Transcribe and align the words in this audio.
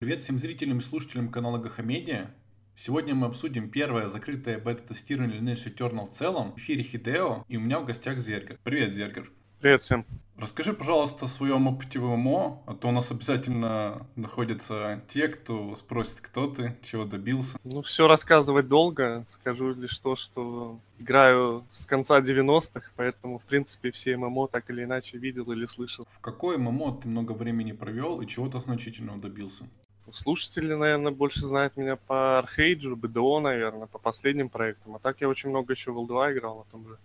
Привет 0.00 0.22
всем 0.22 0.38
зрителям 0.38 0.78
и 0.78 0.80
слушателям 0.80 1.28
канала 1.28 1.58
Гахамедиа. 1.58 2.30
Сегодня 2.74 3.14
мы 3.14 3.26
обсудим 3.26 3.68
первое 3.68 4.08
закрытое 4.08 4.58
бета-тестирование 4.58 5.38
Lineage 5.38 5.76
Eternal 5.76 6.06
в 6.06 6.10
целом. 6.14 6.52
В 6.52 6.56
эфире 6.56 6.82
Хидео, 6.82 7.44
и 7.48 7.58
у 7.58 7.60
меня 7.60 7.80
в 7.80 7.84
гостях 7.84 8.16
Зергер. 8.16 8.58
Привет, 8.64 8.92
Зергер. 8.92 9.30
Привет 9.60 9.82
всем. 9.82 10.06
Расскажи, 10.38 10.72
пожалуйста, 10.72 11.26
о 11.26 11.28
своем 11.28 11.66
опыте 11.66 11.98
в 11.98 12.16
ММО, 12.16 12.62
а 12.64 12.74
то 12.76 12.88
у 12.88 12.92
нас 12.92 13.10
обязательно 13.10 14.06
находятся 14.16 15.04
те, 15.06 15.28
кто 15.28 15.74
спросит, 15.74 16.22
кто 16.22 16.46
ты, 16.46 16.78
чего 16.82 17.04
добился. 17.04 17.58
Ну, 17.64 17.82
все 17.82 18.08
рассказывать 18.08 18.68
долго. 18.68 19.26
Скажу 19.28 19.74
лишь 19.74 19.98
то, 19.98 20.16
что 20.16 20.80
играю 20.98 21.66
с 21.68 21.84
конца 21.84 22.22
90-х, 22.22 22.92
поэтому, 22.96 23.38
в 23.38 23.44
принципе, 23.44 23.90
все 23.90 24.16
ММО 24.16 24.48
так 24.48 24.70
или 24.70 24.84
иначе 24.84 25.18
видел 25.18 25.52
или 25.52 25.66
слышал. 25.66 26.06
В 26.10 26.20
какой 26.20 26.56
ММО 26.56 27.00
ты 27.02 27.08
много 27.08 27.32
времени 27.32 27.72
провел 27.72 28.22
и 28.22 28.26
чего-то 28.26 28.60
значительного 28.60 29.18
добился? 29.18 29.66
Слушатели, 30.12 30.74
наверное, 30.74 31.12
больше 31.12 31.40
знают 31.40 31.76
меня 31.76 31.96
по 31.96 32.38
Архейджу, 32.38 32.96
БДО, 32.96 33.40
наверное, 33.40 33.86
по 33.86 33.98
последним 33.98 34.48
проектам. 34.48 34.96
А 34.96 34.98
так 34.98 35.20
я 35.20 35.28
очень 35.28 35.50
много 35.50 35.72
еще 35.72 35.92
в 35.92 35.98
L2 35.98 36.32
играл, 36.32 36.58
на 36.58 36.64
том 36.64 36.88
же 36.88 36.98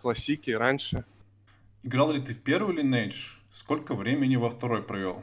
классике 0.00 0.56
раньше. 0.56 1.04
Играл 1.82 2.12
ли 2.12 2.20
ты 2.20 2.34
в 2.34 2.42
первую 2.42 2.76
Lineage? 2.76 3.38
Сколько 3.52 3.94
времени 3.94 4.36
во 4.36 4.50
второй 4.50 4.82
провел? 4.82 5.22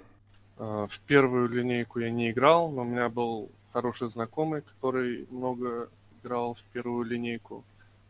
А, 0.58 0.88
в 0.88 1.00
первую 1.02 1.50
линейку 1.50 2.00
я 2.00 2.10
не 2.10 2.32
играл, 2.32 2.72
но 2.72 2.82
у 2.82 2.86
меня 2.86 3.10
был 3.10 3.52
хороший 3.72 4.10
знакомый, 4.10 4.62
который 4.62 5.28
много 5.30 5.90
играл 6.22 6.54
в 6.54 6.64
первую 6.74 7.06
линейку. 7.06 7.64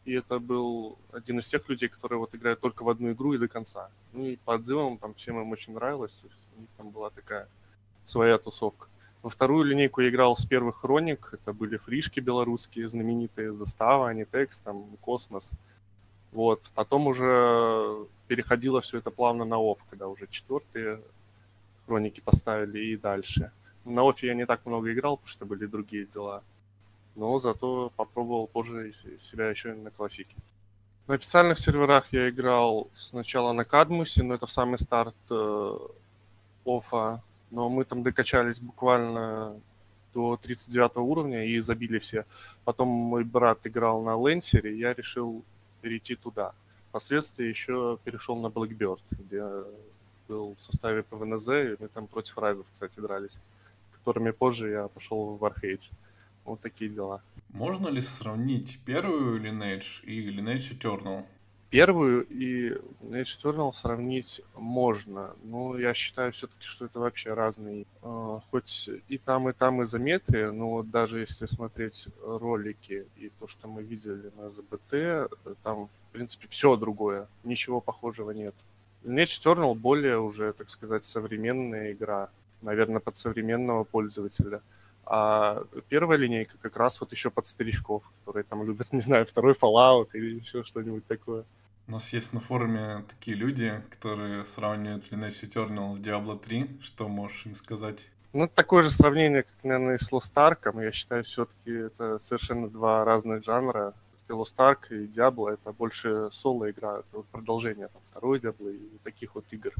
И 0.05 0.13
это 0.13 0.39
был 0.39 0.97
один 1.11 1.39
из 1.39 1.47
тех 1.47 1.67
людей, 1.69 1.87
которые 1.87 2.19
вот 2.19 2.35
играют 2.35 2.59
только 2.59 2.83
в 2.83 2.89
одну 2.89 3.11
игру 3.13 3.33
и 3.33 3.37
до 3.37 3.47
конца. 3.47 3.89
Ну 4.11 4.25
и 4.25 4.35
по 4.35 4.55
отзывам 4.55 4.97
там 4.97 5.13
всем 5.13 5.41
им 5.41 5.51
очень 5.51 5.73
нравилось. 5.73 6.23
У 6.57 6.61
них 6.61 6.69
там 6.77 6.89
была 6.89 7.09
такая 7.09 7.47
своя 8.03 8.37
тусовка. 8.37 8.87
Во 9.23 9.29
вторую 9.29 9.63
линейку 9.63 10.01
я 10.01 10.09
играл 10.09 10.35
с 10.35 10.45
первых 10.45 10.81
хроник. 10.81 11.29
Это 11.31 11.53
были 11.53 11.77
фришки 11.77 12.19
белорусские, 12.19 12.89
знаменитые, 12.89 13.55
Застава, 13.55 14.09
Анитекс, 14.09 14.59
там, 14.59 14.85
Космос. 14.99 15.51
Вот. 16.33 16.69
Потом 16.75 17.07
уже 17.07 18.05
переходило 18.27 18.81
все 18.81 18.97
это 18.97 19.11
плавно 19.11 19.45
на 19.45 19.57
офф, 19.57 19.85
когда 19.89 20.09
уже 20.09 20.27
четвертые 20.27 21.01
хроники 21.85 22.19
поставили 22.19 22.79
и 22.79 22.97
дальше. 22.97 23.51
На 23.85 24.01
оффе 24.07 24.27
я 24.27 24.33
не 24.33 24.45
так 24.45 24.65
много 24.65 24.91
играл, 24.91 25.15
потому 25.15 25.29
что 25.29 25.45
были 25.45 25.67
другие 25.67 26.05
дела. 26.05 26.43
Но 27.15 27.39
зато 27.39 27.93
попробовал 27.95 28.47
позже 28.47 28.91
себя 29.19 29.49
еще 29.49 29.73
на 29.73 29.89
классике. 29.89 30.35
На 31.07 31.15
официальных 31.15 31.59
серверах 31.59 32.11
я 32.11 32.29
играл 32.29 32.89
сначала 32.93 33.53
на 33.53 33.63
Кадмусе, 33.63 34.23
но 34.23 34.35
это 34.35 34.47
в 34.47 34.51
самый 34.51 34.79
старт 34.79 35.15
э, 35.29 35.77
оффа 36.65 37.21
но 37.53 37.69
мы 37.69 37.85
там 37.85 38.01
докачались 38.01 38.59
буквально 38.59 39.55
до 40.13 40.37
39 40.37 40.97
уровня 40.97 41.45
и 41.45 41.59
забили 41.61 41.99
все. 41.99 42.25
Потом 42.65 42.87
мой 42.87 43.23
брат 43.23 43.65
играл 43.67 44.01
на 44.01 44.15
Лэнсере, 44.15 44.77
я 44.77 44.93
решил 44.93 45.43
перейти 45.81 46.15
туда. 46.15 46.53
Впоследствии 46.89 47.45
еще 47.45 47.97
перешел 48.03 48.35
на 48.37 48.47
Blackbird, 48.47 49.01
где 49.11 49.43
был 50.27 50.55
в 50.55 50.61
составе 50.61 51.03
ПВНЗ, 51.03 51.47
и 51.49 51.75
мы 51.79 51.87
там 51.87 52.07
против 52.07 52.37
Райзов, 52.37 52.65
кстати, 52.71 52.99
дрались, 52.99 53.37
которыми 53.91 54.31
позже 54.31 54.69
я 54.69 54.87
пошел 54.87 55.35
в 55.35 55.43
Warhage. 55.43 55.91
Вот 56.45 56.59
такие 56.59 56.89
дела. 56.89 57.21
Можно 57.49 57.87
ли 57.89 58.01
сравнить 58.01 58.79
первую 58.85 59.39
Lineage 59.41 60.03
и 60.03 60.27
Lineage 60.27 60.77
Eternal? 60.77 61.23
Первую 61.73 62.27
и 62.29 62.69
Edge 63.01 63.39
Eternal 63.41 63.73
сравнить 63.73 64.41
можно, 64.55 65.31
но 65.43 65.75
я 65.75 65.95
считаю 65.95 66.31
все-таки, 66.31 66.67
что 66.67 66.85
это 66.85 66.99
вообще 66.99 67.33
разные. 67.33 67.87
А, 68.03 68.41
хоть 68.51 68.91
и 69.07 69.17
там, 69.17 69.49
и 69.49 69.53
там 69.53 69.81
изометрия, 69.81 70.51
но 70.51 70.69
вот 70.69 70.91
даже 70.91 71.21
если 71.21 71.47
смотреть 71.47 72.09
ролики 72.23 73.07
и 73.15 73.31
то, 73.39 73.47
что 73.47 73.67
мы 73.67 73.81
видели 73.81 74.31
на 74.37 74.51
ЗБТ, 74.51 75.33
там, 75.63 75.87
в 75.87 76.09
принципе, 76.11 76.47
все 76.47 76.75
другое, 76.75 77.27
ничего 77.43 77.81
похожего 77.81 78.29
нет. 78.29 78.53
Edge 79.03 79.41
Eternal 79.41 79.73
более 79.73 80.19
уже, 80.19 80.53
так 80.53 80.69
сказать, 80.69 81.05
современная 81.05 81.93
игра, 81.93 82.29
наверное, 82.61 82.99
под 82.99 83.15
современного 83.15 83.83
пользователя. 83.83 84.61
А 85.07 85.63
первая 85.89 86.19
линейка 86.19 86.53
как 86.61 86.77
раз 86.77 87.01
вот 87.01 87.11
еще 87.11 87.31
под 87.31 87.47
старичков, 87.47 88.03
которые 88.19 88.43
там 88.43 88.63
любят, 88.63 88.89
не 88.93 89.01
знаю, 89.01 89.25
второй 89.25 89.53
Fallout 89.53 90.09
или 90.13 90.39
еще 90.39 90.63
что-нибудь 90.63 91.07
такое. 91.07 91.45
У 91.87 91.91
нас 91.91 92.13
есть 92.13 92.31
на 92.33 92.39
форуме 92.39 93.03
такие 93.09 93.35
люди, 93.35 93.81
которые 93.89 94.45
сравнивают 94.45 95.11
Lineage 95.11 95.49
Eternal 95.49 95.95
с 95.95 95.99
Diablo 95.99 96.39
3. 96.39 96.79
Что 96.81 97.09
можешь 97.09 97.45
им 97.45 97.55
сказать? 97.55 98.09
Ну, 98.31 98.47
такое 98.47 98.83
же 98.83 98.89
сравнение, 98.89 99.43
как, 99.43 99.63
наверное, 99.63 99.95
и 99.95 99.97
с 99.97 100.11
Lost 100.11 100.33
Ark. 100.35 100.81
Я 100.81 100.91
считаю, 100.93 101.23
все-таки 101.23 101.71
это 101.71 102.19
совершенно 102.19 102.69
два 102.69 103.03
разных 103.03 103.43
жанра. 103.43 103.93
Lost 104.29 104.55
Ark 104.57 104.87
и 104.89 105.07
Diablo— 105.07 105.53
это 105.53 105.73
больше 105.73 106.29
соло-игра, 106.31 106.99
это 106.99 107.17
вот 107.17 107.27
продолжение 107.27 107.89
там, 107.89 108.01
второй 108.05 108.39
Diablo 108.39 108.73
и 108.73 108.97
таких 109.03 109.35
вот 109.35 109.45
игр. 109.51 109.73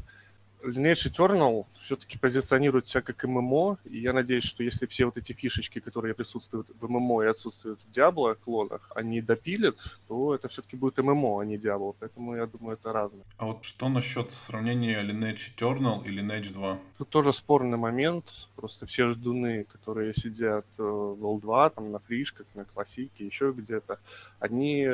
Lineage 0.64 1.10
Eternal 1.10 1.66
все-таки 1.78 2.18
позиционирует 2.18 2.88
себя 2.88 3.02
как 3.02 3.24
ММО, 3.24 3.78
и 3.84 3.98
я 3.98 4.12
надеюсь, 4.12 4.44
что 4.44 4.62
если 4.62 4.86
все 4.86 5.04
вот 5.04 5.16
эти 5.16 5.32
фишечки, 5.32 5.78
которые 5.78 6.14
присутствуют 6.14 6.68
в 6.80 6.88
ММО 6.88 7.24
и 7.24 7.26
отсутствуют 7.26 7.82
в 7.82 7.90
Diablo 7.90 8.34
клонах, 8.34 8.90
они 8.94 9.20
допилят, 9.20 10.00
то 10.08 10.34
это 10.34 10.48
все-таки 10.48 10.76
будет 10.76 10.98
ММО, 10.98 11.40
а 11.40 11.44
не 11.44 11.56
Diablo, 11.56 11.94
поэтому 11.98 12.36
я 12.36 12.46
думаю, 12.46 12.74
это 12.74 12.92
разное. 12.92 13.24
А 13.36 13.46
вот 13.46 13.64
что 13.64 13.88
насчет 13.88 14.32
сравнения 14.32 15.02
Lineage 15.02 15.54
Eternal 15.56 16.04
и 16.04 16.10
Lineage 16.10 16.52
2? 16.52 16.78
Тут 16.98 17.08
тоже 17.08 17.32
спорный 17.32 17.78
момент, 17.78 18.48
просто 18.56 18.86
все 18.86 19.08
ждуны, 19.08 19.64
которые 19.64 20.14
сидят 20.14 20.66
э, 20.78 20.82
в 20.82 21.22
L2, 21.22 21.74
там 21.74 21.92
на 21.92 21.98
фришках, 21.98 22.46
на 22.54 22.64
классике, 22.64 23.26
еще 23.26 23.52
где-то, 23.52 23.98
они 24.38 24.86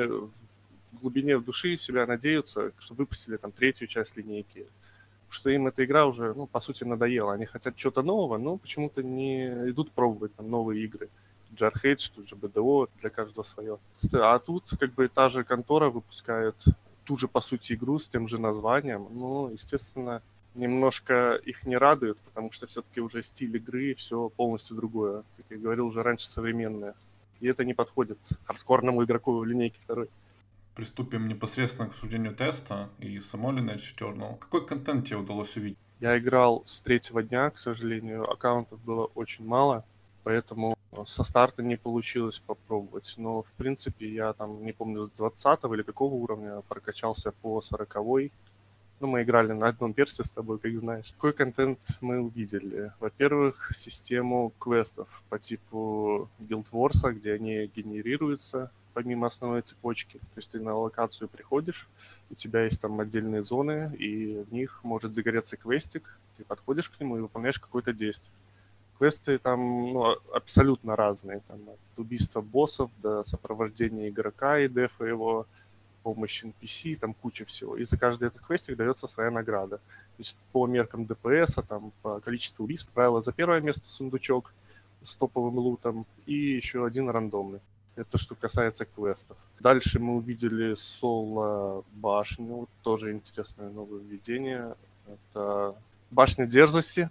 в 0.91 0.99
глубине 0.99 1.37
в 1.37 1.43
души 1.43 1.77
себя 1.77 2.05
надеются, 2.05 2.71
что 2.77 2.93
выпустили 2.93 3.37
там 3.37 3.51
третью 3.51 3.87
часть 3.87 4.17
линейки, 4.17 4.67
что 5.31 5.49
им 5.49 5.67
эта 5.67 5.83
игра 5.85 6.05
уже, 6.05 6.33
ну, 6.33 6.45
по 6.45 6.59
сути, 6.59 6.83
надоела. 6.83 7.33
Они 7.33 7.45
хотят 7.45 7.75
чего-то 7.75 8.01
нового, 8.01 8.37
но 8.37 8.57
почему-то 8.57 9.01
не 9.01 9.47
идут 9.69 9.91
пробовать 9.91 10.35
там 10.35 10.49
новые 10.49 10.83
игры. 10.83 11.09
Jarhead, 11.55 12.11
тут 12.15 12.27
же 12.27 12.35
BDO, 12.35 12.89
для 12.99 13.09
каждого 13.09 13.43
свое. 13.43 13.77
А 14.13 14.39
тут 14.39 14.63
как 14.79 14.93
бы 14.93 15.07
та 15.07 15.29
же 15.29 15.43
контора 15.43 15.89
выпускает 15.89 16.55
ту 17.05 17.17
же, 17.17 17.27
по 17.27 17.41
сути, 17.41 17.73
игру 17.73 17.99
с 17.99 18.07
тем 18.07 18.27
же 18.27 18.39
названием. 18.39 19.07
Ну, 19.11 19.49
естественно, 19.49 20.21
немножко 20.55 21.35
их 21.35 21.65
не 21.65 21.77
радует, 21.77 22.19
потому 22.19 22.51
что 22.51 22.67
все-таки 22.67 23.01
уже 23.01 23.23
стиль 23.23 23.55
игры 23.55 23.93
все 23.95 24.29
полностью 24.29 24.77
другое. 24.77 25.23
Как 25.37 25.45
я 25.49 25.57
говорил 25.57 25.87
уже 25.87 26.03
раньше, 26.03 26.27
современное. 26.27 26.93
И 27.39 27.47
это 27.47 27.65
не 27.65 27.73
подходит 27.73 28.19
хардкорному 28.45 29.03
игроку 29.03 29.37
в 29.37 29.45
линейке 29.45 29.79
второй 29.81 30.09
приступим 30.81 31.27
непосредственно 31.27 31.87
к 31.87 31.91
обсуждению 31.91 32.33
теста 32.33 32.89
и 32.97 33.19
самой 33.19 33.53
Lineage 33.53 33.95
Eternal. 33.95 34.39
Какой 34.39 34.65
контент 34.65 35.05
тебе 35.05 35.17
удалось 35.17 35.55
увидеть? 35.55 35.77
Я 35.99 36.17
играл 36.17 36.63
с 36.65 36.81
третьего 36.81 37.21
дня, 37.21 37.51
к 37.51 37.59
сожалению, 37.59 38.27
аккаунтов 38.27 38.79
было 38.83 39.05
очень 39.13 39.45
мало, 39.45 39.85
поэтому 40.23 40.75
со 41.05 41.23
старта 41.23 41.61
не 41.61 41.77
получилось 41.77 42.39
попробовать. 42.39 43.13
Но, 43.17 43.43
в 43.43 43.53
принципе, 43.53 44.11
я 44.11 44.33
там, 44.33 44.65
не 44.65 44.71
помню, 44.71 45.03
с 45.03 45.11
20 45.11 45.63
или 45.65 45.83
какого 45.83 46.15
уровня 46.15 46.61
прокачался 46.67 47.31
по 47.31 47.61
40 47.61 47.95
-й. 47.97 48.31
Ну, 48.99 49.07
мы 49.07 49.21
играли 49.21 49.53
на 49.53 49.67
одном 49.67 49.93
персе 49.93 50.23
с 50.23 50.31
тобой, 50.31 50.57
как 50.57 50.75
знаешь. 50.79 51.11
Какой 51.11 51.33
контент 51.33 51.79
мы 52.01 52.21
увидели? 52.21 52.91
Во-первых, 52.99 53.71
систему 53.75 54.51
квестов 54.59 55.23
по 55.29 55.37
типу 55.37 56.27
Guild 56.39 56.71
Wars, 56.71 57.11
где 57.11 57.33
они 57.33 57.67
генерируются 57.75 58.71
помимо 58.93 59.27
основной 59.27 59.61
цепочки. 59.61 60.17
То 60.17 60.37
есть 60.37 60.51
ты 60.51 60.59
на 60.59 60.75
локацию 60.75 61.27
приходишь, 61.27 61.87
у 62.29 62.35
тебя 62.35 62.63
есть 62.63 62.81
там 62.81 62.99
отдельные 62.99 63.43
зоны, 63.43 63.95
и 63.97 64.43
в 64.49 64.53
них 64.53 64.81
может 64.83 65.15
загореться 65.15 65.57
квестик, 65.57 66.17
ты 66.37 66.43
подходишь 66.43 66.89
к 66.89 66.99
нему 66.99 67.17
и 67.17 67.21
выполняешь 67.21 67.59
какое-то 67.59 67.93
действие. 67.93 68.33
Квесты 68.97 69.37
там 69.39 69.59
ну, 69.93 70.15
абсолютно 70.33 70.95
разные, 70.95 71.41
там 71.47 71.59
от 71.69 71.99
убийства 71.99 72.41
боссов 72.41 72.91
до 73.01 73.23
сопровождения 73.23 74.09
игрока 74.09 74.59
и 74.59 74.69
дефа 74.69 75.05
его, 75.05 75.47
помощь 76.03 76.43
NPC, 76.43 76.97
там 76.97 77.13
куча 77.13 77.45
всего. 77.45 77.77
И 77.77 77.83
за 77.83 77.97
каждый 77.97 78.27
этот 78.27 78.41
квестик 78.41 78.75
дается 78.75 79.07
своя 79.07 79.31
награда. 79.31 79.77
То 79.77 80.19
есть 80.19 80.35
по 80.51 80.67
меркам 80.67 81.05
ДПС, 81.05 81.59
там, 81.67 81.91
по 82.01 82.19
количеству 82.19 82.63
убийств, 82.65 82.91
правило, 82.93 83.21
за 83.21 83.31
первое 83.31 83.61
место 83.61 83.87
сундучок 83.89 84.53
с 85.03 85.15
топовым 85.15 85.57
лутом 85.57 86.05
и 86.25 86.33
еще 86.33 86.85
один 86.85 87.09
рандомный. 87.09 87.59
Это 87.95 88.17
что 88.17 88.35
касается 88.35 88.85
квестов. 88.85 89.37
Дальше 89.59 89.99
мы 89.99 90.15
увидели 90.15 90.75
соло-башню. 90.75 92.67
Тоже 92.83 93.11
интересное 93.11 93.69
нововведение. 93.69 94.75
Это 95.07 95.75
башня 96.09 96.45
дерзости, 96.45 97.09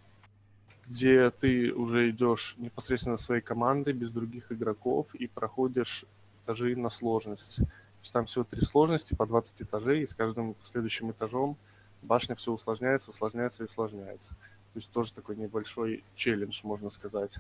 где 0.86 1.30
ты 1.30 1.72
уже 1.72 2.10
идешь 2.10 2.54
непосредственно 2.58 3.18
своей 3.18 3.42
командой, 3.42 3.92
без 3.92 4.12
других 4.12 4.50
игроков, 4.52 5.14
и 5.14 5.26
проходишь 5.26 6.06
этажи 6.42 6.74
на 6.76 6.88
сложность. 6.88 7.56
То 7.56 8.02
есть 8.02 8.12
там 8.14 8.24
всего 8.24 8.44
три 8.44 8.62
сложности 8.62 9.14
по 9.14 9.26
20 9.26 9.62
этажей, 9.62 10.02
и 10.02 10.06
с 10.06 10.14
каждым 10.14 10.56
следующим 10.62 11.10
этажом 11.10 11.56
башня 12.00 12.34
все 12.34 12.52
усложняется, 12.52 13.10
усложняется 13.10 13.62
и 13.62 13.66
усложняется. 13.66 14.30
То 14.30 14.76
есть 14.76 14.90
тоже 14.90 15.12
такой 15.12 15.36
небольшой 15.36 16.02
челлендж, 16.14 16.60
можно 16.62 16.88
сказать. 16.88 17.38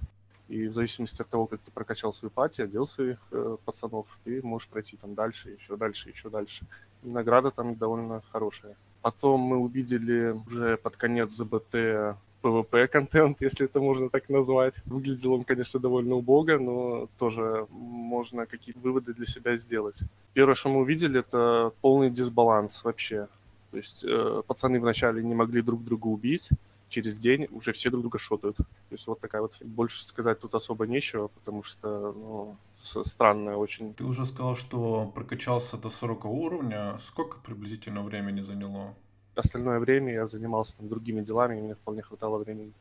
И 0.50 0.66
в 0.66 0.72
зависимости 0.72 1.22
от 1.22 1.28
того, 1.28 1.46
как 1.46 1.60
ты 1.60 1.70
прокачал 1.70 2.12
свою 2.12 2.30
пати, 2.30 2.62
одел 2.62 2.88
своих 2.88 3.18
э, 3.30 3.56
пацанов, 3.64 4.18
ты 4.24 4.42
можешь 4.42 4.66
пройти 4.68 4.96
там 4.96 5.14
дальше, 5.14 5.50
еще 5.50 5.76
дальше, 5.76 6.10
еще 6.10 6.28
дальше. 6.28 6.66
И 7.04 7.08
награда 7.08 7.52
там 7.52 7.76
довольно 7.76 8.20
хорошая. 8.32 8.74
Потом 9.00 9.40
мы 9.40 9.58
увидели 9.58 10.36
уже 10.48 10.76
под 10.76 10.96
конец 10.96 11.30
ЗБТ 11.30 12.16
PvP 12.42 12.88
контент, 12.88 13.40
если 13.42 13.66
это 13.66 13.80
можно 13.80 14.10
так 14.10 14.28
назвать. 14.28 14.82
Выглядел 14.86 15.34
он, 15.34 15.44
конечно, 15.44 15.78
довольно 15.78 16.16
убого, 16.16 16.58
но 16.58 17.08
тоже 17.16 17.68
можно 17.70 18.44
какие-то 18.46 18.80
выводы 18.80 19.14
для 19.14 19.26
себя 19.26 19.56
сделать. 19.56 20.02
Первое, 20.34 20.56
что 20.56 20.70
мы 20.70 20.80
увидели, 20.80 21.20
это 21.20 21.72
полный 21.80 22.10
дисбаланс 22.10 22.82
вообще. 22.82 23.28
То 23.70 23.76
есть 23.76 24.04
э, 24.04 24.42
пацаны 24.48 24.80
вначале 24.80 25.22
не 25.22 25.34
могли 25.34 25.62
друг 25.62 25.84
друга 25.84 26.08
убить, 26.08 26.50
через 26.90 27.18
день 27.18 27.46
уже 27.50 27.72
все 27.72 27.88
друг 27.88 28.02
друга 28.02 28.18
шотают. 28.18 28.56
То 28.56 28.64
есть 28.90 29.06
вот 29.06 29.20
такая 29.20 29.40
вот... 29.40 29.56
Больше 29.62 30.04
сказать 30.04 30.40
тут 30.40 30.54
особо 30.54 30.86
нечего, 30.86 31.28
потому 31.28 31.62
что, 31.62 32.12
ну, 32.12 32.56
странная 32.82 33.56
очень. 33.56 33.94
Ты 33.94 34.04
уже 34.04 34.26
сказал, 34.26 34.56
что 34.56 35.10
прокачался 35.14 35.78
до 35.78 35.88
40 35.88 36.24
уровня. 36.26 36.98
Сколько 37.00 37.38
приблизительно 37.38 38.02
времени 38.02 38.42
заняло? 38.42 38.94
Остальное 39.34 39.78
время 39.78 40.12
я 40.12 40.26
занимался 40.26 40.78
там 40.78 40.88
другими 40.88 41.22
делами, 41.22 41.58
и 41.58 41.62
мне 41.62 41.74
вполне 41.74 42.02
хватало 42.02 42.38
времени. 42.38 42.72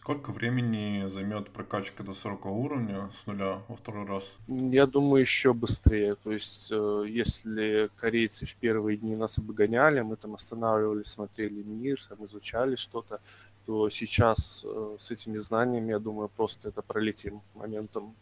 Сколько 0.00 0.32
времени 0.32 1.06
займет 1.08 1.50
прокачка 1.50 2.02
до 2.02 2.14
40 2.14 2.46
уровня 2.46 3.10
с 3.12 3.26
нуля 3.26 3.60
во 3.68 3.76
второй 3.76 4.06
раз? 4.06 4.24
Я 4.48 4.86
думаю, 4.86 5.20
еще 5.20 5.52
быстрее. 5.52 6.14
То 6.14 6.32
есть, 6.32 6.68
э, 6.72 7.04
если 7.06 7.90
корейцы 7.96 8.46
в 8.46 8.54
первые 8.54 8.96
дни 8.96 9.14
нас 9.14 9.36
обгоняли, 9.36 10.00
мы 10.00 10.16
там 10.16 10.34
останавливались, 10.34 11.08
смотрели 11.08 11.62
мир, 11.62 12.00
там 12.08 12.24
изучали 12.24 12.76
что-то, 12.76 13.20
то 13.66 13.90
сейчас 13.90 14.64
э, 14.66 14.96
с 14.98 15.10
этими 15.10 15.36
знаниями, 15.36 15.90
я 15.90 15.98
думаю, 15.98 16.30
просто 16.30 16.70
это 16.70 16.80
пролетим 16.80 17.42
моментом, 17.54 18.14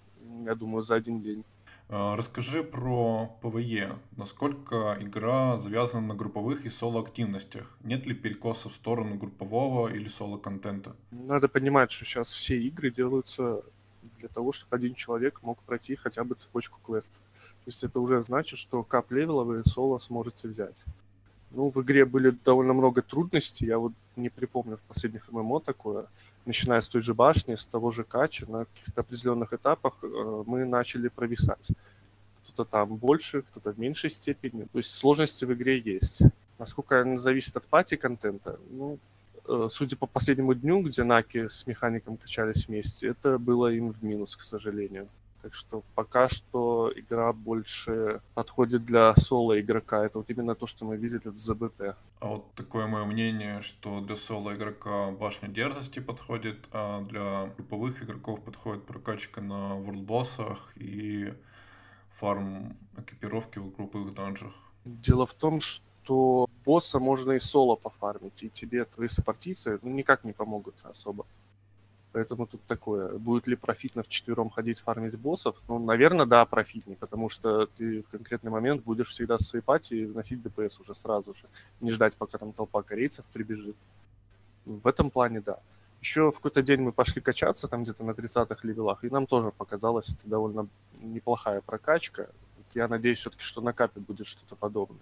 я 0.47 0.57
думаю, 0.57 0.83
за 0.83 0.97
один 0.97 1.23
день. 1.23 1.45
А, 1.91 2.17
расскажи 2.17 2.63
про 2.63 3.31
ПВЕ. 3.41 3.97
Насколько 4.17 4.99
игра 5.01 5.57
завязана 5.57 6.09
на 6.09 6.15
групповых 6.15 6.67
и 6.67 6.69
соло-активностях? 6.69 7.77
Нет 7.83 8.07
ли 8.07 8.15
перекоса 8.15 8.69
в 8.69 8.75
сторону 8.75 9.17
группового 9.17 9.89
или 9.89 10.07
соло-контента? 10.07 10.95
Надо 11.11 11.49
понимать, 11.49 11.91
что 11.91 12.05
сейчас 12.05 12.31
все 12.31 12.61
игры 12.61 12.91
делаются 12.91 13.63
для 14.19 14.29
того, 14.29 14.53
чтобы 14.53 14.77
один 14.77 14.95
человек 14.95 15.41
мог 15.43 15.59
пройти 15.63 15.97
хотя 15.97 16.25
бы 16.25 16.35
цепочку 16.35 16.79
квестов. 16.85 17.19
То 17.37 17.69
есть 17.69 17.83
это 17.83 18.01
уже 18.01 18.21
значит, 18.21 18.59
что 18.59 18.83
кап-левела 18.83 19.45
вы 19.45 19.63
соло 19.65 19.99
сможете 19.99 20.49
взять. 20.49 20.85
Ну, 21.51 21.71
в 21.71 21.81
игре 21.81 22.05
были 22.05 22.31
довольно 22.45 22.75
много 22.75 23.01
трудностей. 23.01 23.65
Я 23.65 23.79
вот 23.79 23.93
не 24.17 24.29
припомню 24.29 24.77
в 24.77 24.83
последних 24.83 25.33
ММО 25.33 25.61
такое. 25.61 26.07
Начиная 26.49 26.81
с 26.81 26.89
той 26.89 27.03
же 27.03 27.13
башни, 27.13 27.57
с 27.57 27.67
того 27.67 27.91
же 27.91 28.05
кача, 28.05 28.47
на 28.51 28.65
каких-то 28.65 29.03
определенных 29.03 29.53
этапах 29.53 29.99
э, 30.01 30.45
мы 30.47 30.65
начали 30.65 31.09
провисать. 31.09 31.73
Кто-то 32.43 32.65
там 32.65 32.97
больше, 32.97 33.43
кто-то 33.43 33.73
в 33.73 33.79
меньшей 33.79 34.09
степени. 34.09 34.63
То 34.63 34.79
есть 34.79 34.91
сложности 34.91 35.45
в 35.45 35.53
игре 35.53 35.79
есть. 35.79 36.23
Насколько 36.59 36.95
это 36.95 37.19
зависит 37.19 37.55
от 37.59 37.67
пати-контента, 37.67 38.59
ну, 38.71 38.99
э, 39.47 39.69
судя 39.71 39.97
по 39.99 40.07
последнему 40.07 40.55
дню, 40.55 40.81
где 40.81 41.05
Наки 41.05 41.49
с 41.49 41.67
механиком 41.67 42.17
качались 42.17 42.67
вместе, 42.67 43.09
это 43.09 43.37
было 43.37 43.71
им 43.71 43.93
в 43.93 44.03
минус, 44.03 44.35
к 44.35 44.41
сожалению. 44.41 45.07
Так 45.43 45.55
что 45.55 45.85
пока 45.95 46.29
что 46.29 46.93
игра 46.95 47.33
больше 47.33 48.21
подходит 48.35 48.85
для 48.85 49.15
соло 49.17 49.61
игрока. 49.61 50.05
Это 50.05 50.19
вот 50.19 50.31
именно 50.31 50.55
то, 50.55 50.67
что 50.67 50.85
мы 50.85 50.97
видели 50.97 51.29
в 51.29 51.39
ЗБТ. 51.39 51.97
А 52.21 52.27
вот 52.27 52.53
такое 52.55 52.87
мое 52.87 53.05
мнение, 53.05 53.61
что 53.61 54.01
для 54.01 54.17
соло 54.17 54.55
игрока 54.55 55.11
башня 55.13 55.49
дерзости 55.49 56.01
подходит, 56.01 56.67
а 56.73 57.03
для 57.03 57.47
групповых 57.57 58.03
игроков 58.03 58.43
подходит 58.43 58.85
прокачка 58.85 59.41
на 59.41 59.77
ворлдбоссах 59.77 60.73
и 60.75 61.33
фарм 62.19 62.77
экипировки 62.97 63.61
в 63.61 63.75
групповых 63.77 64.15
данжах. 64.15 64.53
Дело 64.85 65.25
в 65.25 65.35
том, 65.35 65.61
что 65.61 66.49
босса 66.65 66.99
можно 66.99 67.33
и 67.33 67.39
соло 67.39 67.77
пофармить, 67.77 68.43
и 68.43 68.51
тебе 68.51 68.85
твои 68.85 69.09
сопартийцы 69.09 69.79
ну, 69.83 69.91
никак 69.91 70.25
не 70.25 70.33
помогут 70.33 70.75
особо. 70.83 71.27
Поэтому 72.19 72.49
тут 72.49 72.61
такое. 72.67 73.17
Будет 73.17 73.47
ли 73.47 73.55
профитно 73.55 74.03
в 74.03 74.09
четвером 74.09 74.51
ходить 74.51 74.81
фармить 74.81 75.17
боссов? 75.17 75.63
Ну, 75.69 75.79
наверное, 75.79 76.27
да, 76.27 76.45
профитнее, 76.47 76.97
потому 76.97 77.29
что 77.29 77.67
ты 77.67 78.03
в 78.03 78.09
конкретный 78.09 78.51
момент 78.51 78.83
будешь 78.83 79.11
всегда 79.11 79.39
с 79.39 79.47
своей 79.47 79.63
пати 79.63 80.05
вносить 80.05 80.43
ДПС 80.43 80.81
уже 80.81 80.97
сразу 80.97 81.33
же. 81.33 81.47
Не 81.81 81.93
ждать, 81.93 82.17
пока 82.17 82.37
там 82.37 82.53
толпа 82.53 82.83
корейцев 82.83 83.25
прибежит. 83.33 83.77
В 84.65 84.89
этом 84.89 85.13
плане, 85.13 85.41
да. 85.41 85.61
Еще 86.01 86.33
в 86.33 86.35
какой-то 86.35 86.61
день 86.61 86.81
мы 86.81 86.91
пошли 86.91 87.23
качаться, 87.23 87.69
там 87.69 87.85
где-то 87.85 88.03
на 88.03 88.11
30-х 88.11 88.67
левелах, 88.67 89.05
и 89.05 89.11
нам 89.11 89.29
тоже 89.29 89.53
показалось 89.53 90.13
это 90.13 90.29
довольно 90.29 90.67
неплохая 91.01 91.61
прокачка. 91.61 92.31
Я 92.75 92.89
надеюсь 92.89 93.19
все-таки, 93.19 93.45
что 93.45 93.61
на 93.61 93.73
капе 93.73 94.01
будет 94.01 94.27
что-то 94.27 94.57
подобное 94.57 94.99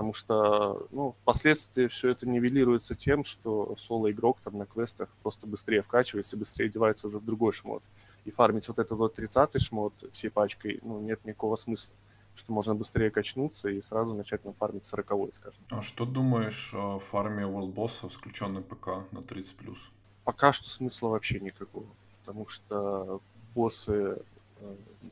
потому 0.00 0.14
что 0.14 0.86
ну, 0.92 1.12
впоследствии 1.12 1.86
все 1.86 2.08
это 2.08 2.26
нивелируется 2.26 2.94
тем, 2.94 3.22
что 3.22 3.76
соло-игрок 3.76 4.38
там 4.42 4.56
на 4.56 4.64
квестах 4.64 5.10
просто 5.22 5.46
быстрее 5.46 5.82
вкачивается, 5.82 6.38
быстрее 6.38 6.68
одевается 6.68 7.06
уже 7.06 7.18
в 7.18 7.24
другой 7.26 7.52
шмот. 7.52 7.82
И 8.24 8.30
фармить 8.30 8.66
вот 8.68 8.78
этот 8.78 8.96
вот 8.96 9.18
30-й 9.18 9.60
шмот 9.60 9.92
всей 10.10 10.30
пачкой, 10.30 10.80
ну, 10.82 11.00
нет 11.00 11.22
никакого 11.26 11.56
смысла 11.56 11.94
что 12.34 12.52
можно 12.52 12.74
быстрее 12.74 13.10
качнуться 13.10 13.68
и 13.68 13.82
сразу 13.82 14.14
начать 14.14 14.42
нам 14.46 14.54
фармить 14.54 14.86
40 14.86 15.34
скажем. 15.34 15.60
А 15.68 15.82
что 15.82 16.06
думаешь 16.06 16.72
о 16.72 16.98
фарме 16.98 17.42
World 17.42 17.74
Boss 17.74 18.08
с 18.08 18.14
включенным 18.14 18.62
ПК 18.62 19.12
на 19.12 19.18
30+. 19.18 19.76
Пока 20.24 20.54
что 20.54 20.70
смысла 20.70 21.08
вообще 21.08 21.40
никакого, 21.40 21.84
потому 22.20 22.46
что 22.46 23.20
боссы 23.54 24.22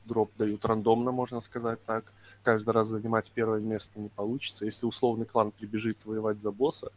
дроп 0.05 0.33
дают 0.37 0.65
рандомно, 0.65 1.13
можно 1.13 1.41
сказать 1.41 1.85
так. 1.85 2.13
Каждый 2.43 2.71
раз 2.71 2.89
занимать 2.89 3.31
первое 3.33 3.61
место 3.61 4.01
не 4.01 4.09
получится. 4.09 4.65
Если 4.65 4.87
условный 4.87 5.27
клан 5.27 5.53
прибежит 5.53 6.05
воевать 6.05 6.41
за 6.41 6.51
босса, 6.51 6.93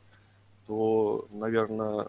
то, 0.68 1.28
наверное, 1.32 2.08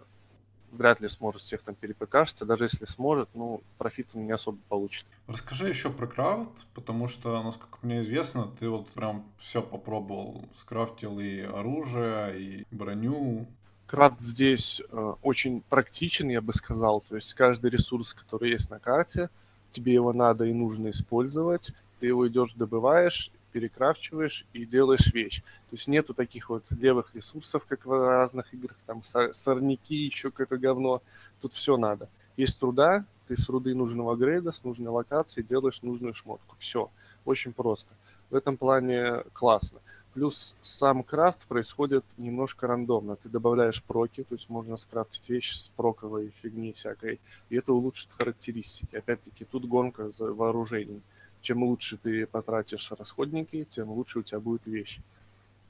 вряд 0.70 1.00
ли 1.00 1.08
сможет 1.08 1.42
всех 1.42 1.62
там 1.62 1.74
перепыкашиться. 1.74 2.46
Даже 2.46 2.64
если 2.64 2.86
сможет, 2.86 3.28
ну, 3.34 3.62
профит 3.78 4.08
он 4.14 4.26
не 4.26 4.32
особо 4.32 4.58
получит. 4.68 5.06
Расскажи 5.26 5.68
еще 5.68 5.90
про 5.90 6.06
крафт, 6.06 6.50
потому 6.74 7.08
что, 7.08 7.42
насколько 7.42 7.78
мне 7.82 8.00
известно, 8.00 8.48
ты 8.58 8.68
вот 8.68 8.88
прям 8.90 9.24
все 9.38 9.62
попробовал. 9.62 10.44
Скрафтил 10.58 11.18
и 11.18 11.40
оружие, 11.40 12.40
и 12.40 12.66
броню. 12.70 13.46
Крафт 13.86 14.20
здесь 14.20 14.80
э, 14.80 15.14
очень 15.22 15.60
практичен, 15.68 16.28
я 16.28 16.40
бы 16.40 16.54
сказал. 16.54 17.02
То 17.02 17.16
есть 17.16 17.34
каждый 17.34 17.70
ресурс, 17.70 18.14
который 18.14 18.50
есть 18.50 18.70
на 18.70 18.78
карте– 18.78 19.28
тебе 19.72 19.94
его 19.94 20.12
надо 20.12 20.44
и 20.44 20.52
нужно 20.52 20.90
использовать, 20.90 21.72
ты 21.98 22.06
его 22.06 22.28
идешь, 22.28 22.52
добываешь, 22.54 23.30
перекрафчиваешь 23.52 24.46
и 24.52 24.64
делаешь 24.64 25.12
вещь. 25.12 25.42
То 25.42 25.76
есть 25.76 25.88
нету 25.88 26.14
таких 26.14 26.48
вот 26.48 26.70
левых 26.70 27.14
ресурсов, 27.14 27.64
как 27.66 27.86
в 27.86 27.92
разных 27.92 28.52
играх, 28.54 28.76
там 28.86 29.02
сорняки, 29.02 29.96
еще 29.96 30.30
какое-то 30.30 30.58
говно. 30.58 31.02
Тут 31.40 31.52
все 31.52 31.76
надо. 31.76 32.08
Есть 32.36 32.58
труда, 32.58 33.04
ты 33.28 33.36
с 33.36 33.48
руды 33.48 33.74
нужного 33.74 34.16
грейда, 34.16 34.52
с 34.52 34.64
нужной 34.64 34.90
локации 34.90 35.42
делаешь 35.42 35.82
нужную 35.82 36.14
шмотку. 36.14 36.56
Все. 36.58 36.90
Очень 37.24 37.52
просто. 37.52 37.94
В 38.30 38.34
этом 38.34 38.56
плане 38.56 39.22
классно. 39.32 39.80
Плюс 40.14 40.54
сам 40.60 41.02
крафт 41.02 41.46
происходит 41.46 42.04
немножко 42.18 42.66
рандомно. 42.66 43.16
Ты 43.16 43.30
добавляешь 43.30 43.82
проки, 43.82 44.22
то 44.24 44.34
есть 44.34 44.50
можно 44.50 44.76
скрафтить 44.76 45.30
вещи 45.30 45.54
с 45.54 45.68
проковой 45.70 46.32
фигни 46.42 46.72
всякой, 46.72 47.18
и 47.48 47.56
это 47.56 47.72
улучшит 47.72 48.10
характеристики. 48.12 48.96
Опять-таки, 48.96 49.46
тут 49.46 49.64
гонка 49.64 50.10
за 50.10 50.32
вооружением. 50.32 51.02
Чем 51.40 51.62
лучше 51.62 51.96
ты 51.96 52.26
потратишь 52.26 52.92
расходники, 52.92 53.64
тем 53.64 53.90
лучше 53.90 54.18
у 54.18 54.22
тебя 54.22 54.38
будет 54.38 54.66
вещь. 54.66 55.00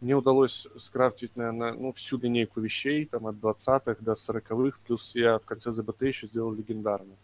Мне 0.00 0.16
удалось 0.16 0.66
скрафтить, 0.76 1.36
наверное, 1.36 1.72
ну, 1.74 1.92
всю 1.92 2.18
линейку 2.18 2.60
вещей, 2.60 3.06
там, 3.06 3.28
от 3.28 3.36
20-х 3.36 3.96
до 4.00 4.12
40-х, 4.12 4.78
плюс 4.84 5.14
я 5.14 5.38
в 5.38 5.44
конце 5.44 5.70
ЗБТ 5.70 6.02
еще 6.02 6.26
сделал 6.26 6.52
легендарную 6.52 7.16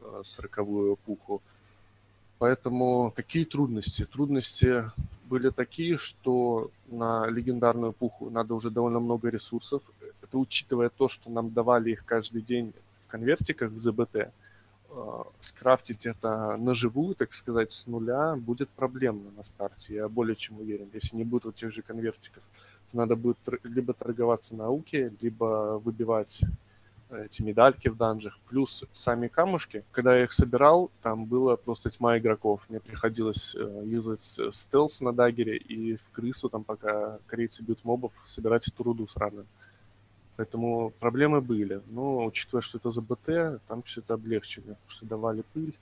40-ю 0.00 0.92
э, 0.92 0.96
пуху. 1.04 1.42
Поэтому 2.38 3.12
какие 3.14 3.44
трудности? 3.44 4.04
Трудности 4.04 4.84
были 5.32 5.48
такие, 5.50 5.96
что 5.96 6.70
на 6.88 7.26
легендарную 7.26 7.92
пуху 7.92 8.28
надо 8.28 8.54
уже 8.54 8.70
довольно 8.70 9.00
много 9.00 9.30
ресурсов. 9.30 9.82
Это 10.22 10.36
учитывая 10.36 10.90
то, 10.90 11.08
что 11.08 11.30
нам 11.30 11.54
давали 11.54 11.90
их 11.90 12.04
каждый 12.04 12.42
день 12.42 12.74
в 13.00 13.06
конвертиках 13.06 13.72
в 13.72 13.78
ЗБТ. 13.78 14.14
Э, 14.14 14.30
скрафтить 15.40 16.04
это 16.04 16.56
на 16.58 16.74
живую, 16.74 17.14
так 17.14 17.32
сказать, 17.32 17.72
с 17.72 17.86
нуля 17.86 18.36
будет 18.36 18.68
проблемно 18.68 19.30
на 19.30 19.42
старте. 19.42 19.94
Я 19.94 20.08
более 20.08 20.36
чем 20.36 20.60
уверен. 20.60 20.90
Если 20.92 21.16
не 21.16 21.24
будет 21.24 21.44
вот 21.44 21.54
тех 21.54 21.72
же 21.72 21.80
конвертиков, 21.80 22.42
то 22.90 22.96
надо 22.98 23.16
будет 23.16 23.38
либо 23.64 23.94
торговаться 23.94 24.54
на 24.54 24.66
ауке, 24.66 25.12
либо 25.22 25.80
выбивать 25.82 26.42
эти 27.12 27.42
медальки 27.42 27.88
в 27.88 27.96
данжах, 27.96 28.38
плюс 28.48 28.84
сами 28.92 29.28
камушки. 29.28 29.84
Когда 29.92 30.16
я 30.16 30.24
их 30.24 30.32
собирал, 30.32 30.90
там 31.02 31.24
было 31.26 31.56
просто 31.56 31.90
тьма 31.90 32.18
игроков. 32.18 32.66
Мне 32.68 32.80
приходилось 32.80 33.54
э, 33.54 33.82
юзать 33.84 34.38
э, 34.38 34.50
стелс 34.50 35.00
на 35.00 35.12
дагере 35.12 35.56
и 35.56 35.96
в 35.96 36.10
крысу, 36.10 36.48
там 36.48 36.64
пока 36.64 37.18
корейцы 37.26 37.62
бьют 37.62 37.84
мобов, 37.84 38.12
собирать 38.24 38.66
эту 38.68 38.82
руду 38.82 39.06
сраную. 39.06 39.46
Поэтому 40.36 40.90
проблемы 40.98 41.40
были. 41.40 41.82
Но 41.86 42.24
учитывая, 42.24 42.62
что 42.62 42.78
это 42.78 42.90
за 42.90 43.02
БТ, 43.02 43.60
там 43.68 43.82
все 43.82 44.00
это 44.00 44.14
облегчили, 44.14 44.62
потому 44.62 44.88
что 44.88 45.06
давали 45.06 45.44
пыль, 45.52 45.76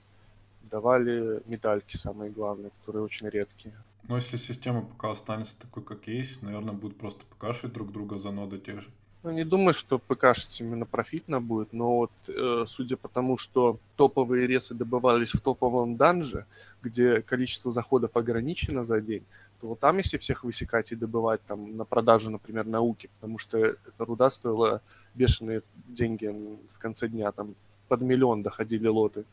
давали 0.70 1.42
медальки, 1.46 1.96
самые 1.96 2.30
главные, 2.30 2.70
которые 2.80 3.04
очень 3.04 3.28
редкие. 3.28 3.74
Но 4.08 4.16
если 4.16 4.36
система 4.36 4.82
пока 4.82 5.10
останется 5.10 5.58
такой, 5.58 5.84
как 5.84 6.08
есть, 6.08 6.42
наверное, 6.42 6.74
будут 6.74 6.98
просто 6.98 7.24
покашивать 7.26 7.74
друг 7.74 7.92
друга 7.92 8.18
за 8.18 8.30
ноды 8.32 8.58
те 8.58 8.80
же. 8.80 8.90
Ну, 9.22 9.32
не 9.32 9.44
думаю, 9.44 9.74
что 9.74 9.98
ПКшить 9.98 10.60
именно 10.62 10.86
профитно 10.86 11.42
будет, 11.42 11.74
но 11.74 11.96
вот 11.98 12.10
э, 12.28 12.64
судя 12.66 12.96
по 12.96 13.08
тому, 13.08 13.36
что 13.36 13.78
топовые 13.96 14.46
ресы 14.46 14.74
добывались 14.74 15.34
в 15.34 15.40
топовом 15.42 15.96
данже, 15.96 16.46
где 16.82 17.20
количество 17.20 17.70
заходов 17.70 18.16
ограничено 18.16 18.82
за 18.82 19.02
день, 19.02 19.22
то 19.60 19.68
вот 19.68 19.78
там, 19.78 19.98
если 19.98 20.16
всех 20.16 20.42
высекать 20.42 20.92
и 20.92 20.96
добывать 20.96 21.42
там 21.46 21.76
на 21.76 21.84
продажу, 21.84 22.30
например, 22.30 22.64
науки, 22.64 23.10
потому 23.20 23.36
что 23.36 23.58
эта 23.58 24.04
руда 24.06 24.30
стоила 24.30 24.80
бешеные 25.14 25.60
деньги 25.88 26.26
в 26.72 26.78
конце 26.78 27.06
дня, 27.06 27.30
там 27.30 27.54
под 27.88 28.00
миллион 28.00 28.42
доходили 28.42 28.88
лоты. 28.88 29.24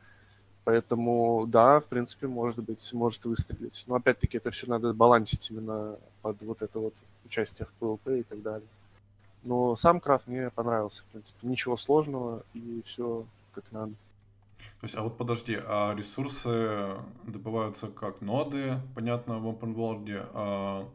Поэтому, 0.65 1.45
да, 1.47 1.79
в 1.79 1.85
принципе, 1.85 2.27
может 2.27 2.59
быть, 2.59 2.91
может 2.91 3.23
выстрелить. 3.23 3.85
Но 3.87 3.95
опять-таки 3.95 4.37
это 4.37 4.51
все 4.51 4.67
надо 4.67 4.93
балансить 4.93 5.49
именно 5.49 5.95
под 6.21 6.41
вот 6.41 6.61
это 6.61 6.77
вот 6.77 6.93
участие 7.23 7.65
в 7.67 7.81
PvP 7.81 8.19
и 8.19 8.23
так 8.23 8.41
далее. 8.41 8.67
Но 9.43 9.75
сам 9.75 9.99
крафт 9.99 10.27
мне 10.27 10.49
понравился, 10.49 11.03
в 11.03 11.05
принципе. 11.05 11.47
Ничего 11.47 11.77
сложного 11.77 12.43
и 12.53 12.81
все 12.85 13.25
как 13.53 13.71
надо. 13.71 13.93
То 14.79 14.83
есть, 14.83 14.95
а 14.95 15.01
вот 15.01 15.17
подожди, 15.17 15.57
а 15.65 15.95
ресурсы 15.95 16.95
добываются 17.23 17.87
как 17.87 18.21
ноды, 18.21 18.79
понятно, 18.93 19.39
в 19.39 19.47
open 19.47 19.73
world, 19.73 20.29
а 20.33 20.87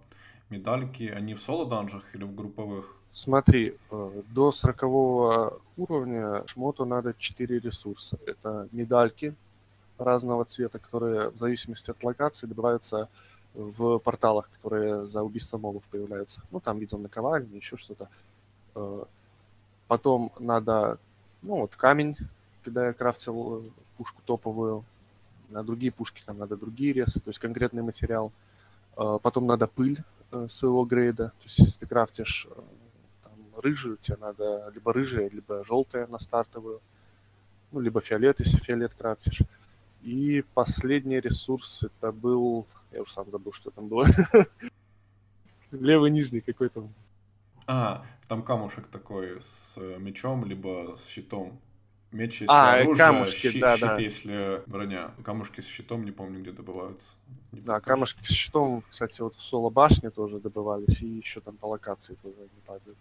медальки, 0.51 1.05
они 1.05 1.35
в 1.35 1.41
соло-данжах 1.41 2.15
или 2.15 2.25
в 2.25 2.35
групповых? 2.35 2.97
Смотри, 3.11 3.77
э, 3.91 4.23
до 4.31 4.53
40 4.53 5.61
уровня 5.77 6.47
шмоту 6.47 6.85
надо 6.85 7.15
4 7.19 7.59
ресурса. 7.59 8.19
Это 8.25 8.69
медальки 8.73 9.35
разного 9.99 10.45
цвета, 10.45 10.79
которые 10.79 11.31
в 11.31 11.37
зависимости 11.37 11.91
от 11.91 12.03
локации 12.05 12.47
добываются 12.47 13.09
в 13.55 13.99
порталах, 13.99 14.49
которые 14.51 15.09
за 15.09 15.23
убийство 15.23 15.59
мобов 15.59 15.83
появляются. 15.91 16.41
Ну, 16.51 16.61
там 16.61 16.79
видел 16.79 16.99
наковальни, 16.99 17.57
еще 17.57 17.77
что-то. 17.77 18.09
Э, 18.75 19.05
потом 19.89 20.33
надо, 20.39 20.99
ну 21.43 21.61
вот 21.61 21.77
камень, 21.77 22.17
когда 22.65 22.87
я 22.87 22.93
крафтил 22.93 23.63
э, 23.63 23.65
пушку 23.97 24.23
топовую, 24.25 24.85
на 25.49 25.63
другие 25.63 25.93
пушки 25.93 26.23
там 26.25 26.39
надо 26.39 26.57
другие 26.57 26.93
ресы, 26.93 27.21
то 27.21 27.29
есть 27.29 27.39
конкретный 27.39 27.83
материал. 27.83 28.33
Э, 28.97 29.19
потом 29.23 29.47
надо 29.47 29.67
пыль 29.67 30.03
своего 30.49 30.87
грейда, 30.87 31.29
то 31.29 31.45
есть 31.45 31.59
если 31.59 31.81
ты 31.81 31.87
крафтишь 31.87 32.49
там, 33.23 33.61
рыжую, 33.61 33.99
тебе 33.99 34.17
надо 34.19 34.71
либо 34.75 34.93
рыжая, 34.95 35.29
либо 35.29 35.63
желтая 35.63 36.07
на 36.07 36.19
стартовую, 36.19 36.81
ну, 37.71 37.81
либо 37.81 38.01
фиолет, 38.01 38.41
если 38.41 38.57
фиолет 38.57 38.95
крафтишь. 38.95 39.43
И 40.03 40.45
последний 40.55 41.21
ресурс 41.21 41.85
это 41.85 42.13
был, 42.13 42.67
я 42.93 43.03
уже 43.03 43.13
сам 43.13 43.31
забыл, 43.31 43.53
что 43.53 43.71
там 43.71 43.89
было. 43.89 44.07
Левый 45.71 46.11
нижний 46.11 46.41
какой-то. 46.41 46.89
А, 47.67 48.05
там 48.29 48.43
камушек 48.43 48.87
такой 48.87 49.41
с 49.41 49.75
э, 49.77 49.99
мечом, 49.99 50.45
либо 50.45 50.95
с 50.97 51.07
щитом. 51.09 51.61
Меч 52.13 52.43
если 52.43 52.53
а, 52.53 52.75
оружие, 52.75 52.97
камушки, 53.07 53.49
щит, 53.49 53.61
да, 53.61 53.77
щит 53.77 53.87
да. 53.87 53.97
если 53.99 54.63
броня. 54.67 55.15
Камушки 55.25 55.61
с 55.61 55.67
щитом, 55.67 56.05
не 56.05 56.13
помню, 56.13 56.41
где 56.41 56.53
добываются. 56.53 57.17
Не 57.53 57.61
да, 57.61 57.75
подскажешь? 57.75 57.85
камушки 57.85 58.25
с 58.25 58.35
щитом, 58.35 58.83
кстати, 58.87 59.23
вот 59.23 59.35
в 59.35 59.43
соло 59.43 59.71
башне 59.71 60.11
тоже 60.11 60.39
добывались, 60.39 61.01
и 61.01 61.07
еще 61.07 61.41
там 61.41 61.57
по 61.57 61.67
локации 61.67 62.15
тоже 62.23 62.37
они 62.39 62.61
падают. 62.67 62.99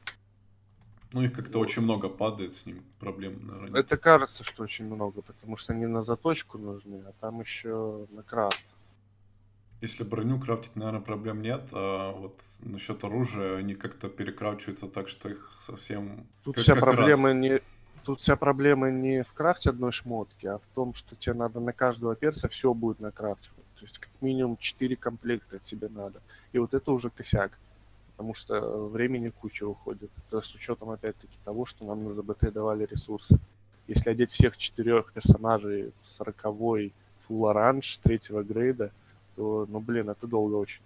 Ну, 1.12 1.24
их 1.24 1.34
как-то 1.34 1.58
Вот. 1.58 1.68
очень 1.68 1.82
много 1.82 2.08
падает, 2.08 2.54
с 2.56 2.66
ним 2.66 2.86
проблем, 3.00 3.46
наверное. 3.46 3.82
Это 3.82 3.98
кажется, 3.98 4.46
что 4.46 4.64
очень 4.64 4.86
много, 4.86 5.22
потому 5.22 5.58
что 5.58 5.74
они 5.74 5.86
на 5.88 6.04
заточку 6.04 6.58
нужны, 6.58 7.04
а 7.06 7.12
там 7.20 7.42
еще 7.42 8.08
на 8.12 8.24
крафт. 8.24 8.64
Если 9.82 10.04
броню 10.04 10.40
крафтить, 10.40 10.76
наверное, 10.76 11.02
проблем 11.02 11.42
нет, 11.42 11.70
а 11.72 12.12
вот 12.12 12.40
насчет 12.60 13.04
оружия, 13.04 13.58
они 13.58 13.74
как-то 13.74 14.10
перекрафчиваются 14.10 14.88
так, 14.88 15.08
что 15.08 15.30
их 15.30 15.52
совсем... 15.60 16.28
Тут 16.44 16.56
как- 16.56 16.64
вся 16.64 16.74
как 16.76 16.84
проблема 16.84 17.30
раз- 17.30 17.38
не 17.38 17.62
тут 18.04 18.20
вся 18.20 18.36
проблема 18.36 18.90
не 18.90 19.24
в 19.24 19.34
крафте 19.34 19.70
одной 19.70 19.92
шмотки, 19.92 20.48
а 20.48 20.58
в 20.58 20.66
том, 20.74 20.94
что 20.94 21.16
тебе 21.16 21.34
надо 21.34 21.60
на 21.60 21.74
каждого 21.74 22.16
перса 22.16 22.48
все 22.48 22.74
будет 22.74 23.00
на 23.00 23.12
крафте. 23.12 23.50
То 23.76 23.82
есть 23.82 23.98
как 23.98 24.10
минимум 24.22 24.58
4 24.58 24.96
комплекта 24.96 25.60
тебе 25.60 25.90
надо. 25.90 26.22
И 26.52 26.60
вот 26.60 26.74
это 26.74 26.92
уже 26.92 27.10
косяк. 27.10 27.58
Потому 28.16 28.34
что 28.36 28.88
времени 28.88 29.30
куча 29.30 29.64
уходит. 29.64 30.12
Это 30.28 30.42
с 30.42 30.54
учетом, 30.54 30.92
опять-таки, 30.92 31.34
того, 31.44 31.66
что 31.66 31.86
нам 31.86 32.04
на 32.04 32.14
ЗБТ 32.14 32.54
давали 32.54 32.86
ресурсы. 32.86 33.40
Если 33.88 34.12
одеть 34.12 34.30
всех 34.30 34.58
четырех 34.58 35.12
персонажей 35.12 35.92
в 36.00 36.06
40 36.06 36.92
фул 37.20 37.48
оранж 37.48 37.98
третьего 37.98 38.44
грейда, 38.44 38.92
то, 39.42 39.66
ну, 39.68 39.80
блин, 39.80 40.08
это 40.08 40.28
долго 40.28 40.54
очень. 40.54 40.84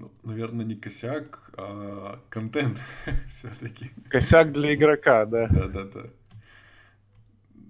Ну, 0.00 0.10
наверное, 0.24 0.64
не 0.64 0.74
косяк, 0.74 1.52
а 1.56 2.20
контент 2.28 2.82
все-таки. 3.28 3.92
Косяк 4.08 4.50
для 4.50 4.74
игрока, 4.74 5.26
да. 5.26 5.46
Да-да-да. 5.48 6.10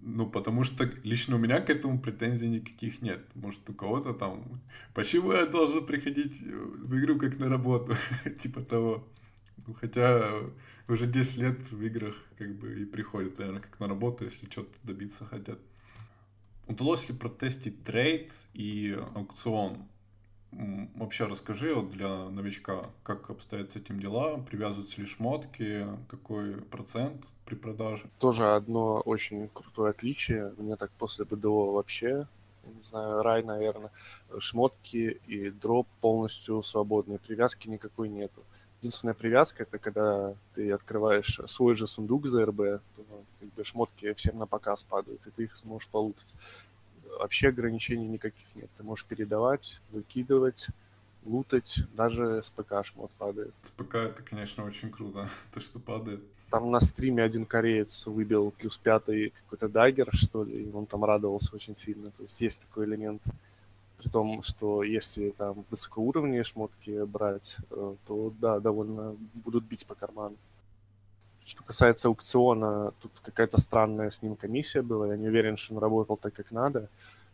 Ну, 0.03 0.27
потому 0.31 0.65
что 0.65 0.91
лично 1.03 1.37
у 1.37 1.39
меня 1.39 1.61
к 1.61 1.69
этому 1.69 2.01
претензий 2.01 2.49
никаких 2.49 3.03
нет. 3.03 3.21
Может, 3.35 3.69
у 3.69 3.75
кого-то 3.75 4.15
там... 4.15 4.63
Почему 4.95 5.33
я 5.33 5.45
должен 5.45 5.85
приходить 5.85 6.41
в 6.41 6.99
игру 6.99 7.19
как 7.19 7.39
на 7.39 7.51
работу? 7.51 7.95
типа 8.41 8.63
того. 8.63 9.07
Ну, 9.67 9.75
хотя 9.75 10.41
уже 10.89 11.07
10 11.07 11.37
лет 11.37 11.71
в 11.71 11.83
играх 11.83 12.15
как 12.39 12.55
бы 12.55 12.81
и 12.81 12.87
приходят, 12.87 13.39
наверное, 13.39 13.61
как 13.61 13.79
на 13.79 13.89
работу, 13.89 14.25
если 14.25 14.51
что-то 14.51 14.73
добиться 14.85 15.27
хотят. 15.27 15.59
Удалось 16.67 17.09
ли 17.09 17.15
протестить 17.15 17.85
трейд 17.85 18.33
и 18.55 18.99
аукцион? 19.15 19.79
Вообще 20.95 21.27
расскажи 21.27 21.75
вот 21.75 21.91
для 21.91 22.29
новичка, 22.31 22.91
как 23.03 23.29
обстоят 23.29 23.73
с 23.73 23.77
этим 23.77 23.99
дела, 23.99 24.39
привязываются 24.39 25.01
ли 25.01 25.07
шмотки, 25.07 25.87
какой 26.09 26.63
процент 26.63 27.25
при 27.45 27.57
продаже? 27.57 28.05
Тоже 28.21 28.47
одно 28.55 29.01
очень 29.01 29.49
крутое 29.49 29.91
отличие. 29.91 30.55
Мне 30.57 30.77
так 30.77 30.91
после 30.93 31.25
БДО 31.25 31.73
вообще, 31.73 32.29
не 32.65 32.83
знаю, 32.83 33.23
рай, 33.23 33.43
наверное. 33.43 33.91
Шмотки 34.39 35.21
и 35.27 35.51
дроп 35.51 35.89
полностью 36.01 36.63
свободные. 36.63 37.19
Привязки 37.19 37.69
никакой 37.69 38.09
нету. 38.09 38.43
Единственная 38.81 39.15
привязка 39.15 39.65
это 39.65 39.79
когда 39.79 40.35
ты 40.55 40.71
открываешь 40.71 41.41
свой 41.47 41.75
же 41.75 41.87
сундук 41.87 42.27
за 42.27 42.47
РБ, 42.47 42.83
шмотки 43.65 44.13
всем 44.15 44.39
на 44.39 44.47
показ 44.47 44.85
падают, 44.85 45.27
и 45.27 45.31
ты 45.31 45.45
их 45.45 45.57
сможешь 45.57 45.89
полутать. 45.89 46.35
Вообще 47.19 47.49
ограничений 47.49 48.07
никаких 48.07 48.55
нет. 48.55 48.69
Ты 48.77 48.83
можешь 48.83 49.05
передавать, 49.05 49.81
выкидывать, 49.91 50.69
лутать, 51.25 51.81
даже 51.95 52.43
с 52.43 52.51
ПК 52.51 52.85
шмот 52.85 53.11
падает. 53.19 53.55
С 53.63 53.71
ПК 53.71 53.97
это, 53.97 54.23
конечно, 54.23 54.65
очень 54.65 54.91
круто, 54.91 55.29
то, 55.53 55.61
что 55.61 55.79
падает. 55.79 56.23
Там 56.51 56.71
на 56.71 56.81
стриме 56.81 57.23
один 57.23 57.47
кореец 57.47 58.07
выбил 58.07 58.53
плюс 58.53 58.79
пятый 58.79 59.31
какой-то 59.31 59.69
дагер, 59.69 60.09
что 60.13 60.45
ли, 60.45 60.65
и 60.65 60.73
он 60.73 60.87
там 60.87 61.05
радовался 61.05 61.55
очень 61.55 61.75
сильно. 61.75 62.11
То 62.11 62.23
есть 62.23 62.41
есть 62.41 62.63
такой 62.63 62.85
элемент. 62.87 63.23
При 63.99 64.09
том, 64.09 64.43
что 64.43 64.83
если 64.83 65.31
там 65.31 65.65
высокоуровневые 65.71 66.45
шмотки 66.45 67.05
брать, 67.07 67.57
э, 67.71 67.95
то 68.07 68.33
да, 68.39 68.61
довольно 68.61 69.17
будут 69.33 69.65
бить 69.65 69.87
по 69.87 69.95
карману. 69.95 70.37
Что 71.45 71.63
касается 71.63 72.09
аукциона, 72.09 72.93
тут 73.01 73.13
какая-то 73.23 73.61
странная 73.61 74.09
с 74.09 74.23
ним 74.23 74.35
комиссия 74.35 74.81
была. 74.81 75.09
Я 75.09 75.17
не 75.17 75.29
уверен, 75.29 75.59
что 75.59 75.75
он 75.75 75.81
работал 75.81 76.17
так, 76.17 76.33
как 76.33 76.51
надо. 76.51 76.89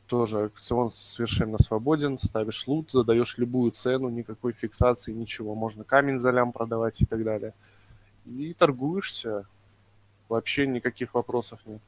Тоже 0.06 0.40
аукцион 0.40 0.90
совершенно 0.90 1.58
свободен. 1.58 2.18
Ставишь 2.18 2.66
лут, 2.66 2.90
задаешь 2.90 3.38
любую 3.38 3.70
цену, 3.70 4.08
никакой 4.08 4.52
фиксации, 4.52 5.12
ничего. 5.12 5.54
Можно 5.54 5.84
камень 5.84 6.18
за 6.18 6.30
лям 6.32 6.50
продавать 6.50 7.00
и 7.00 7.06
так 7.06 7.22
далее. 7.22 7.54
И 8.26 8.52
торгуешься. 8.52 9.46
Вообще 10.28 10.66
никаких 10.66 11.14
вопросов 11.14 11.60
нет. 11.64 11.80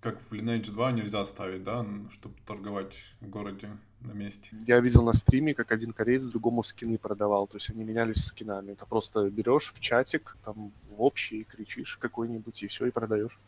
Как 0.00 0.20
в 0.20 0.32
Lineage 0.32 0.70
2 0.70 0.92
нельзя 0.92 1.24
ставить, 1.24 1.64
да, 1.64 1.84
чтобы 2.12 2.36
торговать 2.46 2.96
в 3.20 3.28
городе 3.28 3.76
на 4.00 4.12
месте. 4.12 4.50
Я 4.66 4.78
видел 4.80 5.02
на 5.02 5.12
стриме, 5.12 5.54
как 5.54 5.72
один 5.72 5.92
кореец 5.92 6.24
другому 6.24 6.62
скины 6.62 6.98
продавал. 6.98 7.48
То 7.48 7.56
есть 7.56 7.70
они 7.70 7.82
менялись 7.82 8.24
скинами. 8.24 8.72
Это 8.72 8.86
просто 8.86 9.28
берешь 9.28 9.72
в 9.72 9.80
чатик, 9.80 10.36
там 10.44 10.72
в 10.90 11.02
общий, 11.02 11.42
кричишь 11.44 11.96
какой-нибудь, 11.96 12.62
и 12.62 12.68
все, 12.68 12.86
и 12.86 12.90
продаешь. 12.90 13.40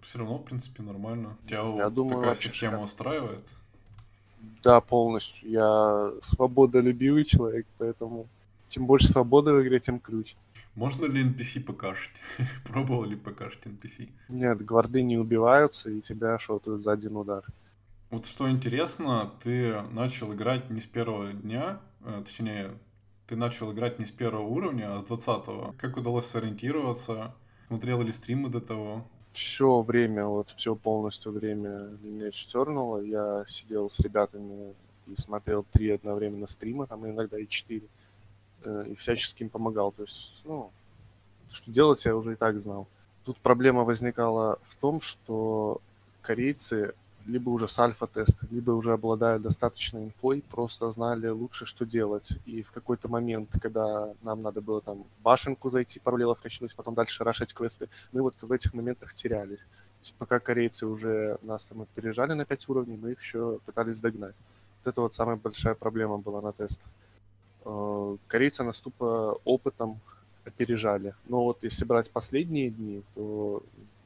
Все 0.00 0.18
равно, 0.18 0.38
в 0.38 0.44
принципе, 0.44 0.82
нормально. 0.82 1.36
Тебя 1.46 1.62
Я 1.76 1.90
думаю, 1.90 2.20
такая 2.20 2.34
система 2.36 2.52
шикарно. 2.54 2.82
устраивает? 2.82 3.46
Да, 4.62 4.80
полностью. 4.80 5.50
Я 5.50 6.12
свободолюбивый 6.20 7.24
человек, 7.24 7.66
поэтому 7.78 8.26
чем 8.68 8.86
больше 8.86 9.08
свободы 9.08 9.52
в 9.52 9.62
игре, 9.62 9.78
тем 9.78 10.00
круче. 10.00 10.36
Можно 10.74 11.06
ли 11.06 11.24
NPC 11.24 11.62
покашить? 11.62 12.22
Пробовал 12.64 13.04
ли 13.04 13.16
покашить 13.16 13.66
NPC? 13.66 14.10
Нет, 14.28 14.64
гварды 14.64 15.02
не 15.02 15.18
убиваются, 15.18 15.90
и 15.90 16.00
тебя 16.00 16.38
шотают 16.38 16.82
за 16.82 16.92
один 16.92 17.16
удар. 17.16 17.44
Вот 18.10 18.26
что 18.26 18.50
интересно, 18.50 19.30
ты 19.42 19.80
начал 19.90 20.32
играть 20.34 20.70
не 20.70 20.80
с 20.80 20.86
первого 20.86 21.32
дня, 21.32 21.80
э, 22.04 22.22
точнее, 22.24 22.72
ты 23.26 23.36
начал 23.36 23.72
играть 23.72 23.98
не 23.98 24.04
с 24.04 24.10
первого 24.10 24.46
уровня, 24.46 24.94
а 24.94 25.00
с 25.00 25.04
двадцатого. 25.04 25.74
Как 25.78 25.96
удалось 25.96 26.26
сориентироваться? 26.26 27.34
Смотрел 27.68 28.02
ли 28.02 28.12
стримы 28.12 28.50
до 28.50 28.60
того? 28.60 29.06
Все 29.32 29.80
время, 29.80 30.26
вот 30.26 30.50
все 30.50 30.76
полностью 30.76 31.32
время 31.32 31.96
меня 32.02 32.30
чернуло. 32.30 33.00
Я 33.00 33.44
сидел 33.46 33.88
с 33.88 33.98
ребятами 34.00 34.74
и 35.06 35.18
смотрел 35.18 35.64
три 35.72 35.90
одновременно 35.90 36.46
стрима, 36.46 36.86
там 36.86 37.06
иногда 37.06 37.38
и 37.38 37.48
четыре, 37.48 37.88
и 38.66 38.94
всячески 38.94 39.42
им 39.42 39.48
помогал. 39.48 39.92
То 39.92 40.02
есть, 40.02 40.42
ну, 40.44 40.70
что 41.50 41.70
делать 41.70 42.04
я 42.04 42.16
уже 42.16 42.32
и 42.32 42.36
так 42.36 42.60
знал. 42.60 42.86
Тут 43.24 43.38
проблема 43.38 43.84
возникала 43.84 44.58
в 44.62 44.74
том, 44.76 45.00
что 45.00 45.80
корейцы 46.22 46.94
либо 47.26 47.50
уже 47.50 47.68
с 47.68 47.78
альфа-теста, 47.78 48.46
либо 48.50 48.72
уже 48.72 48.92
обладая 48.92 49.38
достаточной 49.38 50.04
инфой, 50.04 50.42
просто 50.50 50.90
знали 50.90 51.28
лучше, 51.28 51.66
что 51.66 51.84
делать. 51.84 52.32
И 52.46 52.62
в 52.62 52.72
какой-то 52.72 53.08
момент, 53.08 53.50
когда 53.60 54.12
нам 54.22 54.42
надо 54.42 54.60
было 54.60 54.80
там 54.80 55.04
в 55.04 55.22
башенку 55.22 55.70
зайти, 55.70 56.00
пару 56.00 56.16
левов 56.16 56.40
качнуть, 56.40 56.74
потом 56.74 56.94
дальше 56.94 57.22
рашать 57.22 57.54
квесты, 57.54 57.88
мы 58.10 58.22
вот 58.22 58.42
в 58.42 58.50
этих 58.50 58.74
моментах 58.74 59.14
терялись. 59.14 59.60
То 59.60 60.02
есть 60.02 60.14
пока 60.14 60.40
корейцы 60.40 60.86
уже 60.86 61.38
нас 61.42 61.68
там 61.68 61.82
опережали 61.82 62.32
на 62.32 62.44
5 62.44 62.68
уровней, 62.68 62.96
мы 62.96 63.12
их 63.12 63.22
еще 63.22 63.60
пытались 63.66 64.00
догнать. 64.00 64.34
Вот 64.82 64.90
это 64.90 65.00
вот 65.00 65.14
самая 65.14 65.36
большая 65.36 65.74
проблема 65.74 66.18
была 66.18 66.40
на 66.40 66.52
тестах. 66.52 66.88
Э, 67.64 68.16
корейцы 68.26 68.64
нас 68.64 68.80
тупо 68.80 69.38
опытом 69.44 70.00
опережали. 70.44 71.14
Но 71.26 71.44
вот 71.44 71.62
если 71.62 71.84
брать 71.84 72.10
последние 72.10 72.70
дни, 72.70 73.02
то 73.14 73.62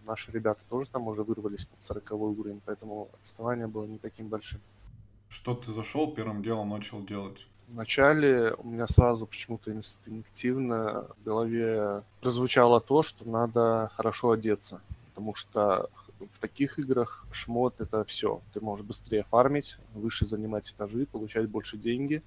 наши 0.07 0.31
ребята 0.33 0.63
тоже 0.69 0.89
там 0.91 1.09
уже 1.09 1.23
вырвались 1.23 1.65
под 1.65 1.83
40 1.83 2.13
уровень, 2.13 2.61
поэтому 2.65 3.09
отставание 3.21 3.67
было 3.67 3.85
не 3.85 3.99
таким 3.99 4.29
большим. 4.29 4.61
Что 5.29 5.55
ты 5.55 5.73
зашел, 5.73 6.13
первым 6.13 6.43
делом 6.43 6.71
начал 6.71 7.03
делать? 7.03 7.47
Вначале 7.69 8.55
у 8.55 8.69
меня 8.69 8.87
сразу 8.87 9.27
почему-то 9.27 9.73
инстинктивно 9.73 11.07
в 11.19 11.25
голове 11.25 12.03
прозвучало 12.21 12.81
то, 12.81 13.03
что 13.03 13.29
надо 13.29 13.91
хорошо 13.97 14.31
одеться, 14.31 14.81
потому 15.09 15.35
что 15.35 15.91
в 16.31 16.39
таких 16.39 16.79
играх 16.79 17.27
шмот 17.33 17.81
это 17.81 18.05
все. 18.05 18.41
Ты 18.53 18.61
можешь 18.61 18.87
быстрее 18.87 19.25
фармить, 19.25 19.79
выше 19.95 20.27
занимать 20.27 20.71
этажи, 20.71 21.07
получать 21.07 21.49
больше 21.49 21.77
деньги, 21.77 22.23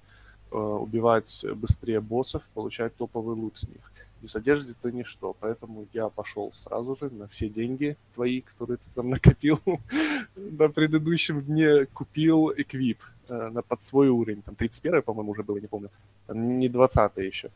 убивать 0.50 1.44
быстрее 1.54 2.00
боссов, 2.00 2.42
получать 2.54 2.94
топовый 2.96 3.36
лут 3.36 3.56
с 3.56 3.68
них 3.68 3.90
без 4.22 4.36
одежды 4.36 4.74
то 4.80 4.90
ничто. 4.90 5.34
Поэтому 5.40 5.86
я 5.92 6.08
пошел 6.08 6.52
сразу 6.52 6.94
же 6.94 7.10
на 7.10 7.26
все 7.26 7.48
деньги 7.48 7.96
твои, 8.14 8.40
которые 8.40 8.76
ты 8.76 8.90
там 8.94 9.10
накопил 9.10 9.60
на 10.36 10.68
предыдущем 10.68 11.42
дне, 11.42 11.86
купил 11.86 12.52
эквип 12.56 13.02
э, 13.28 13.50
на, 13.50 13.62
под 13.62 13.82
свой 13.82 14.08
уровень. 14.08 14.42
Там 14.42 14.54
31 14.54 15.02
по-моему, 15.02 15.32
уже 15.32 15.42
было, 15.42 15.58
не 15.58 15.66
помню. 15.66 15.90
Там 16.26 16.58
не 16.58 16.68
20 16.68 17.16
еще. 17.16 17.50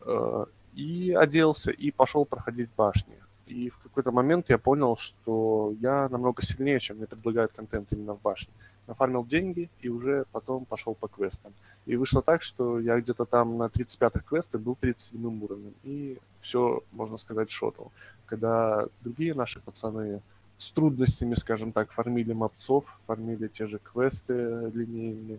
Э, 0.00 0.46
и 0.74 1.12
оделся, 1.12 1.70
и 1.70 1.90
пошел 1.90 2.24
проходить 2.24 2.70
башни. 2.76 3.14
И 3.46 3.68
в 3.68 3.78
какой-то 3.78 4.12
момент 4.12 4.48
я 4.50 4.58
понял, 4.58 4.96
что 4.96 5.74
я 5.80 6.08
намного 6.08 6.40
сильнее, 6.40 6.78
чем 6.78 6.98
мне 6.98 7.06
предлагают 7.06 7.52
контент 7.52 7.88
именно 7.92 8.14
в 8.14 8.20
башне. 8.22 8.52
Нафармил 8.90 9.24
деньги 9.24 9.70
и 9.82 9.88
уже 9.88 10.24
потом 10.32 10.64
пошел 10.64 10.96
по 10.96 11.06
квестам. 11.06 11.52
И 11.86 11.94
вышло 11.94 12.22
так, 12.22 12.42
что 12.42 12.80
я 12.80 12.98
где-то 12.98 13.24
там 13.24 13.56
на 13.56 13.66
35-х 13.66 14.24
квестах 14.26 14.60
был 14.62 14.74
37 14.74 15.44
уровнем. 15.44 15.74
И 15.84 16.18
все, 16.40 16.82
можно 16.90 17.16
сказать, 17.16 17.50
шотал. 17.50 17.92
Когда 18.26 18.86
другие 19.02 19.32
наши 19.32 19.60
пацаны 19.60 20.22
с 20.58 20.72
трудностями, 20.72 21.34
скажем 21.34 21.70
так, 21.70 21.92
фармили 21.92 22.32
мобцов, 22.32 22.98
фармили 23.06 23.46
те 23.46 23.68
же 23.68 23.78
квесты 23.78 24.34
линейные. 24.74 25.38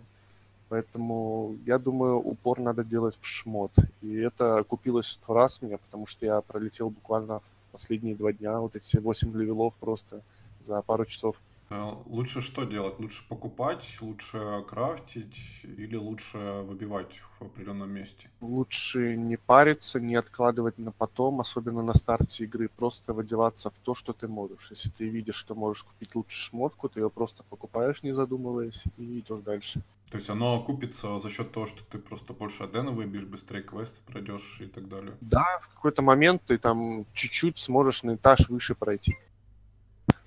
Поэтому 0.70 1.54
я 1.66 1.78
думаю, 1.78 2.16
упор 2.16 2.58
надо 2.58 2.82
делать 2.82 3.18
в 3.20 3.26
шмот. 3.26 3.72
И 4.00 4.14
это 4.16 4.60
окупилось 4.60 5.08
сто 5.08 5.34
раз 5.34 5.60
мне, 5.60 5.76
потому 5.76 6.06
что 6.06 6.24
я 6.24 6.40
пролетел 6.40 6.88
буквально 6.88 7.42
последние 7.70 8.14
два 8.14 8.32
дня, 8.32 8.58
вот 8.60 8.76
эти 8.76 8.96
8 8.96 9.36
левелов 9.38 9.74
просто 9.74 10.22
за 10.64 10.80
пару 10.80 11.04
часов. 11.04 11.36
Э, 11.72 11.94
лучше 12.06 12.40
что 12.40 12.64
делать? 12.64 12.98
Лучше 12.98 13.26
покупать, 13.28 13.96
лучше 14.00 14.62
крафтить 14.68 15.40
или 15.62 15.96
лучше 15.96 16.38
выбивать 16.38 17.22
в 17.38 17.42
определенном 17.42 17.90
месте? 17.90 18.30
Лучше 18.40 19.16
не 19.16 19.36
париться, 19.36 19.98
не 19.98 20.14
откладывать 20.16 20.78
на 20.78 20.92
потом, 20.92 21.40
особенно 21.40 21.82
на 21.82 21.94
старте 21.94 22.44
игры. 22.44 22.68
Просто 22.68 23.14
выдеваться 23.14 23.70
в 23.70 23.78
то, 23.78 23.94
что 23.94 24.12
ты 24.12 24.28
можешь. 24.28 24.68
Если 24.70 24.90
ты 24.90 25.08
видишь, 25.08 25.36
что 25.36 25.54
можешь 25.54 25.84
купить 25.84 26.14
лучше 26.14 26.36
шмотку, 26.36 26.88
ты 26.88 27.00
ее 27.00 27.08
просто 27.08 27.42
покупаешь, 27.44 28.02
не 28.02 28.12
задумываясь, 28.12 28.84
и 28.98 29.20
идешь 29.20 29.40
дальше. 29.40 29.82
То 30.10 30.18
есть 30.18 30.28
оно 30.28 30.62
купится 30.62 31.18
за 31.18 31.30
счет 31.30 31.52
того, 31.52 31.64
что 31.64 31.82
ты 31.84 31.98
просто 31.98 32.34
больше 32.34 32.64
адена 32.64 32.90
выбьешь, 32.90 33.24
быстрее 33.24 33.62
квесты 33.62 33.98
пройдешь 34.04 34.60
и 34.60 34.66
так 34.66 34.86
далее. 34.86 35.16
Да, 35.22 35.58
в 35.62 35.68
какой-то 35.74 36.02
момент 36.02 36.42
ты 36.44 36.58
там 36.58 37.06
чуть-чуть 37.14 37.56
сможешь 37.56 38.02
на 38.02 38.16
этаж 38.16 38.50
выше 38.50 38.74
пройти. 38.74 39.16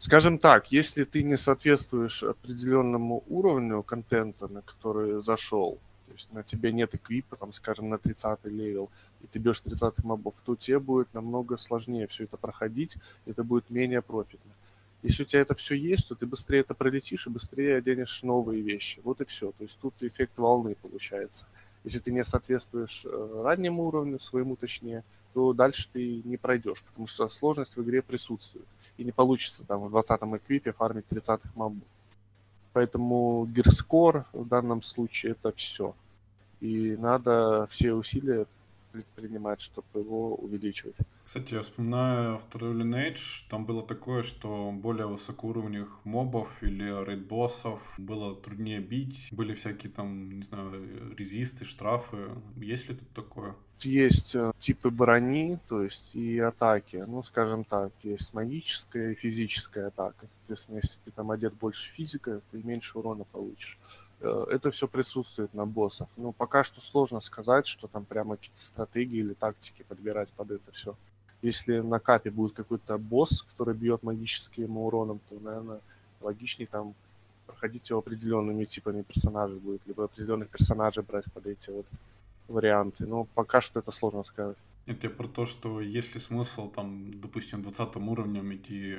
Скажем 0.06 0.38
так, 0.38 0.72
если 0.72 1.04
ты 1.04 1.24
не 1.24 1.36
соответствуешь 1.36 2.22
определенному 2.22 3.24
уровню 3.28 3.82
контента, 3.82 4.48
на 4.48 4.62
который 4.62 5.20
зашел, 5.20 5.80
то 6.06 6.14
есть 6.14 6.32
на 6.32 6.44
тебе 6.44 6.72
нет 6.72 6.94
эквипа, 6.94 7.36
там, 7.38 7.52
скажем, 7.52 7.90
на 7.90 7.98
30 7.98 8.46
левел, 8.46 8.92
и 9.24 9.26
ты 9.26 9.40
бьешь 9.40 9.62
30 9.62 10.04
мобов, 10.04 10.40
то 10.46 10.56
тебе 10.56 10.78
будет 10.78 11.12
намного 11.16 11.58
сложнее 11.58 12.06
все 12.06 12.26
это 12.26 12.38
проходить, 12.38 12.98
и 13.26 13.32
это 13.32 13.44
будет 13.44 13.72
менее 13.72 14.04
профитно. 14.04 14.52
Если 15.02 15.24
у 15.24 15.26
тебя 15.26 15.42
это 15.42 15.56
все 15.56 15.74
есть, 15.74 16.08
то 16.10 16.14
ты 16.14 16.28
быстрее 16.28 16.60
это 16.60 16.76
пролетишь 16.76 17.26
и 17.26 17.32
быстрее 17.32 17.78
оденешь 17.78 18.22
новые 18.22 18.62
вещи. 18.62 19.02
Вот 19.04 19.22
и 19.22 19.26
все. 19.26 19.54
То 19.58 19.64
есть 19.64 19.80
тут 19.80 19.96
эффект 20.02 20.38
волны 20.38 20.76
получается. 20.84 21.48
Если 21.84 21.98
ты 21.98 22.12
не 22.12 22.24
соответствуешь 22.24 23.06
э, 23.06 23.42
раннему 23.44 23.88
уровню, 23.88 24.20
своему 24.20 24.56
точнее, 24.56 25.04
то 25.34 25.54
дальше 25.54 25.90
ты 25.92 26.22
не 26.24 26.38
пройдешь, 26.38 26.84
потому 26.84 27.08
что 27.08 27.28
сложность 27.28 27.76
в 27.76 27.84
игре 27.84 28.04
присутствует. 28.04 28.66
И 28.98 29.04
не 29.04 29.12
получится 29.12 29.66
там 29.66 29.82
в 29.82 29.96
20-м 29.96 30.38
эквипе 30.38 30.72
фармить 30.72 31.06
30-х 31.10 31.50
мобов. 31.56 31.84
Поэтому 32.74 33.46
гирскор 33.46 34.26
в 34.34 34.48
данном 34.48 34.82
случае 34.82 35.34
это 35.34 35.52
все. 35.52 35.96
И 36.62 36.96
надо 36.98 37.68
все 37.70 37.94
усилия 37.94 38.46
предпринимать, 38.96 39.62
чтобы 39.62 40.00
его 40.00 40.36
увеличивать. 40.36 40.98
Кстати, 41.26 41.56
я 41.56 41.62
вспоминаю 41.62 42.38
второй 42.38 42.74
Lineage, 42.76 43.44
там 43.50 43.66
было 43.66 43.86
такое, 43.86 44.24
что 44.24 44.72
более 44.72 45.08
высокоуровневых 45.08 46.06
мобов 46.06 46.64
или 46.64 46.86
рейд-боссов 47.06 47.96
было 47.98 48.36
труднее 48.36 48.80
бить, 48.80 49.30
были 49.32 49.54
всякие 49.54 49.92
там, 49.92 50.32
не 50.32 50.44
знаю, 50.44 51.16
резисты, 51.18 51.66
штрафы. 51.66 52.30
Есть 52.58 52.90
ли 52.90 52.96
тут 52.96 53.10
такое? 53.14 53.56
Есть 53.82 54.36
э, 54.36 54.52
типы 54.58 54.90
брони, 54.90 55.60
то 55.68 55.84
есть 55.84 56.16
и 56.16 56.40
атаки. 56.40 57.04
Ну, 57.08 57.22
скажем 57.24 57.66
так, 57.66 57.92
есть 58.04 58.34
магическая 58.34 59.12
и 59.12 59.16
физическая 59.16 59.88
атака. 59.88 60.28
Соответственно, 60.28 60.78
если 60.78 61.00
ты 61.04 61.12
там 61.12 61.32
одет 61.32 61.54
больше 61.54 61.92
физика, 61.92 62.42
ты 62.52 62.64
меньше 62.64 62.98
урона 62.98 63.26
получишь. 63.26 63.78
Э, 64.22 64.46
это 64.50 64.72
все 64.72 64.88
присутствует 64.88 65.54
на 65.54 65.66
боссах. 65.66 66.08
Ну, 66.18 66.32
пока 66.32 66.64
что 66.64 66.82
сложно 66.82 67.20
сказать, 67.20 67.68
что 67.68 67.88
там 67.88 68.06
прямо 68.06 68.38
какие-то 68.38 68.62
стратегии 68.62 69.20
или 69.20 69.34
тактики 69.34 69.84
подбирать 69.88 70.32
под 70.34 70.52
это 70.52 70.72
все. 70.72 70.96
Если 71.42 71.80
на 71.80 72.00
капе 72.00 72.32
будет 72.32 72.54
какой-то 72.54 72.98
босс, 72.98 73.44
который 73.44 73.76
бьет 73.76 74.04
магическим 74.04 74.78
уроном, 74.78 75.20
то, 75.30 75.36
наверное, 75.40 75.80
логичнее 76.22 76.68
там 76.68 76.96
проходить 77.46 77.90
его 77.90 78.00
определенными 78.00 78.66
типами 78.66 79.04
персонажей 79.04 79.60
будет, 79.60 79.86
либо 79.86 80.06
определенных 80.06 80.50
персонажей 80.50 81.04
брать 81.04 81.32
под 81.34 81.46
эти 81.46 81.70
вот 81.70 81.86
варианты. 82.48 83.06
Но 83.06 83.26
пока 83.36 83.62
что 83.62 83.80
это 83.80 83.92
сложно 83.92 84.24
сказать. 84.24 84.58
Это 84.86 85.10
про 85.10 85.28
то, 85.28 85.46
что 85.46 85.82
есть 85.82 86.16
ли 86.16 86.22
смысл 86.22 86.70
там, 86.70 87.20
допустим, 87.20 87.64
20 87.64 87.96
уровнем 87.98 88.54
идти 88.54 88.98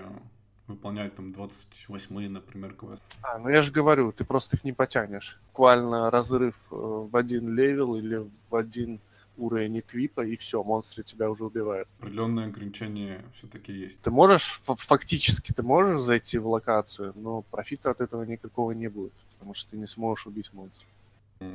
выполнять 0.68 1.14
там 1.14 1.32
28 1.32 2.28
например, 2.28 2.74
квест. 2.74 3.02
А, 3.22 3.38
ну 3.38 3.48
я 3.48 3.62
же 3.62 3.72
говорю, 3.72 4.12
ты 4.12 4.24
просто 4.24 4.56
их 4.56 4.64
не 4.64 4.72
потянешь. 4.72 5.38
Буквально 5.48 6.10
разрыв 6.10 6.54
э, 6.70 6.74
в 6.76 7.16
один 7.16 7.54
левел 7.54 7.94
или 7.96 8.28
в 8.50 8.56
один 8.56 9.00
уровень 9.36 9.80
эквипа, 9.80 10.22
и 10.22 10.36
все, 10.36 10.62
монстры 10.62 11.02
тебя 11.02 11.30
уже 11.30 11.44
убивают. 11.44 11.88
Определенные 11.98 12.46
ограничения 12.46 13.24
все-таки 13.34 13.72
есть. 13.72 14.00
Ты 14.00 14.10
можешь, 14.10 14.60
фактически 14.62 15.52
ты 15.52 15.62
можешь 15.62 16.00
зайти 16.00 16.38
в 16.38 16.48
локацию, 16.48 17.12
но 17.14 17.42
профита 17.42 17.90
от 17.90 18.00
этого 18.00 18.22
никакого 18.22 18.72
не 18.72 18.88
будет, 18.88 19.12
потому 19.34 19.54
что 19.54 19.70
ты 19.70 19.76
не 19.76 19.86
сможешь 19.86 20.26
убить 20.26 20.52
монстра. 20.52 20.88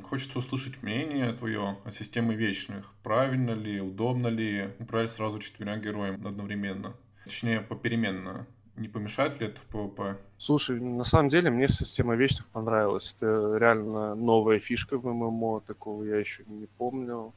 Хочется 0.03 0.37
услышать 0.37 0.83
мнение 0.83 1.33
твое 1.33 1.77
о 1.83 1.91
системе 1.91 2.35
вечных. 2.35 2.93
Правильно 3.01 3.51
ли, 3.51 3.81
удобно 3.81 4.27
ли 4.27 4.69
управлять 4.77 5.09
сразу 5.09 5.39
четырьмя 5.39 5.77
героями 5.77 6.27
одновременно? 6.27 6.93
Точнее, 7.23 7.61
попеременно. 7.61 8.45
Не 8.81 8.87
помешает 8.87 9.39
ли 9.39 9.45
это 9.45 9.61
в 9.61 9.67
PvP? 9.69 10.17
Слушай, 10.39 10.79
на 10.79 11.03
самом 11.03 11.29
деле 11.29 11.51
мне 11.51 11.67
система 11.67 12.15
вечных 12.15 12.47
понравилась. 12.47 13.13
Это 13.15 13.55
реально 13.59 14.15
новая 14.15 14.59
фишка 14.59 14.97
в 14.97 15.05
ММО, 15.05 15.61
такого 15.67 16.03
я 16.03 16.17
еще 16.17 16.43
не 16.47 16.65
помню. 16.79 17.31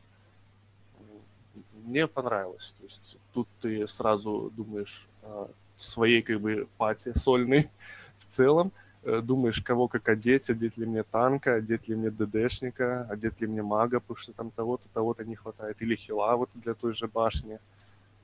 мне 1.84 2.06
понравилось. 2.06 2.74
То 2.78 2.84
есть 2.84 3.18
тут 3.34 3.46
ты 3.60 3.86
сразу 3.86 4.50
думаешь 4.56 5.06
о 5.22 5.50
своей 5.76 6.22
как 6.22 6.40
бы 6.40 6.66
пати 6.78 7.12
сольной 7.14 7.68
в 8.16 8.24
целом, 8.24 8.72
э, 9.02 9.20
думаешь, 9.20 9.60
кого 9.60 9.86
как 9.86 10.08
одеть, 10.08 10.48
одеть 10.48 10.78
ли 10.78 10.86
мне 10.86 11.02
танка, 11.02 11.56
одеть 11.56 11.88
ли 11.88 11.94
мне 11.94 12.10
ДДшника, 12.10 13.06
одеть 13.10 13.42
ли 13.42 13.46
мне 13.46 13.62
мага, 13.62 14.00
потому 14.00 14.16
что 14.16 14.32
там 14.32 14.50
того-то, 14.50 14.88
того-то 14.94 15.24
не 15.26 15.36
хватает, 15.36 15.82
или 15.82 15.94
хила 15.94 16.36
вот 16.36 16.48
для 16.54 16.72
той 16.72 16.94
же 16.94 17.06
башни. 17.06 17.58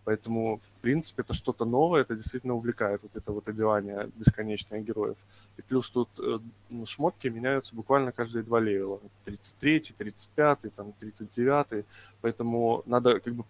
Поэтому, 0.04 0.58
в 0.58 0.74
принципе, 0.80 1.22
это 1.22 1.34
что-то 1.34 1.64
новое, 1.64 2.00
это 2.00 2.14
действительно 2.14 2.54
увлекает, 2.54 3.02
вот 3.02 3.16
это 3.16 3.32
вот 3.32 3.48
одевание 3.48 4.10
бесконечных 4.16 4.84
героев. 4.84 5.16
И 5.58 5.62
плюс 5.62 5.90
тут 5.90 6.08
э, 6.18 6.38
ну, 6.70 6.86
шмотки 6.86 7.28
меняются 7.28 7.74
буквально 7.74 8.12
каждые 8.12 8.42
два 8.42 8.60
левела. 8.60 9.00
33, 9.24 9.80
35, 9.98 10.58
там, 10.74 10.92
39. 10.92 11.84
Поэтому 12.22 12.82
надо 12.86 13.20
как 13.20 13.34
бы 13.34 13.44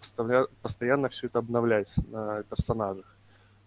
постоянно 0.63 1.09
все 1.09 1.29
это 1.29 1.39
обновлять 1.39 1.95
на 2.11 2.43
персонажах. 2.43 3.17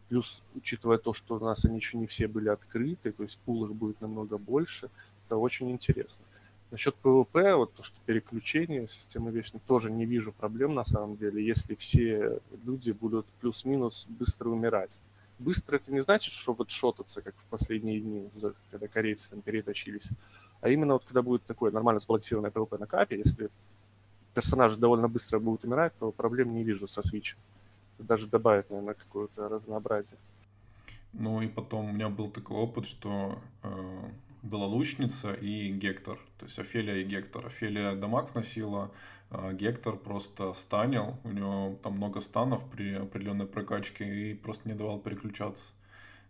Плюс, 0.10 0.44
учитывая 0.56 0.98
то, 0.98 1.14
что 1.14 1.36
у 1.36 1.40
нас 1.40 1.66
они 1.66 1.78
еще 1.78 1.98
не 1.98 2.06
все 2.06 2.28
были 2.28 2.50
открыты, 2.50 3.12
то 3.12 3.24
есть 3.24 3.40
пул 3.40 3.66
их 3.66 3.74
будет 3.74 4.02
намного 4.02 4.38
больше, 4.38 4.90
это 5.26 5.38
очень 5.38 5.72
интересно. 5.72 6.26
Насчет 6.74 6.96
PvP, 7.04 7.56
вот 7.56 7.72
то, 7.76 7.84
что 7.84 7.96
переключение 8.08 8.88
системы 8.88 9.30
вечно, 9.30 9.60
тоже 9.68 9.92
не 9.92 10.08
вижу 10.08 10.32
проблем 10.32 10.74
на 10.74 10.84
самом 10.84 11.18
деле, 11.18 11.46
если 11.46 11.76
все 11.76 12.40
люди 12.66 12.90
будут 12.90 13.28
плюс-минус 13.42 14.08
быстро 14.10 14.50
умирать. 14.50 15.00
Быстро 15.38 15.76
это 15.76 15.94
не 15.94 16.02
значит, 16.02 16.34
что 16.34 16.54
вот 16.54 16.72
шотаться, 16.72 17.22
как 17.22 17.36
в 17.36 17.44
последние 17.52 18.00
дни, 18.00 18.28
когда 18.72 18.88
корейцы 18.88 19.30
там 19.30 19.42
переточились, 19.44 20.10
а 20.62 20.70
именно 20.70 20.94
вот 20.94 21.04
когда 21.06 21.22
будет 21.22 21.46
такое 21.46 21.72
нормально 21.72 22.00
сбалансированное 22.00 22.50
PvP 22.50 22.80
на 22.80 22.88
капе, 22.88 23.20
если 23.20 23.52
персонажи 24.34 24.76
довольно 24.78 25.08
быстро 25.08 25.38
будут 25.38 25.66
умирать, 25.66 25.94
то 26.00 26.12
проблем 26.12 26.56
не 26.56 26.64
вижу 26.64 26.88
со 26.88 27.04
свичем. 27.04 27.38
Это 27.94 28.08
даже 28.08 28.26
добавит, 28.26 28.72
наверное, 28.72 28.96
какое-то 28.96 29.48
разнообразие. 29.48 30.18
Ну 31.14 31.40
и 31.40 31.48
потом 31.48 31.90
у 31.90 31.94
меня 31.94 32.10
был 32.10 32.32
такой 32.32 32.58
опыт, 32.58 32.88
что 32.88 33.38
э, 33.62 34.10
была 34.44 34.68
лучница 34.68 35.34
и 35.34 35.72
Гектор. 35.72 36.20
То 36.38 36.46
есть 36.46 36.60
Офелия 36.60 36.98
и 36.98 37.04
Гектор. 37.04 37.48
Офелия 37.48 37.96
дамаг 37.96 38.34
вносила, 38.34 38.92
а 39.30 39.54
Гектор 39.54 39.98
просто 39.98 40.54
станил. 40.54 41.18
У 41.24 41.32
него 41.32 41.80
там 41.82 41.94
много 41.94 42.20
станов 42.20 42.70
при 42.70 42.94
определенной 42.94 43.48
прокачке 43.48 44.32
и 44.32 44.34
просто 44.36 44.70
не 44.70 44.76
давал 44.76 45.00
переключаться. 45.00 45.72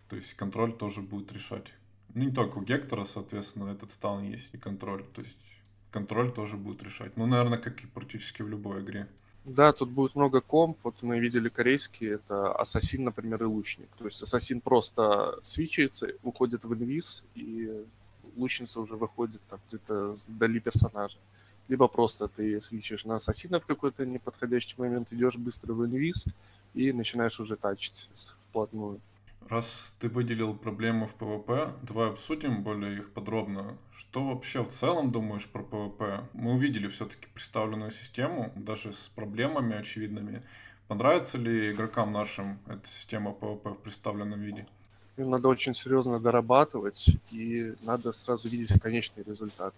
То 0.09 0.15
есть 0.15 0.35
контроль 0.35 0.73
тоже 0.73 1.01
будет 1.01 1.33
решать. 1.33 1.73
Ну, 2.13 2.25
не 2.25 2.31
только 2.31 2.59
у 2.59 2.61
Гектора, 2.61 3.03
соответственно, 3.03 3.71
этот 3.71 3.91
стан 3.91 4.23
есть 4.23 4.53
и 4.53 4.57
контроль. 4.57 5.03
То 5.13 5.21
есть 5.21 5.39
контроль 5.91 6.31
тоже 6.31 6.55
будет 6.55 6.83
решать. 6.83 7.17
Ну, 7.17 7.25
наверное, 7.25 7.57
как 7.57 7.83
и 7.83 7.87
практически 7.87 8.43
в 8.43 8.47
любой 8.47 8.83
игре. 8.83 9.07
Да, 9.45 9.73
тут 9.73 9.89
будет 9.89 10.15
много 10.15 10.39
комб. 10.39 10.77
Вот 10.83 11.01
мы 11.01 11.19
видели 11.19 11.49
корейские, 11.49 12.13
это 12.13 12.53
Ассасин, 12.53 13.03
например, 13.03 13.43
и 13.43 13.45
Лучник. 13.45 13.89
То 13.97 14.05
есть 14.05 14.21
Ассасин 14.21 14.61
просто 14.61 15.39
свичается, 15.41 16.13
уходит 16.21 16.63
в 16.63 16.73
инвиз, 16.73 17.25
и 17.35 17.83
лучница 18.35 18.79
уже 18.79 18.95
выходит 18.95 19.41
там 19.49 19.59
где-то 19.67 20.15
вдали 20.27 20.59
персонажа. 20.59 21.17
Либо 21.67 21.87
просто 21.87 22.27
ты 22.27 22.59
свитчишь 22.61 23.05
на 23.05 23.15
ассасина 23.15 23.59
в 23.59 23.65
какой-то 23.65 24.05
неподходящий 24.05 24.75
момент, 24.77 25.11
идешь 25.11 25.37
быстро 25.37 25.73
в 25.73 25.85
инвиз 25.85 26.25
и 26.73 26.91
начинаешь 26.91 27.39
уже 27.39 27.55
тачить 27.55 28.09
вплотную. 28.49 28.99
Раз 29.49 29.95
ты 29.99 30.09
выделил 30.09 30.55
проблемы 30.55 31.05
в 31.05 31.15
ПВП, 31.15 31.73
давай 31.81 32.09
обсудим 32.09 32.63
более 32.63 32.97
их 32.97 33.11
подробно. 33.11 33.77
Что 33.91 34.23
вообще 34.23 34.63
в 34.63 34.69
целом 34.69 35.11
думаешь 35.11 35.47
про 35.47 35.63
ПВП? 35.63 36.27
Мы 36.33 36.53
увидели 36.53 36.87
все-таки 36.87 37.27
представленную 37.33 37.91
систему, 37.91 38.53
даже 38.55 38.93
с 38.93 39.11
проблемами 39.15 39.75
очевидными. 39.75 40.43
Понравится 40.87 41.37
ли 41.37 41.71
игрокам 41.71 42.11
нашим 42.11 42.59
эта 42.67 42.87
система 42.87 43.33
ПВП 43.33 43.71
в 43.71 43.81
представленном 43.81 44.41
виде? 44.41 44.67
Им 45.17 45.29
надо 45.29 45.47
очень 45.47 45.75
серьезно 45.75 46.19
дорабатывать, 46.19 47.09
и 47.31 47.73
надо 47.83 48.11
сразу 48.11 48.49
видеть 48.49 48.79
конечный 48.81 49.23
результат. 49.23 49.73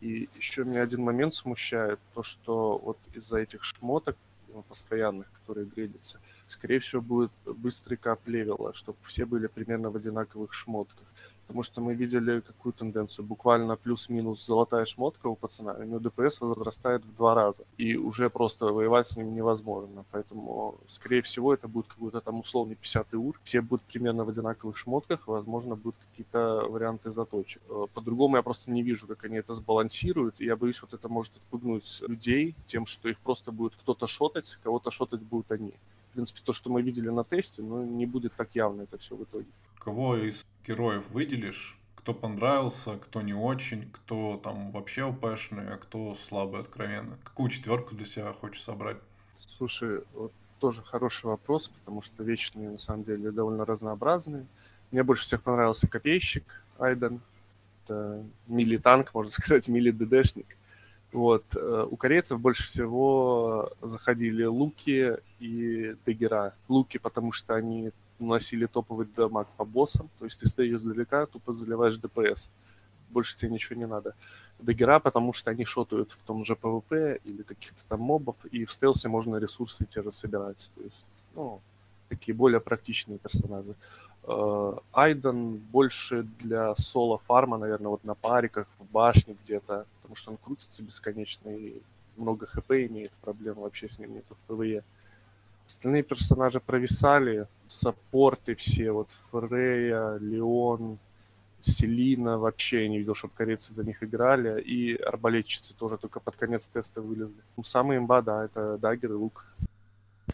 И 0.00 0.28
еще 0.36 0.64
меня 0.64 0.82
один 0.82 1.02
момент 1.02 1.34
смущает, 1.34 1.98
то, 2.14 2.22
что 2.22 2.78
вот 2.78 2.98
из-за 3.14 3.38
этих 3.38 3.64
шмоток 3.64 4.16
ну, 4.54 4.62
постоянных, 4.62 5.26
которые 5.32 5.66
грейдятся, 5.66 6.20
скорее 6.46 6.78
всего, 6.78 7.02
будет 7.02 7.32
быстрый 7.44 7.96
кап 7.96 8.20
левела, 8.28 8.74
чтобы 8.74 8.98
все 9.02 9.24
были 9.24 9.48
примерно 9.48 9.90
в 9.90 9.96
одинаковых 9.96 10.52
шмотках 10.52 11.06
потому 11.46 11.62
что 11.62 11.80
мы 11.80 11.94
видели 11.94 12.40
какую 12.40 12.72
тенденцию. 12.72 13.24
Буквально 13.24 13.76
плюс-минус 13.76 14.44
золотая 14.44 14.84
шмотка 14.84 15.28
у 15.28 15.36
пацана, 15.36 15.74
у 15.78 15.84
него 15.84 16.00
ДПС 16.00 16.40
возрастает 16.40 17.04
в 17.04 17.14
два 17.14 17.34
раза. 17.34 17.64
И 17.78 17.96
уже 17.96 18.30
просто 18.30 18.66
воевать 18.66 19.06
с 19.06 19.16
ним 19.16 19.32
невозможно. 19.34 20.04
Поэтому, 20.10 20.74
скорее 20.88 21.22
всего, 21.22 21.54
это 21.54 21.68
будет 21.68 21.86
какой-то 21.86 22.20
там 22.20 22.40
условный 22.40 22.74
50 22.74 23.14
ур. 23.14 23.40
Все 23.44 23.60
будут 23.60 23.84
примерно 23.84 24.24
в 24.24 24.28
одинаковых 24.28 24.76
шмотках. 24.76 25.28
Возможно, 25.28 25.76
будут 25.76 26.00
какие-то 26.10 26.66
варианты 26.68 27.12
заточек. 27.12 27.62
Э, 27.68 27.86
по-другому 27.94 28.36
я 28.36 28.42
просто 28.42 28.72
не 28.72 28.82
вижу, 28.82 29.06
как 29.06 29.24
они 29.24 29.36
это 29.36 29.54
сбалансируют. 29.54 30.40
И 30.40 30.46
я 30.46 30.56
боюсь, 30.56 30.82
вот 30.82 30.94
это 30.94 31.08
может 31.08 31.36
отпугнуть 31.36 32.02
людей 32.08 32.56
тем, 32.66 32.86
что 32.86 33.08
их 33.08 33.18
просто 33.18 33.52
будет 33.52 33.76
кто-то 33.76 34.06
шотать, 34.06 34.58
кого-то 34.64 34.90
шотать 34.90 35.20
будут 35.20 35.52
они. 35.52 35.74
В 36.10 36.14
принципе, 36.14 36.40
то, 36.44 36.52
что 36.52 36.70
мы 36.70 36.82
видели 36.82 37.10
на 37.10 37.22
тесте, 37.22 37.62
ну, 37.62 37.84
не 37.84 38.06
будет 38.06 38.32
так 38.32 38.48
явно 38.54 38.82
это 38.82 38.98
все 38.98 39.14
в 39.14 39.22
итоге. 39.22 39.46
Кого 39.78 40.16
из 40.16 40.44
героев 40.66 41.08
выделишь, 41.10 41.78
кто 41.94 42.14
понравился, 42.14 42.96
кто 42.98 43.22
не 43.22 43.34
очень, 43.34 43.90
кто 43.90 44.40
там 44.42 44.70
вообще 44.70 45.04
упэшный, 45.04 45.74
а 45.74 45.76
кто 45.76 46.14
слабый 46.14 46.60
откровенно? 46.60 47.18
Какую 47.24 47.50
четверку 47.50 47.94
для 47.94 48.04
себя 48.06 48.32
хочешь 48.32 48.62
собрать? 48.62 48.98
Слушай, 49.46 50.04
вот 50.14 50.32
тоже 50.60 50.82
хороший 50.82 51.26
вопрос, 51.26 51.68
потому 51.68 52.02
что 52.02 52.22
вечные 52.22 52.70
на 52.70 52.78
самом 52.78 53.04
деле 53.04 53.30
довольно 53.30 53.64
разнообразные. 53.64 54.46
Мне 54.90 55.02
больше 55.02 55.22
всех 55.22 55.42
понравился 55.42 55.88
копейщик 55.88 56.62
Айден. 56.78 57.20
Это 57.84 58.22
мили-танк, 58.46 59.14
можно 59.14 59.30
сказать, 59.32 59.68
мили-ДДшник. 59.68 60.56
Вот. 61.12 61.44
Э, 61.56 61.86
у 61.90 61.96
корейцев 61.96 62.40
больше 62.40 62.64
всего 62.64 63.72
заходили 63.82 64.44
луки 64.44 65.14
и 65.40 65.94
дегера. 66.06 66.54
Луки, 66.68 66.98
потому 66.98 67.32
что 67.32 67.54
они 67.54 67.90
наносили 68.18 68.66
топовый 68.66 69.06
дамаг 69.06 69.48
по 69.56 69.64
боссам, 69.64 70.08
то 70.18 70.24
есть 70.24 70.40
ты 70.40 70.46
стоишь 70.46 70.76
издалека, 70.76 71.26
тупо 71.26 71.52
заливаешь 71.52 71.96
ДПС. 71.96 72.50
Больше 73.10 73.36
тебе 73.36 73.52
ничего 73.52 73.78
не 73.78 73.86
надо. 73.86 74.14
Дагера, 74.58 74.98
потому 74.98 75.32
что 75.32 75.50
они 75.50 75.64
шотают 75.64 76.12
в 76.12 76.22
том 76.22 76.44
же 76.44 76.54
PvP 76.54 77.20
или 77.24 77.42
каких-то 77.42 77.82
там 77.88 78.00
мобов, 78.00 78.36
и 78.46 78.64
в 78.64 78.72
стелсе 78.72 79.08
можно 79.08 79.36
ресурсы 79.36 79.84
те 79.84 80.02
же 80.02 80.10
собирать. 80.10 80.70
То 80.74 80.82
есть, 80.82 81.10
ну, 81.34 81.60
такие 82.08 82.34
более 82.34 82.60
практичные 82.60 83.18
персонажи. 83.18 83.74
Э, 84.24 84.72
Айден 84.92 85.56
больше 85.56 86.24
для 86.40 86.74
соло-фарма, 86.74 87.58
наверное, 87.58 87.90
вот 87.90 88.04
на 88.04 88.14
париках, 88.14 88.66
в 88.78 88.90
башне 88.90 89.36
где-то, 89.42 89.86
потому 90.00 90.16
что 90.16 90.32
он 90.32 90.36
крутится 90.36 90.82
бесконечно 90.82 91.50
и 91.50 91.80
много 92.16 92.46
хп 92.46 92.70
имеет, 92.72 93.12
проблем 93.22 93.56
вообще 93.56 93.88
с 93.88 93.98
ним 93.98 94.14
нет 94.14 94.24
в 94.28 94.54
ПВЕ. 94.54 94.82
Остальные 95.66 96.02
персонажи 96.04 96.60
провисали, 96.60 97.48
саппорты 97.66 98.54
все, 98.54 98.92
вот 98.92 99.10
Фрея, 99.30 100.16
Леон, 100.18 100.98
Селина, 101.60 102.38
вообще 102.38 102.88
не 102.88 102.98
видел, 102.98 103.14
чтобы 103.14 103.34
корейцы 103.34 103.74
за 103.74 103.82
них 103.82 104.02
играли, 104.02 104.60
и 104.60 104.94
арбалетчицы 104.94 105.74
тоже 105.76 105.98
только 105.98 106.20
под 106.20 106.36
конец 106.36 106.68
теста 106.68 107.02
вылезли. 107.02 107.40
Ну, 107.56 107.64
самый 107.64 107.96
имба, 107.96 108.22
да, 108.22 108.44
это 108.44 108.78
дагер 108.78 109.12
и 109.12 109.14
лук. 109.14 109.48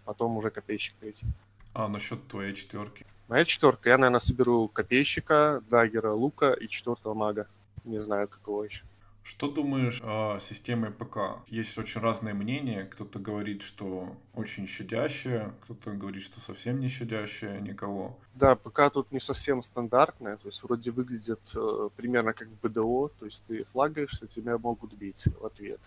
Потом 0.04 0.36
уже 0.36 0.50
копейщик 0.50 0.94
третий. 1.00 1.26
А 1.72 1.88
насчет 1.88 2.28
твоей 2.28 2.54
четверки? 2.54 3.06
Моя 3.28 3.46
четверка, 3.46 3.88
я, 3.88 3.96
наверное, 3.96 4.20
соберу 4.20 4.68
копейщика, 4.68 5.62
дагера, 5.70 6.12
лука 6.12 6.52
и 6.52 6.68
четвертого 6.68 7.14
мага. 7.14 7.46
Не 7.84 7.98
знаю, 7.98 8.28
какого 8.28 8.64
еще. 8.64 8.84
Что 9.22 9.48
думаешь 9.48 10.00
о 10.02 10.38
системе 10.40 10.90
ПК? 10.90 11.42
Есть 11.46 11.78
очень 11.78 12.00
разные 12.00 12.34
мнения. 12.34 12.84
Кто-то 12.84 13.18
говорит, 13.18 13.62
что 13.62 14.16
очень 14.34 14.66
щадящая, 14.66 15.54
кто-то 15.62 15.92
говорит, 15.92 16.22
что 16.22 16.40
совсем 16.40 16.80
не 16.80 16.88
щадящая 16.88 17.60
никого. 17.60 18.18
Да, 18.34 18.56
ПК 18.56 18.90
тут 18.92 19.12
не 19.12 19.20
совсем 19.20 19.62
стандартная, 19.62 20.36
то 20.36 20.48
есть 20.48 20.62
вроде 20.64 20.90
выглядит 20.90 21.40
э, 21.54 21.88
примерно 21.96 22.32
как 22.32 22.48
в 22.48 22.60
БДО, 22.60 23.10
то 23.18 23.24
есть 23.24 23.44
ты 23.46 23.64
флагаешься, 23.64 24.26
тебя 24.26 24.58
могут 24.58 24.92
бить 24.94 25.26
в 25.38 25.46
ответ. 25.46 25.80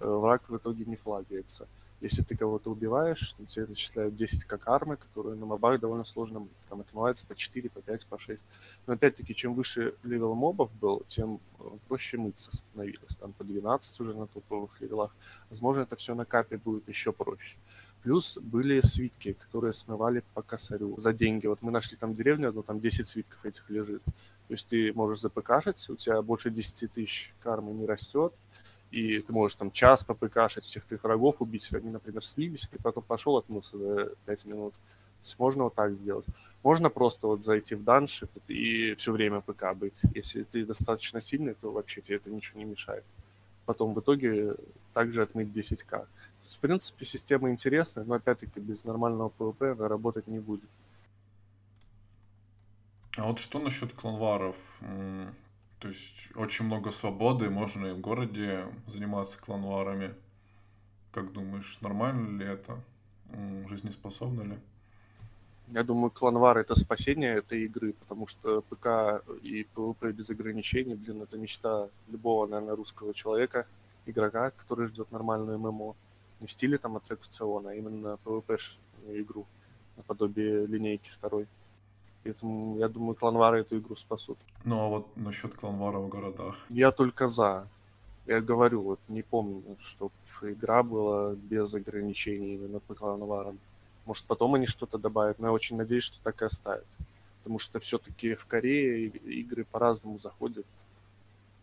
Э, 0.00 0.08
враг 0.08 0.48
в 0.48 0.56
итоге 0.56 0.84
не 0.84 0.96
флагается. 0.96 1.68
Если 2.02 2.22
ты 2.22 2.36
кого-то 2.36 2.70
убиваешь, 2.70 3.32
то 3.34 3.44
тебе 3.46 3.66
начисляют 3.66 4.16
10к 4.16 4.44
кармы, 4.44 4.96
которые 4.96 5.36
на 5.36 5.46
мобах 5.46 5.78
довольно 5.78 6.04
сложно. 6.04 6.48
Там 6.68 6.80
отмывается 6.80 7.24
по 7.24 7.36
4, 7.36 7.70
по 7.70 7.80
5, 7.80 8.06
по 8.06 8.18
6. 8.18 8.46
Но 8.86 8.94
опять-таки, 8.94 9.34
чем 9.36 9.54
выше 9.54 9.94
левел 10.02 10.34
мобов 10.34 10.72
был, 10.80 11.04
тем 11.06 11.40
э, 11.60 11.64
проще 11.86 12.18
мыться 12.18 12.54
становилось. 12.56 13.16
Там 13.16 13.32
по 13.32 13.44
12 13.44 14.00
уже 14.00 14.14
на 14.14 14.26
топовых 14.26 14.80
левелах. 14.80 15.14
Возможно, 15.48 15.82
это 15.82 15.94
все 15.94 16.16
на 16.16 16.24
капе 16.24 16.56
будет 16.56 16.88
еще 16.88 17.12
проще. 17.12 17.56
Плюс 18.02 18.36
были 18.38 18.80
свитки, 18.80 19.34
которые 19.34 19.72
смывали 19.72 20.24
по 20.34 20.42
косарю 20.42 20.98
за 20.98 21.12
деньги. 21.12 21.46
Вот 21.46 21.62
мы 21.62 21.70
нашли 21.70 21.96
там 21.96 22.14
деревню, 22.14 22.52
но 22.52 22.62
там 22.62 22.80
10 22.80 23.06
свитков 23.06 23.44
этих 23.44 23.70
лежит. 23.70 24.02
То 24.04 24.54
есть 24.54 24.66
ты 24.66 24.92
можешь 24.92 25.20
запыкашить, 25.20 25.88
у 25.88 25.94
тебя 25.94 26.20
больше 26.20 26.50
10 26.50 26.90
тысяч 26.92 27.32
кармы 27.40 27.72
не 27.72 27.86
растет, 27.86 28.34
и 28.92 29.20
ты 29.20 29.32
можешь 29.32 29.56
там 29.56 29.70
час 29.70 30.04
попыкашить 30.04 30.64
всех 30.64 30.84
твоих 30.84 31.02
врагов, 31.02 31.40
убить, 31.40 31.72
они, 31.72 31.90
например, 31.90 32.22
слились, 32.22 32.68
ты 32.68 32.78
потом 32.80 33.02
пошел, 33.02 33.38
отмылся 33.38 33.78
за 33.78 34.12
5 34.26 34.44
минут. 34.44 34.74
То 34.74 35.24
есть 35.24 35.38
можно 35.38 35.64
вот 35.64 35.74
так 35.74 35.94
сделать. 35.94 36.26
Можно 36.62 36.90
просто 36.90 37.26
вот 37.26 37.42
зайти 37.42 37.74
в 37.74 37.84
данж 37.84 38.22
и 38.48 38.94
все 38.94 39.12
время 39.12 39.40
ПК 39.40 39.74
быть. 39.74 40.02
Если 40.14 40.42
ты 40.42 40.66
достаточно 40.66 41.20
сильный, 41.20 41.54
то 41.54 41.72
вообще 41.72 42.02
тебе 42.02 42.16
это 42.16 42.30
ничего 42.30 42.58
не 42.58 42.66
мешает. 42.66 43.04
Потом 43.64 43.94
в 43.94 44.00
итоге 44.00 44.56
также 44.92 45.22
отмыть 45.22 45.48
10к. 45.48 46.06
В 46.42 46.58
принципе, 46.58 47.04
система 47.04 47.50
интересная, 47.50 48.04
но 48.04 48.14
опять-таки 48.14 48.60
без 48.60 48.84
нормального 48.84 49.32
PvP 49.38 49.72
она 49.72 49.88
работать 49.88 50.26
не 50.26 50.38
будет. 50.38 50.68
А 53.16 53.26
вот 53.26 53.38
что 53.38 53.58
насчет 53.58 53.92
кланваров? 53.92 54.56
То 55.82 55.88
есть 55.88 56.28
очень 56.36 56.66
много 56.66 56.92
свободы, 56.92 57.50
можно 57.50 57.88
и 57.88 57.92
в 57.92 57.98
городе 57.98 58.68
заниматься 58.86 59.36
кланварами. 59.40 60.14
Как 61.10 61.32
думаешь, 61.32 61.76
нормально 61.80 62.38
ли 62.38 62.46
это? 62.48 62.80
Жизнеспособно 63.68 64.42
ли? 64.42 64.58
Я 65.72 65.82
думаю, 65.82 66.12
кланвар 66.12 66.58
это 66.58 66.76
спасение 66.76 67.34
этой 67.34 67.64
игры, 67.64 67.94
потому 67.94 68.28
что 68.28 68.62
ПК 68.62 69.24
и 69.42 69.66
PvP 69.74 70.12
без 70.12 70.30
ограничений, 70.30 70.94
блин, 70.94 71.22
это 71.22 71.36
мечта 71.36 71.88
любого, 72.08 72.46
наверное, 72.46 72.76
русского 72.76 73.12
человека, 73.12 73.66
игрока, 74.06 74.50
который 74.50 74.86
ждет 74.86 75.10
нормальную 75.10 75.58
ММО. 75.58 75.96
Не 76.38 76.46
в 76.46 76.52
стиле 76.52 76.78
там 76.78 76.96
аттракциона, 76.96 77.70
а 77.70 77.74
именно 77.74 78.18
PvP 78.24 78.56
игру, 79.14 79.46
наподобие 79.96 80.64
линейки 80.64 81.10
второй. 81.10 81.48
Поэтому 82.24 82.78
я 82.78 82.88
думаю, 82.88 83.14
кланвары 83.14 83.60
эту 83.60 83.78
игру 83.78 83.96
спасут. 83.96 84.38
Ну 84.64 84.80
а 84.80 84.88
вот 84.88 85.16
насчет 85.16 85.54
кланвара 85.54 85.98
в 85.98 86.08
городах. 86.08 86.56
Я 86.68 86.92
только 86.92 87.28
за. 87.28 87.66
Я 88.26 88.40
говорю, 88.40 88.82
вот 88.82 89.00
не 89.08 89.22
помню, 89.22 89.76
чтобы 89.80 90.12
игра 90.42 90.82
была 90.82 91.34
без 91.34 91.74
ограничений 91.74 92.54
именно 92.54 92.78
по 92.80 92.94
кланварам. 92.94 93.58
Может, 94.06 94.24
потом 94.26 94.54
они 94.54 94.66
что-то 94.66 94.98
добавят, 94.98 95.38
но 95.38 95.48
я 95.48 95.52
очень 95.52 95.76
надеюсь, 95.76 96.04
что 96.04 96.20
так 96.22 96.42
и 96.42 96.44
оставят. 96.44 96.86
Потому 97.38 97.58
что 97.58 97.80
все-таки 97.80 98.34
в 98.34 98.46
Корее 98.46 99.06
игры 99.08 99.64
по-разному 99.64 100.18
заходят 100.18 100.66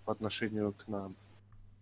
по 0.05 0.11
отношению 0.11 0.73
к 0.73 0.87
нам. 0.87 1.15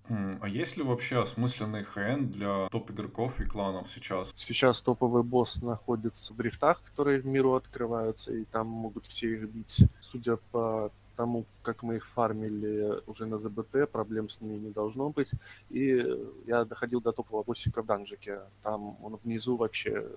А 0.09 0.47
есть 0.47 0.77
ли 0.77 0.83
вообще 0.83 1.21
осмысленный 1.21 1.83
ХН 1.83 2.25
для 2.27 2.67
топ-игроков 2.69 3.39
и 3.41 3.45
кланов 3.45 3.89
сейчас? 3.91 4.31
Сейчас 4.35 4.81
топовый 4.81 5.23
босс 5.23 5.61
находится 5.61 6.33
в 6.33 6.39
рифтах, 6.39 6.81
которые 6.81 7.19
в 7.19 7.25
миру 7.25 7.55
открываются, 7.55 8.33
и 8.33 8.45
там 8.45 8.67
могут 8.67 9.05
все 9.05 9.33
их 9.33 9.49
бить. 9.49 9.83
Судя 9.99 10.37
по 10.51 10.91
тому, 11.17 11.45
как 11.63 11.83
мы 11.83 11.95
их 11.95 12.05
фармили 12.05 13.01
уже 13.07 13.25
на 13.25 13.37
ЗБТ, 13.37 13.89
проблем 13.91 14.29
с 14.29 14.39
ними 14.39 14.57
не 14.57 14.69
должно 14.69 15.09
быть. 15.09 15.31
И 15.69 16.05
я 16.45 16.63
доходил 16.63 17.01
до 17.01 17.11
топового 17.11 17.43
боссика 17.43 17.81
в 17.81 17.85
данжике. 17.85 18.41
Там 18.63 18.97
он 19.03 19.15
внизу 19.15 19.57
вообще 19.57 20.07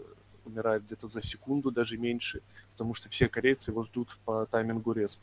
умирает 0.45 0.85
где-то 0.85 1.07
за 1.07 1.23
секунду, 1.23 1.71
даже 1.71 1.97
меньше, 1.99 2.43
потому 2.73 2.95
что 2.95 3.09
все 3.09 3.29
корейцы 3.29 3.71
его 3.71 3.83
ждут 3.83 4.17
по 4.25 4.47
таймингу 4.47 4.93
респа. 4.93 5.23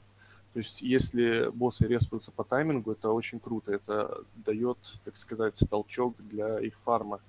То 0.57 0.61
есть, 0.61 0.81
если 0.81 1.51
боссы 1.53 1.85
респаются 1.85 2.31
по 2.31 2.43
таймингу, 2.43 2.93
это 2.93 3.11
очень 3.11 3.39
круто. 3.39 3.71
Это 3.71 4.23
дает, 4.37 4.79
так 5.05 5.15
сказать, 5.15 5.63
толчок 5.69 6.15
для 6.17 6.57
их 6.57 6.73
фарма, 6.83 7.19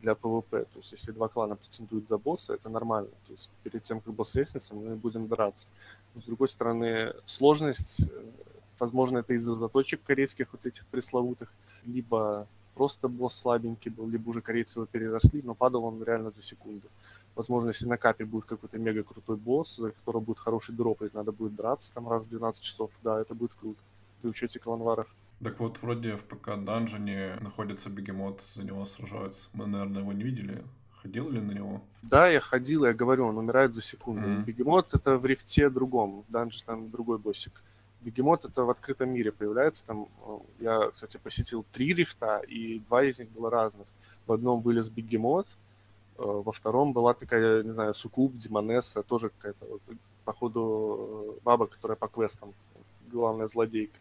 для 0.00 0.14
ПВП. 0.14 0.64
То 0.72 0.78
есть, 0.78 0.92
если 0.92 1.10
два 1.10 1.26
клана 1.26 1.56
претендуют 1.56 2.06
за 2.06 2.18
босса, 2.18 2.54
это 2.54 2.68
нормально. 2.68 3.10
То 3.26 3.32
есть, 3.32 3.50
перед 3.64 3.82
тем, 3.82 4.00
как 4.00 4.14
босс 4.14 4.32
реснется, 4.36 4.76
мы 4.76 4.94
будем 4.94 5.26
драться. 5.26 5.66
Но, 6.14 6.20
с 6.20 6.26
другой 6.26 6.46
стороны, 6.46 7.14
сложность, 7.24 8.02
э, 8.02 8.30
возможно, 8.78 9.18
это 9.18 9.34
из-за 9.34 9.56
заточек 9.56 10.00
корейских 10.04 10.52
вот 10.52 10.64
этих 10.64 10.86
пресловутых, 10.86 11.52
либо 11.84 12.46
просто 12.76 13.08
босс 13.08 13.34
слабенький 13.34 13.90
был, 13.90 14.06
либо 14.06 14.28
уже 14.30 14.40
корейцы 14.40 14.78
его 14.78 14.86
переросли, 14.86 15.42
но 15.42 15.56
падал 15.56 15.84
он 15.84 16.00
реально 16.04 16.30
за 16.30 16.42
секунду. 16.42 16.86
Возможно, 17.38 17.68
если 17.68 17.86
на 17.86 17.96
капе 17.96 18.24
будет 18.24 18.46
какой-то 18.46 18.80
мега 18.80 19.04
крутой 19.04 19.36
босс, 19.36 19.76
за 19.76 19.92
которого 19.92 20.20
будет 20.20 20.40
хороший 20.40 20.74
дроп, 20.74 21.02
и 21.02 21.10
надо 21.12 21.30
будет 21.30 21.54
драться 21.54 21.94
там 21.94 22.08
раз 22.08 22.26
в 22.26 22.30
12 22.30 22.64
часов, 22.64 22.90
да, 23.04 23.20
это 23.20 23.32
будет 23.32 23.54
круто. 23.54 23.78
При 24.20 24.28
учете 24.28 24.58
кланваров. 24.58 25.06
Так 25.44 25.60
вот, 25.60 25.78
вроде 25.80 26.16
в 26.16 26.24
ПК 26.24 26.56
данжене 26.56 27.36
находится 27.40 27.90
бегемот, 27.90 28.42
за 28.56 28.64
него 28.64 28.84
сражаются. 28.86 29.48
Мы, 29.52 29.68
наверное, 29.68 30.02
его 30.02 30.12
не 30.12 30.24
видели. 30.24 30.64
Ходил 31.00 31.30
ли 31.30 31.40
на 31.40 31.52
него? 31.52 31.80
Да, 32.02 32.26
я 32.26 32.40
ходил, 32.40 32.84
я 32.84 32.92
говорю, 32.92 33.26
он 33.28 33.38
умирает 33.38 33.72
за 33.72 33.82
секунду. 33.82 34.26
Mm-hmm. 34.26 34.44
Бегемот 34.44 34.94
это 34.94 35.16
в 35.16 35.24
рифте 35.24 35.70
другом, 35.70 36.24
данже 36.28 36.64
там 36.64 36.90
другой 36.90 37.18
боссик. 37.18 37.62
Бегемот 38.00 38.46
это 38.46 38.64
в 38.64 38.70
открытом 38.70 39.10
мире 39.10 39.30
появляется. 39.30 39.86
Там 39.86 40.08
э, 40.26 40.38
я, 40.58 40.90
кстати, 40.90 41.20
посетил 41.22 41.64
три 41.70 41.94
рифта, 41.94 42.40
и 42.40 42.80
два 42.80 43.04
из 43.04 43.20
них 43.20 43.30
было 43.30 43.48
разных. 43.48 43.86
В 44.26 44.32
одном 44.32 44.60
вылез 44.60 44.90
бегемот, 44.90 45.46
во 46.18 46.52
втором 46.52 46.92
была 46.92 47.14
такая, 47.14 47.62
не 47.62 47.72
знаю, 47.72 47.94
Сукуб, 47.94 48.34
Демонесса, 48.34 49.02
тоже 49.02 49.30
какая-то, 49.30 49.66
вот, 49.66 49.82
походу, 50.24 51.36
э, 51.38 51.40
баба, 51.44 51.66
которая 51.66 51.96
по 51.96 52.08
квестам, 52.08 52.52
главная 53.10 53.46
злодейка. 53.46 53.98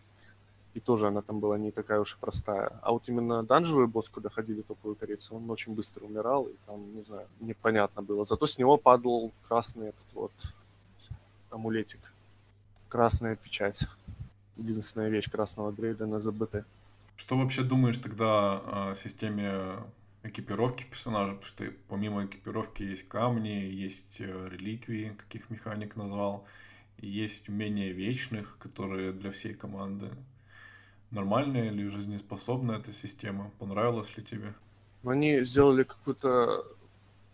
И 0.74 0.80
тоже 0.80 1.08
она 1.08 1.22
там 1.22 1.40
была 1.40 1.58
не 1.58 1.72
такая 1.72 2.00
уж 2.00 2.16
и 2.16 2.18
простая. 2.20 2.80
А 2.82 2.92
вот 2.92 3.08
именно 3.08 3.44
данжевый 3.44 3.88
босс, 3.88 4.10
куда 4.10 4.30
ходили 4.30 4.62
топовые 4.62 4.96
корейцы, 4.96 5.34
он 5.34 5.50
очень 5.50 5.74
быстро 5.74 6.06
умирал, 6.06 6.46
и 6.46 6.56
там, 6.66 6.96
не 6.96 7.04
знаю, 7.04 7.28
непонятно 7.40 8.02
было. 8.02 8.26
Зато 8.26 8.46
с 8.46 8.58
него 8.58 8.78
падал 8.78 9.32
красный 9.48 9.90
этот 9.90 10.14
вот 10.14 10.32
амулетик. 11.50 12.14
Красная 12.90 13.36
печать. 13.36 13.88
Единственная 14.58 15.10
вещь 15.10 15.32
красного 15.32 15.72
грейда 15.72 16.06
на 16.06 16.20
ЗБТ. 16.20 16.66
Что 17.16 17.38
вообще 17.38 17.64
думаешь 17.64 17.98
тогда 17.98 18.62
о 18.66 18.96
системе 18.96 19.78
экипировки 20.24 20.84
персонажа, 20.84 21.34
потому 21.34 21.48
что 21.48 21.66
помимо 21.88 22.26
экипировки 22.26 22.84
есть 22.84 23.08
камни, 23.08 23.50
есть 23.50 24.20
э, 24.20 24.50
реликвии, 24.52 25.16
каких 25.18 25.50
механик 25.50 25.96
назвал, 25.96 26.46
есть 26.98 27.50
умения 27.50 27.92
вечных, 27.92 28.58
которые 28.58 29.14
для 29.14 29.32
всей 29.32 29.54
команды. 29.54 30.10
Нормальная 31.12 31.68
или 31.72 31.88
жизнеспособная 31.88 32.80
эта 32.80 32.92
система? 32.92 33.52
Понравилась 33.60 34.16
ли 34.18 34.24
тебе? 34.24 34.54
Они 35.06 35.42
сделали 35.44 35.84
какую-то 35.84 36.66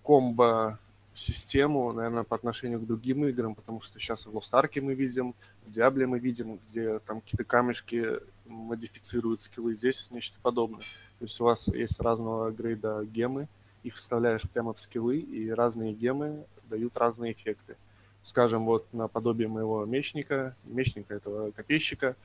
комбо 0.03 0.79
систему, 1.13 1.91
наверное, 1.91 2.23
по 2.23 2.35
отношению 2.35 2.79
к 2.79 2.87
другим 2.87 3.25
играм, 3.25 3.55
потому 3.55 3.81
что 3.81 3.99
сейчас 3.99 4.25
в 4.25 4.35
Lost 4.35 4.53
Ark 4.53 4.81
мы 4.81 4.93
видим, 4.93 5.35
в 5.65 5.69
Diablo 5.69 6.05
мы 6.07 6.19
видим, 6.19 6.59
где 6.65 6.99
там 6.99 7.21
какие-то 7.21 7.43
камешки 7.43 8.19
модифицируют 8.45 9.41
скиллы, 9.41 9.75
здесь 9.75 10.09
нечто 10.11 10.39
подобное. 10.41 10.81
То 11.19 11.25
есть 11.25 11.39
у 11.39 11.45
вас 11.45 11.67
есть 11.67 11.99
разного 11.99 12.51
грейда 12.51 13.05
гемы, 13.05 13.47
их 13.83 13.95
вставляешь 13.95 14.49
прямо 14.49 14.73
в 14.73 14.79
скиллы, 14.79 15.17
и 15.17 15.49
разные 15.49 15.93
гемы 15.93 16.45
дают 16.69 16.97
разные 16.97 17.33
эффекты. 17.33 17.77
Скажем, 18.23 18.65
вот 18.65 18.91
наподобие 18.93 19.47
моего 19.47 19.85
мечника, 19.85 20.55
мечника 20.63 21.13
этого 21.13 21.51
копейщика, 21.51 22.15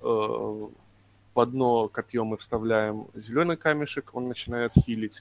э, 0.00 0.04
в 0.04 1.40
одно 1.40 1.88
копье 1.88 2.24
мы 2.24 2.36
вставляем 2.36 3.08
зеленый 3.14 3.56
камешек, 3.56 4.14
он 4.14 4.28
начинает 4.28 4.72
хилить 4.74 5.20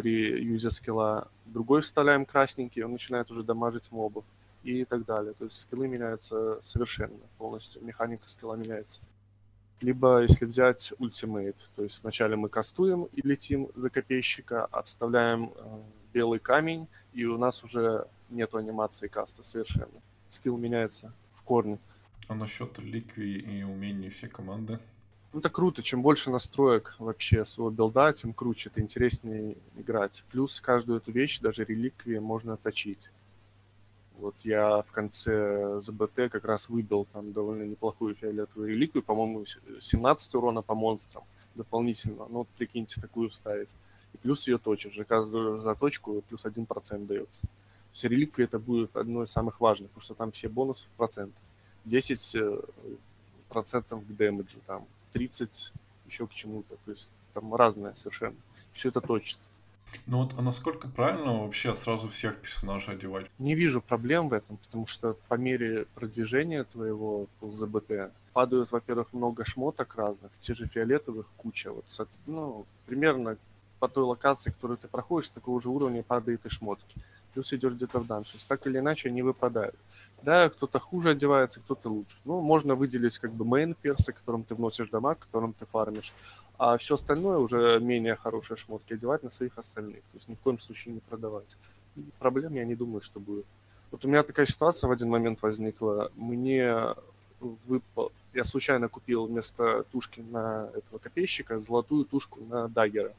при 0.00 0.42
юзе 0.42 0.70
скилла, 0.70 1.28
другой 1.44 1.82
вставляем 1.82 2.24
красненький, 2.24 2.82
он 2.82 2.92
начинает 2.92 3.30
уже 3.30 3.42
дамажить 3.42 3.92
мобов 3.92 4.24
и 4.62 4.84
так 4.84 5.04
далее. 5.04 5.34
То 5.34 5.44
есть 5.44 5.60
скиллы 5.60 5.88
меняются 5.88 6.58
совершенно 6.62 7.18
полностью, 7.38 7.84
механика 7.84 8.28
скилла 8.28 8.54
меняется. 8.54 9.00
Либо 9.80 10.22
если 10.22 10.44
взять 10.44 10.92
ультимейт, 10.98 11.70
то 11.76 11.82
есть 11.82 12.02
вначале 12.02 12.36
мы 12.36 12.48
кастуем 12.48 13.04
и 13.12 13.26
летим 13.26 13.68
за 13.74 13.88
копейщика, 13.90 14.66
отставляем 14.66 15.52
э, 15.54 15.82
белый 16.12 16.38
камень, 16.38 16.86
и 17.14 17.24
у 17.24 17.38
нас 17.38 17.64
уже 17.64 18.06
нету 18.28 18.58
анимации 18.58 19.08
каста 19.08 19.42
совершенно. 19.42 20.00
Скилл 20.28 20.56
меняется 20.56 21.12
в 21.34 21.42
корне. 21.42 21.78
А 22.28 22.34
насчет 22.34 22.78
реликвий 22.78 23.38
и 23.38 23.62
умений 23.62 24.10
всей 24.10 24.28
команды? 24.28 24.78
Ну, 25.32 25.38
это 25.38 25.48
круто. 25.48 25.82
Чем 25.82 26.02
больше 26.02 26.30
настроек 26.30 26.96
вообще 26.98 27.44
своего 27.44 27.70
билда, 27.70 28.12
тем 28.12 28.32
круче, 28.32 28.68
это 28.68 28.80
интереснее 28.80 29.56
играть. 29.76 30.24
Плюс 30.32 30.60
каждую 30.60 30.98
эту 30.98 31.12
вещь, 31.12 31.38
даже 31.38 31.64
реликвии, 31.64 32.18
можно 32.18 32.56
точить. 32.56 33.10
Вот 34.18 34.34
я 34.40 34.82
в 34.82 34.90
конце 34.92 35.80
ЗБТ 35.80 36.30
как 36.30 36.44
раз 36.44 36.68
выбил 36.68 37.06
там 37.10 37.32
довольно 37.32 37.62
неплохую 37.62 38.14
фиолетовую 38.14 38.68
реликвию, 38.70 39.02
по-моему, 39.02 39.44
17 39.80 40.34
урона 40.34 40.62
по 40.62 40.74
монстрам 40.74 41.24
дополнительно. 41.54 42.26
Ну, 42.28 42.38
вот 42.38 42.48
прикиньте, 42.48 43.00
такую 43.00 43.30
вставить. 43.30 43.70
И 44.12 44.18
плюс 44.18 44.48
ее 44.48 44.58
точишь. 44.58 44.96
За 44.96 45.04
каждую 45.04 45.58
заточку 45.58 46.22
плюс 46.28 46.44
1% 46.44 47.06
дается. 47.06 47.42
То 47.42 47.94
есть 47.94 48.04
реликвия 48.04 48.46
это 48.46 48.58
будет 48.58 48.96
одно 48.96 49.22
из 49.22 49.30
самых 49.30 49.60
важных, 49.60 49.90
потому 49.90 50.02
что 50.02 50.14
там 50.14 50.32
все 50.32 50.48
бонусы 50.48 50.86
в 50.86 50.90
процент. 50.96 51.34
10 51.86 52.34
э, 52.34 52.60
процентов 53.48 54.04
к 54.04 54.08
дэмэджу, 54.08 54.60
там 54.66 54.86
30 55.12 55.72
еще 56.06 56.26
к 56.26 56.32
чему-то. 56.32 56.76
То 56.84 56.90
есть 56.90 57.12
там 57.34 57.54
разное 57.54 57.94
совершенно. 57.94 58.36
Все 58.72 58.88
это 58.88 59.00
точится. 59.00 59.50
Ну 60.06 60.22
вот, 60.22 60.34
а 60.38 60.42
насколько 60.42 60.88
правильно 60.88 61.42
вообще 61.42 61.74
сразу 61.74 62.08
всех 62.08 62.40
персонажей 62.40 62.94
одевать? 62.94 63.26
Не 63.38 63.54
вижу 63.54 63.80
проблем 63.80 64.28
в 64.28 64.32
этом, 64.32 64.56
потому 64.56 64.86
что 64.86 65.16
по 65.28 65.34
мере 65.34 65.86
продвижения 65.94 66.64
твоего 66.64 67.26
ЗБТ 67.42 68.12
падают, 68.32 68.70
во-первых, 68.70 69.12
много 69.12 69.44
шмоток 69.44 69.96
разных, 69.96 70.30
те 70.40 70.54
же 70.54 70.66
фиолетовых 70.66 71.26
куча. 71.36 71.72
Вот, 71.72 71.84
ну, 72.26 72.66
примерно 72.86 73.36
по 73.80 73.88
той 73.88 74.04
локации, 74.04 74.50
которую 74.50 74.78
ты 74.78 74.88
проходишь, 74.88 75.30
такого 75.30 75.60
же 75.60 75.70
уровня 75.70 76.02
падает 76.02 76.46
и 76.46 76.50
шмотки. 76.50 76.96
Плюс 77.34 77.52
идешь 77.52 77.74
где-то 77.74 78.00
в 78.00 78.06
даншес. 78.06 78.44
Так 78.44 78.66
или 78.66 78.78
иначе, 78.78 79.08
они 79.08 79.22
выпадают. 79.22 79.76
Да, 80.22 80.48
кто-то 80.48 80.78
хуже 80.78 81.10
одевается, 81.10 81.60
кто-то 81.60 81.88
лучше. 81.88 82.18
Ну, 82.24 82.40
можно 82.40 82.74
выделить 82.74 83.18
как 83.18 83.32
бы 83.32 83.44
мейн 83.44 83.74
персы, 83.74 84.12
которым 84.12 84.42
ты 84.42 84.54
вносишь 84.54 84.88
дамаг, 84.88 85.18
которым 85.18 85.52
ты 85.52 85.64
фармишь. 85.66 86.12
А 86.58 86.76
все 86.76 86.94
остальное 86.94 87.38
уже 87.38 87.78
менее 87.80 88.16
хорошие 88.16 88.56
шмотки 88.56 88.94
одевать 88.94 89.22
на 89.22 89.30
своих 89.30 89.56
остальных. 89.58 90.00
То 90.00 90.16
есть 90.16 90.28
ни 90.28 90.34
в 90.34 90.40
коем 90.40 90.58
случае 90.58 90.94
не 90.94 91.00
продавать. 91.00 91.56
Проблем 92.18 92.54
я 92.54 92.64
не 92.64 92.74
думаю, 92.74 93.00
что 93.00 93.20
будет. 93.20 93.46
Вот 93.90 94.04
у 94.04 94.08
меня 94.08 94.22
такая 94.22 94.46
ситуация 94.46 94.88
в 94.88 94.92
один 94.92 95.08
момент 95.08 95.42
возникла. 95.42 96.10
Мне 96.14 96.94
выпал... 97.40 98.12
Я 98.32 98.44
случайно 98.44 98.88
купил 98.88 99.26
вместо 99.26 99.84
тушки 99.90 100.20
на 100.20 100.70
этого 100.74 100.98
копейщика 100.98 101.58
золотую 101.60 102.04
тушку 102.04 102.40
на 102.40 102.68
даггера. 102.68 103.12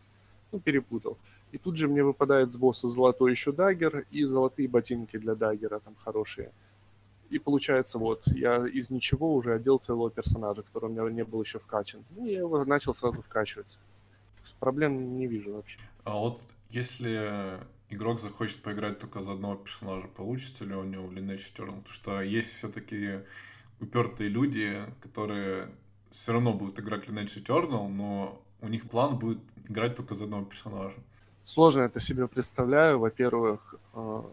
Ну, 0.52 0.60
перепутал. 0.60 1.18
И 1.52 1.58
тут 1.58 1.78
же 1.78 1.88
мне 1.88 2.04
выпадает 2.04 2.52
с 2.52 2.58
босса 2.58 2.90
золотой 2.90 3.32
еще 3.32 3.52
даггер 3.52 4.06
и 4.12 4.26
золотые 4.26 4.68
ботинки 4.68 5.18
для 5.18 5.36
даггера 5.36 5.80
там 5.80 5.96
хорошие. 5.96 6.52
И 7.30 7.40
получается, 7.40 7.98
вот, 7.98 8.28
я 8.28 8.68
из 8.68 8.90
ничего 8.90 9.34
уже 9.34 9.54
одел 9.54 9.80
целого 9.80 10.12
персонажа, 10.12 10.64
который 10.64 10.90
у 10.90 10.90
меня 10.90 11.10
не 11.10 11.24
был 11.24 11.42
еще 11.42 11.60
вкачан. 11.60 12.04
Ну, 12.18 12.26
я 12.26 12.40
его 12.40 12.66
начал 12.66 12.94
сразу 12.94 13.22
вкачивать. 13.22 13.80
Проблем 14.60 15.18
не 15.18 15.28
вижу 15.28 15.54
вообще. 15.54 15.80
А 16.04 16.18
вот 16.18 16.42
если 16.70 17.60
игрок 17.90 18.20
захочет 18.20 18.62
поиграть 18.62 19.00
только 19.00 19.22
за 19.22 19.34
одного 19.34 19.56
персонажа, 19.56 20.08
получится 20.08 20.66
ли 20.66 20.74
у 20.74 20.84
него 20.84 21.08
в 21.08 21.14
Lineage 21.14 21.54
Eternal? 21.54 21.78
Потому 21.78 21.88
что 21.88 22.22
есть 22.22 22.56
все-таки 22.56 23.20
упертые 23.80 24.30
люди, 24.30 24.82
которые 25.02 25.70
все 26.12 26.34
равно 26.34 26.54
будут 26.54 26.80
играть 26.80 27.06
Lineage 27.06 27.44
Eternal, 27.44 27.88
но 27.88 28.42
у 28.62 28.68
них 28.68 28.90
план 28.90 29.18
будет 29.18 29.40
играть 29.68 29.96
только 29.96 30.16
за 30.16 30.26
одного 30.26 30.46
персонажа. 30.46 30.96
Сложно 31.44 31.82
это 31.82 32.00
себе 32.00 32.28
представляю. 32.28 33.00
Во-первых, 33.00 33.76
а, 33.94 34.26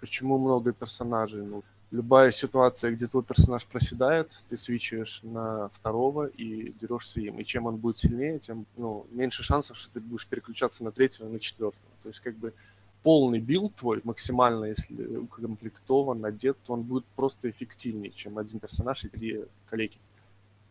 почему 0.00 0.38
много 0.38 0.72
персонажей? 0.72 1.42
Ну, 1.42 1.62
любая 1.90 2.30
ситуация, 2.32 2.90
где 2.90 3.06
твой 3.06 3.22
персонаж 3.22 3.66
проседает, 3.66 4.42
ты 4.48 4.56
свитчиваешь 4.56 5.20
на 5.22 5.68
второго 5.68 6.26
и 6.26 6.72
дерешься 6.80 7.20
им. 7.20 7.38
И 7.38 7.44
чем 7.44 7.66
он 7.66 7.76
будет 7.76 7.98
сильнее, 7.98 8.38
тем 8.38 8.66
ну, 8.76 9.06
меньше 9.10 9.42
шансов, 9.42 9.76
что 9.76 9.92
ты 9.92 10.00
будешь 10.00 10.26
переключаться 10.26 10.84
на 10.84 10.90
третьего, 10.90 11.28
на 11.28 11.38
четвертого. 11.38 11.92
То 12.02 12.08
есть 12.08 12.20
как 12.20 12.36
бы 12.36 12.52
полный 13.02 13.38
билд 13.38 13.74
твой, 13.76 14.00
максимально, 14.04 14.66
если 14.66 15.16
укомплектован, 15.16 16.20
надет, 16.20 16.58
то 16.66 16.74
он 16.74 16.82
будет 16.82 17.04
просто 17.16 17.48
эффективнее, 17.48 18.10
чем 18.10 18.38
один 18.38 18.58
персонаж 18.58 19.04
и 19.04 19.08
три 19.08 19.44
коллеги. 19.66 19.98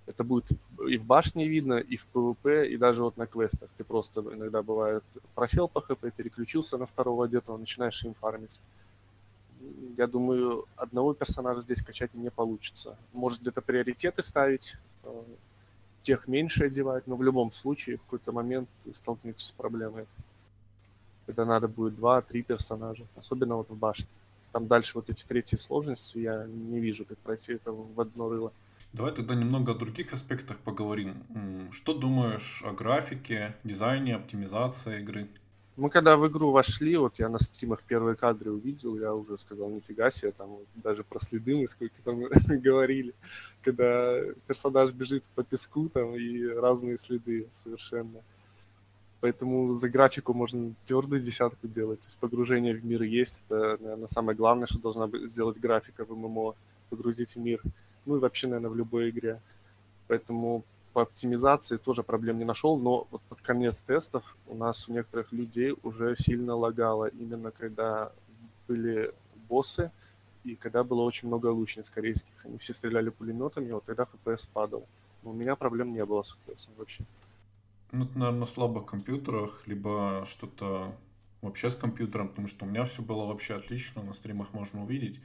Это 0.10 0.24
будет 0.24 0.52
и 0.88 0.98
в 0.98 1.06
башне 1.06 1.48
видно, 1.48 1.76
и 1.76 1.96
в 1.96 2.06
ПВП, 2.08 2.68
и 2.68 2.78
даже 2.78 3.04
вот 3.04 3.18
на 3.18 3.28
квестах. 3.28 3.70
Ты 3.78 3.84
просто 3.84 4.22
иногда 4.22 4.62
бывает 4.62 5.04
просел 5.36 5.68
по 5.68 5.82
ХП, 5.82 6.12
переключился 6.18 6.78
на 6.78 6.86
второго 6.86 7.26
одетого, 7.26 7.58
начинаешь 7.58 8.04
им 8.04 8.14
фармить 8.16 8.60
я 9.98 10.08
думаю, 10.08 10.66
одного 10.76 11.14
персонажа 11.14 11.62
здесь 11.62 11.82
качать 11.82 12.14
не 12.14 12.30
получится. 12.30 12.98
Может 13.14 13.42
где-то 13.42 13.62
приоритеты 13.62 14.24
ставить, 14.24 14.78
э, 15.04 15.24
тех 16.02 16.28
меньше 16.28 16.66
одевать, 16.66 17.06
но 17.08 17.16
в 17.16 17.24
любом 17.24 17.52
случае 17.52 17.98
в 17.98 18.04
какой-то 18.04 18.32
момент 18.32 18.70
столкнетесь 18.94 19.48
с 19.48 19.52
проблемой. 19.52 20.06
Когда 21.26 21.46
надо 21.46 21.68
будет 21.68 21.96
два-три 21.96 22.42
персонажа, 22.42 23.06
особенно 23.16 23.58
вот 23.58 23.70
в 23.70 23.76
башне. 23.76 24.08
Там 24.52 24.68
дальше 24.68 24.94
вот 24.96 25.10
эти 25.10 25.26
третьи 25.26 25.58
сложности, 25.58 26.18
я 26.18 26.46
не 26.48 26.80
вижу, 26.80 27.06
как 27.06 27.18
пройти 27.20 27.54
это 27.54 27.72
в 27.72 28.00
одно 28.00 28.30
рыло. 28.30 28.54
Давай 28.92 29.14
тогда 29.14 29.36
немного 29.36 29.74
о 29.74 29.76
других 29.76 30.14
аспектах 30.14 30.58
поговорим. 30.58 31.24
Что 31.72 31.94
думаешь 31.94 32.64
о 32.66 32.72
графике, 32.72 33.56
дизайне, 33.64 34.16
оптимизации 34.16 35.00
игры? 35.00 35.28
Мы 35.78 35.90
когда 35.90 36.18
в 36.18 36.28
игру 36.28 36.52
вошли, 36.52 36.98
вот 36.98 37.20
я 37.20 37.30
на 37.30 37.40
стримах 37.40 37.84
первые 37.84 38.18
кадры 38.18 38.52
увидел, 38.52 38.98
я 38.98 39.14
уже 39.14 39.38
сказал, 39.38 39.70
нифига 39.70 40.12
себе, 40.12 40.32
там 40.32 40.58
даже 40.76 41.06
про 41.06 41.22
следы 41.22 41.56
мы 41.56 41.68
сколько 41.70 41.96
там 42.04 42.20
говорили, 42.62 43.14
когда 43.62 44.20
персонаж 44.46 44.92
бежит 44.92 45.24
по 45.36 45.44
песку 45.44 45.88
там 45.88 46.16
и 46.16 46.48
разные 46.48 46.98
следы 46.98 47.48
совершенно. 47.54 48.20
Поэтому 49.22 49.74
за 49.74 49.90
графику 49.90 50.34
можно 50.34 50.74
твердую 50.86 51.22
десятку 51.22 51.68
делать. 51.68 52.00
То 52.02 52.08
есть 52.08 52.18
погружение 52.18 52.74
в 52.74 52.84
мир 52.84 53.04
есть. 53.04 53.44
Это, 53.48 53.78
наверное, 53.80 54.08
самое 54.08 54.38
главное, 54.38 54.68
что 54.68 54.80
должна 54.80 55.10
сделать 55.28 55.60
графика 55.60 56.06
в 56.06 56.10
ММО. 56.10 56.56
Погрузить 56.90 57.36
в 57.36 57.40
мир. 57.40 57.62
Ну 58.06 58.18
и 58.18 58.20
вообще, 58.20 58.48
наверное, 58.48 58.70
в 58.70 58.76
любой 58.76 59.10
игре. 59.10 59.42
Поэтому 60.08 60.64
по 60.94 61.04
оптимизации 61.04 61.78
тоже 61.78 62.04
проблем 62.04 62.40
не 62.40 62.46
нашел, 62.46 62.78
но 62.78 63.08
вот 63.12 63.22
под 63.30 63.42
конец 63.42 63.82
тестов 63.82 64.36
у 64.48 64.56
нас 64.56 64.90
у 64.90 64.94
некоторых 64.94 65.32
людей 65.32 65.76
уже 65.84 66.16
сильно 66.16 66.56
лагало, 66.56 67.06
именно 67.08 67.52
когда 67.52 68.12
были 68.68 69.14
боссы 69.48 69.92
и 70.44 70.56
когда 70.56 70.84
было 70.84 71.02
очень 71.02 71.28
много 71.28 71.48
лучниц 71.48 71.90
корейских. 71.90 72.34
Они 72.44 72.58
все 72.58 72.74
стреляли 72.74 73.10
пулеметами, 73.10 73.72
вот 73.72 73.86
тогда 73.86 74.04
FPS 74.04 74.50
падал. 74.52 74.88
Но 75.24 75.32
у 75.32 75.34
меня 75.34 75.56
проблем 75.56 75.94
не 75.94 76.04
было 76.06 76.24
с 76.24 76.38
FPS 76.48 76.70
вообще. 76.78 77.04
Ну, 77.92 78.06
это, 78.06 78.18
наверное, 78.18 78.42
на 78.42 78.46
слабых 78.46 78.86
компьютерах, 78.86 79.64
либо 79.68 80.24
что-то 80.28 80.96
вообще 81.42 81.70
с 81.70 81.76
компьютером, 81.76 82.30
потому 82.30 82.48
что 82.48 82.66
у 82.66 82.68
меня 82.68 82.84
все 82.86 83.02
было 83.02 83.26
вообще 83.26 83.56
отлично, 83.56 84.04
на 84.04 84.14
стримах 84.14 84.54
можно 84.54 84.84
увидеть. 84.84 85.20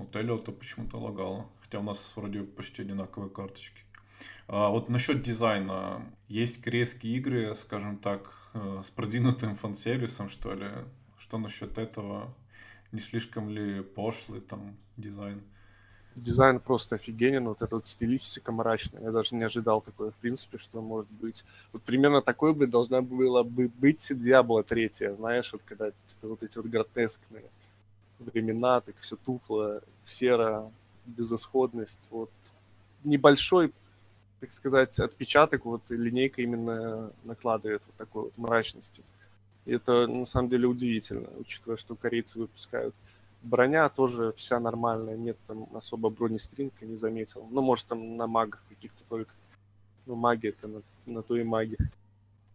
Вот 0.00 0.16
Эллиота 0.16 0.50
почему-то 0.50 0.96
лагало, 0.96 1.46
хотя 1.60 1.78
у 1.78 1.82
нас 1.82 2.12
вроде 2.16 2.40
почти 2.40 2.80
одинаковые 2.80 3.28
карточки. 3.28 3.82
А 4.48 4.70
вот 4.70 4.88
насчет 4.88 5.22
дизайна. 5.22 6.02
Есть 6.26 6.62
корейские 6.62 7.18
игры, 7.18 7.54
скажем 7.54 7.98
так, 7.98 8.32
э, 8.54 8.80
с 8.82 8.88
продвинутым 8.88 9.56
фан-сервисом, 9.56 10.30
что 10.30 10.54
ли. 10.54 10.68
Что 11.18 11.36
насчет 11.36 11.76
этого? 11.76 12.34
Не 12.92 13.00
слишком 13.00 13.50
ли 13.50 13.82
пошлый 13.82 14.40
там 14.40 14.74
дизайн? 14.96 15.42
Дизайн 16.16 16.60
просто 16.60 16.96
офигенен, 16.96 17.46
вот 17.46 17.60
эта 17.60 17.76
вот 17.76 17.86
стилистика 17.86 18.52
мрачная. 18.52 19.02
Я 19.02 19.10
даже 19.10 19.36
не 19.36 19.44
ожидал 19.44 19.82
такое, 19.82 20.12
в 20.12 20.16
принципе, 20.16 20.56
что 20.56 20.80
может 20.80 21.10
быть. 21.10 21.44
Вот 21.74 21.82
примерно 21.82 22.22
такой 22.22 22.54
бы 22.54 22.66
должна 22.66 23.02
была 23.02 23.44
бы 23.44 23.68
быть 23.68 24.10
Диабло 24.10 24.64
3, 24.64 24.90
знаешь, 25.14 25.52
вот 25.52 25.62
когда 25.62 25.90
типа, 25.90 26.28
вот 26.28 26.42
эти 26.42 26.56
вот 26.56 26.66
гротескные 26.66 27.44
времена, 28.20 28.80
так 28.80 28.96
все 28.98 29.16
тухло, 29.16 29.82
серо, 30.04 30.70
безысходность. 31.06 32.08
Вот 32.10 32.30
небольшой 33.04 33.72
так 34.40 34.52
сказать, 34.52 34.98
отпечаток, 34.98 35.66
вот 35.66 35.82
линейка 35.90 36.40
именно 36.40 37.12
накладывает 37.24 37.82
вот 37.86 37.96
такой 37.96 38.22
вот 38.24 38.38
мрачности. 38.38 39.02
И 39.66 39.72
это 39.72 40.06
на 40.06 40.24
самом 40.24 40.48
деле 40.48 40.66
удивительно, 40.66 41.28
учитывая, 41.38 41.76
что 41.76 41.94
корейцы 41.94 42.38
выпускают. 42.38 42.94
Броня 43.42 43.88
тоже 43.90 44.32
вся 44.32 44.58
нормальная, 44.58 45.16
нет 45.16 45.36
там 45.46 45.68
особо 45.74 46.08
бронестринка, 46.08 46.86
не 46.86 46.96
заметил. 46.96 47.46
Ну, 47.50 47.60
может, 47.60 47.86
там 47.86 48.16
на 48.16 48.26
магах 48.26 48.62
каких-то 48.68 49.02
только. 49.08 49.32
Ну, 50.06 50.14
маги 50.14 50.48
это 50.48 50.66
на, 50.66 50.82
на 51.06 51.22
то 51.22 51.36
и 51.36 51.44
маги. 51.44 51.76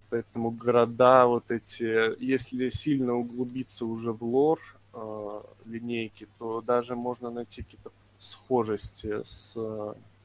Поэтому 0.09 0.49
города 0.49 1.27
вот 1.27 1.51
эти, 1.51 2.19
если 2.23 2.69
сильно 2.69 3.13
углубиться 3.13 3.85
уже 3.85 4.11
в 4.11 4.23
лор 4.23 4.59
э, 4.95 5.41
линейки, 5.65 6.27
то 6.39 6.61
даже 6.61 6.95
можно 6.95 7.29
найти 7.29 7.61
какие-то 7.61 7.91
схожести 8.17 9.23
с 9.23 9.53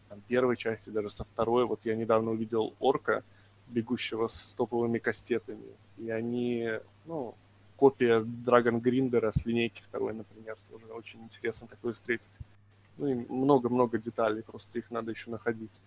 там, 0.09 0.21
первой 0.29 0.57
части, 0.57 0.91
даже 0.91 1.11
со 1.11 1.25
второй. 1.25 1.67
Вот 1.67 1.85
я 1.85 1.97
недавно 1.97 2.31
увидел 2.31 2.75
орка, 2.81 3.23
бегущего 3.69 4.27
с 4.27 4.55
топовыми 4.55 4.99
кастетами. 4.99 5.73
И 5.99 6.11
они, 6.11 6.69
ну, 7.07 7.35
копия 7.77 8.21
Драгон 8.21 8.81
Гриндера 8.81 9.31
с 9.33 9.47
линейки 9.47 9.83
второй, 9.83 10.13
например, 10.13 10.57
тоже 10.71 10.87
очень 10.93 11.23
интересно 11.23 11.69
такое 11.69 11.93
встретить. 11.93 12.39
Ну 12.99 13.07
и 13.07 13.15
много-много 13.15 13.99
деталей, 13.99 14.43
просто 14.43 14.79
их 14.79 14.91
надо 14.91 15.13
еще 15.13 15.31
находить. 15.31 15.81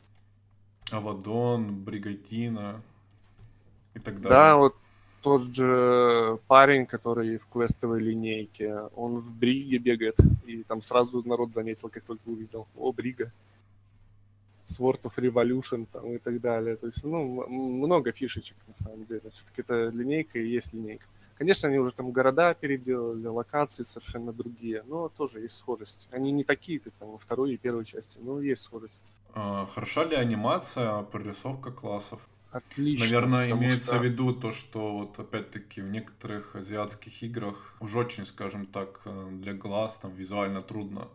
Авадон, 0.89 1.83
Бригатина 1.83 2.81
и 3.93 3.99
так 3.99 4.15
далее. 4.15 4.29
Да, 4.29 4.55
вот 4.57 4.75
тот 5.23 5.55
же 5.55 6.37
парень, 6.47 6.85
который 6.85 7.37
в 7.37 7.47
квестовой 7.47 8.01
линейке, 8.01 8.89
он 8.95 9.21
в 9.21 9.33
Бриге 9.33 9.77
бегает, 9.77 10.17
и 10.45 10.63
там 10.63 10.81
сразу 10.81 11.23
народ 11.27 11.53
заметил, 11.53 11.89
как 11.89 12.03
только 12.03 12.27
увидел. 12.27 12.67
О, 12.75 12.91
Брига. 12.91 13.31
Sword 14.65 15.01
of 15.03 15.17
Revolution 15.17 15.87
там, 15.91 16.13
и 16.13 16.17
так 16.17 16.39
далее. 16.41 16.75
То 16.75 16.87
есть, 16.87 17.03
ну, 17.05 17.47
много 17.47 18.11
фишечек, 18.11 18.57
на 18.67 18.75
самом 18.75 19.05
деле. 19.05 19.21
Все-таки 19.31 19.61
это 19.61 19.89
линейка 19.89 20.39
и 20.39 20.47
есть 20.47 20.73
линейка. 20.73 21.05
Конечно, 21.37 21.69
они 21.69 21.79
уже 21.79 21.93
там 21.93 22.11
города 22.11 22.53
переделали, 22.53 23.27
локации 23.27 23.83
совершенно 23.83 24.31
другие, 24.33 24.83
но 24.87 25.09
тоже 25.09 25.39
есть 25.39 25.57
схожесть. 25.57 26.09
Они 26.11 26.31
не 26.31 26.43
такие, 26.43 26.79
как 26.79 26.93
там 26.93 27.11
во 27.11 27.17
второй 27.17 27.53
и 27.53 27.57
первой 27.57 27.85
части, 27.85 28.19
но 28.21 28.41
есть 28.41 28.61
схожесть. 28.61 29.03
А, 29.33 29.65
хороша 29.65 30.03
ли 30.03 30.15
анимация, 30.15 31.01
прорисовка 31.03 31.71
классов? 31.71 32.19
Отлично. 32.53 33.05
Наверное, 33.05 33.51
имеется 33.51 33.87
что... 33.87 33.97
в 33.97 34.03
виду 34.03 34.31
то, 34.31 34.51
что 34.51 34.99
вот 34.99 35.17
опять-таки 35.17 35.81
в 35.81 35.89
некоторых 35.89 36.55
азиатских 36.55 37.23
играх 37.23 37.75
уж 37.79 37.95
очень, 37.95 38.27
скажем 38.27 38.67
так, 38.67 39.01
э, 39.05 39.29
для 39.31 39.53
глаз 39.53 39.97
там 39.97 40.13
визуально 40.13 40.61
трудно. 40.61 41.07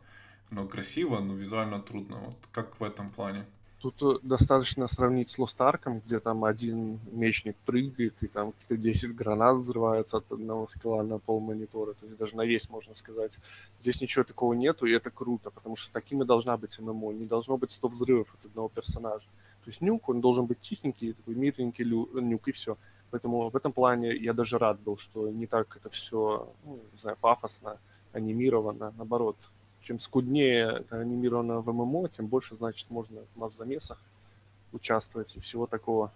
Но 0.50 0.66
красиво, 0.66 1.20
но 1.20 1.34
визуально 1.34 1.80
трудно. 1.80 2.16
Вот 2.16 2.38
как 2.50 2.80
в 2.80 2.82
этом 2.82 3.10
плане? 3.10 3.46
Тут 3.80 4.02
э, 4.02 4.18
достаточно 4.22 4.88
сравнить 4.88 5.28
с 5.28 5.38
Lost 5.38 5.58
Ark, 5.58 6.02
где 6.04 6.18
там 6.18 6.44
один 6.44 6.98
мечник 7.12 7.56
прыгает, 7.64 8.14
и 8.22 8.26
там 8.26 8.52
какие-то 8.52 8.76
10 8.76 9.14
гранат 9.14 9.56
взрываются 9.56 10.16
от 10.16 10.32
одного 10.32 10.66
скилла 10.66 11.02
на 11.02 11.18
пол 11.18 11.38
монитора. 11.38 11.92
То 11.94 12.06
есть 12.06 12.18
даже 12.18 12.36
на 12.36 12.44
весь, 12.44 12.68
можно 12.70 12.94
сказать. 12.96 13.38
Здесь 13.78 14.00
ничего 14.00 14.24
такого 14.24 14.52
нету, 14.54 14.86
и 14.86 14.92
это 14.92 15.10
круто, 15.10 15.50
потому 15.50 15.76
что 15.76 15.92
такими 15.92 16.24
должна 16.24 16.56
быть 16.56 16.76
ММО. 16.80 17.12
Не 17.12 17.26
должно 17.26 17.56
быть 17.56 17.70
100 17.70 17.88
взрывов 17.88 18.34
от 18.34 18.46
одного 18.46 18.68
персонажа. 18.68 19.26
То 19.64 19.70
есть 19.70 19.80
нюк, 19.80 20.08
он 20.08 20.20
должен 20.20 20.46
быть 20.46 20.60
тихенький, 20.60 21.12
такой 21.12 21.36
мирненький 21.36 21.84
нюк, 21.84 22.48
и 22.48 22.52
все. 22.52 22.76
Поэтому 23.10 23.48
в 23.48 23.56
этом 23.56 23.72
плане 23.72 24.16
я 24.16 24.32
даже 24.32 24.58
рад 24.58 24.80
был, 24.80 24.96
что 24.96 25.28
не 25.30 25.46
так 25.46 25.76
это 25.76 25.88
все, 25.88 26.52
ну, 26.64 26.80
не 26.92 26.98
знаю, 26.98 27.16
пафосно, 27.20 27.78
анимировано. 28.12 28.92
Наоборот, 28.96 29.36
чем 29.88 29.98
скуднее 29.98 30.80
это 30.80 31.00
анимировано 31.00 31.60
в 31.60 31.72
ММО, 31.72 32.10
тем 32.10 32.26
больше, 32.26 32.56
значит, 32.56 32.90
можно 32.90 33.22
в 33.34 33.38
масс-замесах 33.38 33.98
участвовать 34.72 35.34
и 35.34 35.40
всего 35.40 35.66
такого. 35.66 36.12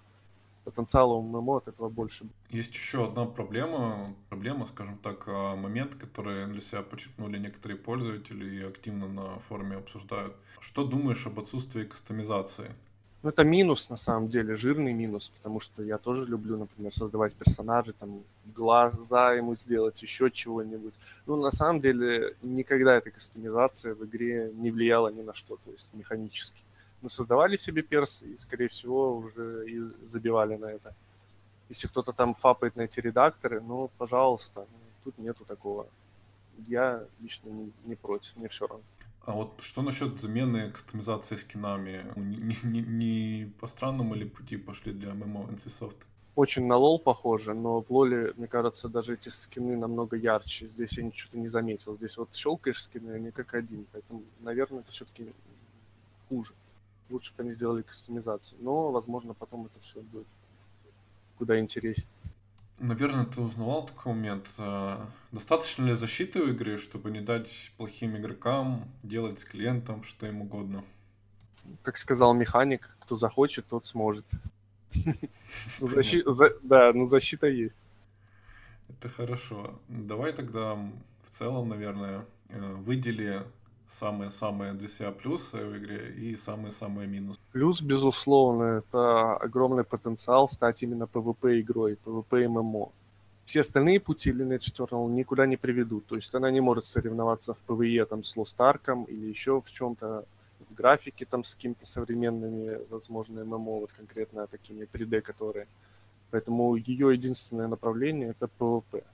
Потенциала 0.64 1.14
у 1.14 1.22
ММО 1.22 1.56
от 1.56 1.68
этого 1.68 1.88
больше. 1.88 2.26
Есть 2.50 2.74
еще 2.74 3.06
одна 3.06 3.24
проблема, 3.24 4.14
проблема, 4.28 4.66
скажем 4.66 4.98
так, 4.98 5.24
а, 5.26 5.56
момент, 5.56 5.94
который 5.94 6.46
для 6.48 6.60
себя 6.60 6.82
подчеркнули 6.82 7.38
некоторые 7.38 7.78
пользователи 7.78 8.56
и 8.56 8.62
активно 8.62 9.08
на 9.08 9.38
форуме 9.38 9.76
обсуждают. 9.76 10.36
Что 10.60 10.84
думаешь 10.84 11.26
об 11.26 11.40
отсутствии 11.40 11.84
кастомизации? 11.84 12.72
Ну, 13.22 13.30
это 13.30 13.44
минус, 13.44 13.88
на 13.88 13.96
самом 13.96 14.28
деле, 14.28 14.56
жирный 14.56 14.92
минус, 14.92 15.28
потому 15.28 15.60
что 15.60 15.84
я 15.84 15.96
тоже 15.98 16.26
люблю, 16.26 16.56
например, 16.56 16.92
создавать 16.92 17.34
персонажей, 17.34 17.92
там, 17.92 18.24
глаза 18.56 19.34
ему 19.34 19.54
сделать, 19.54 20.02
еще 20.02 20.28
чего-нибудь. 20.28 20.94
Ну, 21.26 21.36
на 21.36 21.52
самом 21.52 21.78
деле, 21.78 22.34
никогда 22.42 22.96
эта 22.96 23.12
кастомизация 23.12 23.94
в 23.94 24.04
игре 24.04 24.50
не 24.54 24.72
влияла 24.72 25.08
ни 25.08 25.22
на 25.22 25.34
что, 25.34 25.56
то 25.64 25.70
есть 25.70 25.94
механически. 25.94 26.62
Мы 27.00 27.10
создавали 27.10 27.54
себе 27.54 27.82
перс 27.82 28.22
и, 28.22 28.36
скорее 28.36 28.68
всего, 28.68 29.16
уже 29.16 29.70
и 29.70 29.80
забивали 30.04 30.56
на 30.56 30.66
это. 30.66 30.92
Если 31.68 31.86
кто-то 31.86 32.12
там 32.12 32.34
фапает 32.34 32.74
на 32.74 32.82
эти 32.82 32.98
редакторы, 32.98 33.60
ну, 33.60 33.88
пожалуйста, 33.98 34.66
тут 35.04 35.16
нету 35.18 35.44
такого. 35.44 35.86
Я 36.66 37.04
лично 37.20 37.50
не, 37.50 37.72
не 37.84 37.94
против, 37.94 38.36
мне 38.36 38.48
все 38.48 38.66
равно. 38.66 38.84
А 39.24 39.32
вот 39.32 39.60
что 39.60 39.82
насчет 39.82 40.20
замены 40.20 40.70
кастомизации 40.70 41.36
скинами? 41.36 42.12
Не, 42.16 42.56
не, 42.64 42.80
не 42.80 43.52
по 43.60 43.66
странному 43.68 44.14
ли 44.14 44.24
пути 44.24 44.56
пошли 44.56 44.92
для 44.92 45.14
ММО 45.14 45.48
NCSoft? 45.52 45.96
Очень 46.34 46.66
на 46.66 46.76
лол 46.76 46.98
похоже, 46.98 47.54
но 47.54 47.80
в 47.82 47.90
лоле, 47.90 48.32
мне 48.36 48.48
кажется, 48.48 48.88
даже 48.88 49.14
эти 49.14 49.28
скины 49.28 49.76
намного 49.76 50.16
ярче. 50.16 50.66
Здесь 50.66 50.96
я 50.96 51.04
ничего 51.04 51.38
не 51.38 51.48
заметил. 51.48 51.96
Здесь 51.96 52.16
вот 52.16 52.34
щелкаешь 52.34 52.82
скины, 52.82 53.12
они 53.12 53.30
как 53.30 53.54
один. 53.54 53.86
Поэтому, 53.92 54.22
наверное, 54.40 54.80
это 54.80 54.90
все-таки 54.90 55.32
хуже. 56.28 56.54
Лучше 57.10 57.32
бы 57.36 57.42
они 57.42 57.52
сделали 57.52 57.82
кастомизацию. 57.82 58.58
Но, 58.60 58.90
возможно, 58.90 59.34
потом 59.34 59.66
это 59.66 59.78
все 59.80 60.00
будет 60.00 60.26
куда 61.36 61.60
интереснее. 61.60 62.21
Наверное, 62.78 63.24
ты 63.24 63.40
узнавал 63.40 63.86
такой 63.86 64.14
момент. 64.14 64.48
А, 64.58 65.08
достаточно 65.30 65.86
ли 65.86 65.94
защиты 65.94 66.42
в 66.42 66.50
игре, 66.52 66.76
чтобы 66.76 67.10
не 67.10 67.20
дать 67.20 67.70
плохим 67.76 68.16
игрокам 68.16 68.88
делать 69.02 69.40
с 69.40 69.44
клиентом 69.44 70.04
что 70.04 70.26
им 70.26 70.42
угодно? 70.42 70.84
Как 71.82 71.96
сказал 71.96 72.34
механик, 72.34 72.96
кто 73.00 73.16
захочет, 73.16 73.66
тот 73.66 73.86
сможет. 73.86 74.26
Да, 76.62 76.92
но 76.92 77.04
защита 77.04 77.46
есть. 77.46 77.80
Это 78.88 79.08
хорошо. 79.08 79.78
Давай 79.88 80.32
тогда 80.32 80.74
в 80.74 81.30
целом, 81.30 81.68
наверное, 81.68 82.26
э, 82.48 82.74
выдели 82.74 83.42
самые-самые 83.86 84.72
для 84.74 84.88
себя 84.88 85.12
плюсы 85.12 85.58
в 85.58 85.76
игре 85.76 86.12
и 86.12 86.36
самые-самые 86.36 87.06
минусы. 87.08 87.38
Плюс, 87.52 87.82
безусловно, 87.82 88.78
это 88.78 89.36
огромный 89.36 89.84
потенциал 89.84 90.48
стать 90.48 90.82
именно 90.82 91.04
PvP 91.04 91.60
игрой, 91.60 91.98
PvP 92.02 92.46
MMO. 92.46 92.90
Все 93.44 93.60
остальные 93.60 94.00
пути 94.00 94.30
Lineage 94.30 94.72
Eternal 94.72 95.10
никуда 95.10 95.46
не 95.46 95.58
приведут. 95.58 96.06
То 96.06 96.16
есть 96.16 96.34
она 96.34 96.50
не 96.50 96.62
может 96.62 96.84
соревноваться 96.84 97.52
в 97.52 97.58
PvE 97.66 98.06
там, 98.06 98.22
с 98.22 98.36
Lost 98.36 98.56
Ark 98.58 99.04
или 99.06 99.26
еще 99.26 99.60
в 99.60 99.70
чем-то, 99.70 100.24
в 100.70 100.74
графике 100.74 101.26
там 101.26 101.44
с 101.44 101.54
какими-то 101.54 101.86
современными, 101.86 102.78
возможно, 102.88 103.40
MMO, 103.40 103.80
вот 103.80 103.92
конкретно 103.92 104.46
такими 104.46 104.88
3D, 104.90 105.20
которые. 105.20 105.66
Поэтому 106.30 106.76
ее 106.76 107.12
единственное 107.12 107.68
направление 107.68 108.30
это 108.30 108.48
PvP. 108.58 109.04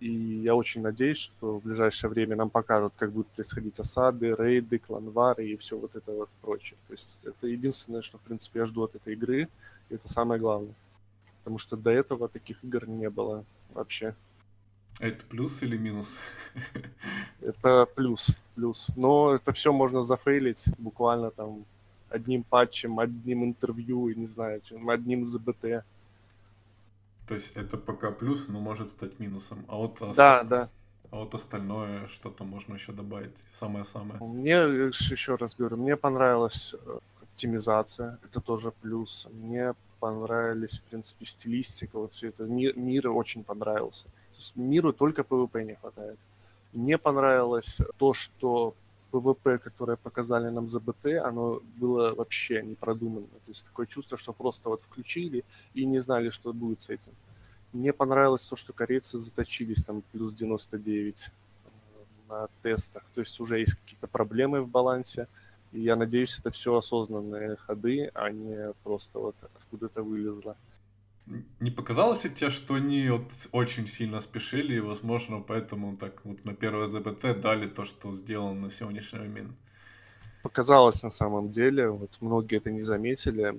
И 0.00 0.10
я 0.10 0.54
очень 0.54 0.80
надеюсь, 0.80 1.18
что 1.18 1.58
в 1.58 1.64
ближайшее 1.64 2.10
время 2.10 2.36
нам 2.36 2.50
покажут, 2.50 2.92
как 2.96 3.10
будут 3.10 3.26
происходить 3.28 3.80
осады, 3.80 4.34
рейды, 4.38 4.78
кланвары 4.78 5.48
и 5.48 5.56
все 5.56 5.76
вот 5.76 5.96
это 5.96 6.12
вот 6.12 6.28
прочее. 6.40 6.78
То 6.86 6.92
есть 6.92 7.24
это 7.24 7.48
единственное, 7.48 8.02
что, 8.02 8.18
в 8.18 8.20
принципе, 8.20 8.60
я 8.60 8.64
жду 8.64 8.84
от 8.84 8.94
этой 8.94 9.14
игры, 9.14 9.48
и 9.88 9.94
это 9.94 10.08
самое 10.08 10.40
главное. 10.40 10.74
Потому 11.38 11.58
что 11.58 11.76
до 11.76 11.90
этого 11.90 12.28
таких 12.28 12.62
игр 12.62 12.86
не 12.86 13.10
было 13.10 13.44
вообще. 13.74 14.14
А 15.00 15.06
это 15.06 15.24
плюс 15.26 15.62
или 15.62 15.76
минус? 15.76 16.18
Это 17.40 17.86
плюс, 17.94 18.36
плюс. 18.54 18.90
Но 18.96 19.34
это 19.34 19.52
все 19.52 19.72
можно 19.72 20.02
зафейлить 20.02 20.66
буквально 20.78 21.30
там 21.30 21.64
одним 22.08 22.42
патчем, 22.42 22.98
одним 23.00 23.44
интервью, 23.44 24.08
не 24.10 24.26
знаю, 24.26 24.60
чем, 24.60 24.88
одним 24.90 25.26
ЗБТ. 25.26 25.84
То 27.28 27.34
есть 27.34 27.52
это 27.56 27.76
пока 27.76 28.10
плюс, 28.10 28.48
но 28.48 28.58
может 28.58 28.90
стать 28.90 29.18
минусом. 29.20 29.64
А 29.68 29.76
вот, 29.76 29.98
да, 30.16 30.42
да. 30.42 30.70
а 31.10 31.16
вот 31.16 31.34
остальное 31.34 32.06
что-то 32.06 32.44
можно 32.44 32.74
еще 32.74 32.92
добавить. 32.92 33.36
Самое-самое. 33.52 34.18
Мне, 34.20 34.52
еще 34.54 35.34
раз 35.34 35.54
говорю, 35.54 35.76
мне 35.76 35.96
понравилась 35.96 36.74
э, 36.74 36.98
оптимизация. 37.20 38.18
Это 38.24 38.40
тоже 38.40 38.72
плюс. 38.80 39.26
Мне 39.30 39.74
понравились, 40.00 40.78
в 40.78 40.84
принципе, 40.84 41.26
стилистика. 41.26 41.98
Вот 41.98 42.14
все 42.14 42.28
это. 42.28 42.44
Мир, 42.44 42.76
мир 42.78 43.10
очень 43.10 43.44
понравился. 43.44 44.04
То 44.04 44.38
есть 44.38 44.56
миру 44.56 44.94
только 44.94 45.20
PvP 45.20 45.64
не 45.64 45.74
хватает. 45.74 46.18
Мне 46.72 46.96
понравилось 46.96 47.82
то, 47.98 48.14
что 48.14 48.74
ПВП, 49.10 49.58
которое 49.58 49.96
показали 49.96 50.48
нам 50.50 50.68
ЗБТ, 50.68 51.06
оно 51.24 51.60
было 51.76 52.14
вообще 52.14 52.62
не 52.62 52.74
продумано. 52.74 53.26
То 53.26 53.50
есть 53.50 53.64
такое 53.64 53.86
чувство, 53.86 54.18
что 54.18 54.32
просто 54.32 54.68
вот 54.68 54.82
включили 54.82 55.44
и 55.74 55.84
не 55.84 55.98
знали, 55.98 56.30
что 56.30 56.52
будет 56.52 56.80
с 56.80 56.90
этим. 56.90 57.12
Мне 57.72 57.92
понравилось 57.92 58.46
то, 58.46 58.56
что 58.56 58.72
корейцы 58.72 59.18
заточились 59.18 59.84
там 59.84 60.02
плюс 60.12 60.32
99 60.34 61.26
э, 61.28 61.68
на 62.28 62.48
тестах. 62.62 63.04
То 63.14 63.20
есть 63.20 63.40
уже 63.40 63.60
есть 63.60 63.74
какие-то 63.74 64.06
проблемы 64.06 64.62
в 64.62 64.68
балансе. 64.68 65.26
И 65.72 65.80
я 65.80 65.96
надеюсь, 65.96 66.38
это 66.38 66.50
все 66.50 66.74
осознанные 66.74 67.56
ходы, 67.56 68.10
а 68.14 68.30
не 68.30 68.72
просто 68.84 69.18
вот 69.18 69.36
откуда-то 69.42 70.02
вылезло. 70.02 70.56
Не 71.60 71.70
показалось 71.70 72.24
ли 72.24 72.30
тебе, 72.30 72.50
что 72.50 72.74
они 72.74 73.08
вот 73.10 73.30
очень 73.52 73.86
сильно 73.86 74.20
спешили, 74.20 74.76
и, 74.76 74.80
возможно, 74.80 75.40
поэтому 75.40 75.96
так 75.96 76.24
вот 76.24 76.44
на 76.44 76.54
первое 76.54 76.86
ЗБТ 76.86 77.40
дали 77.40 77.68
то, 77.68 77.84
что 77.84 78.14
сделано 78.14 78.60
на 78.60 78.70
сегодняшний 78.70 79.18
момент? 79.18 79.52
Показалось 80.42 81.02
на 81.02 81.10
самом 81.10 81.50
деле, 81.50 81.90
вот 81.90 82.10
многие 82.20 82.58
это 82.58 82.70
не 82.70 82.82
заметили, 82.82 83.54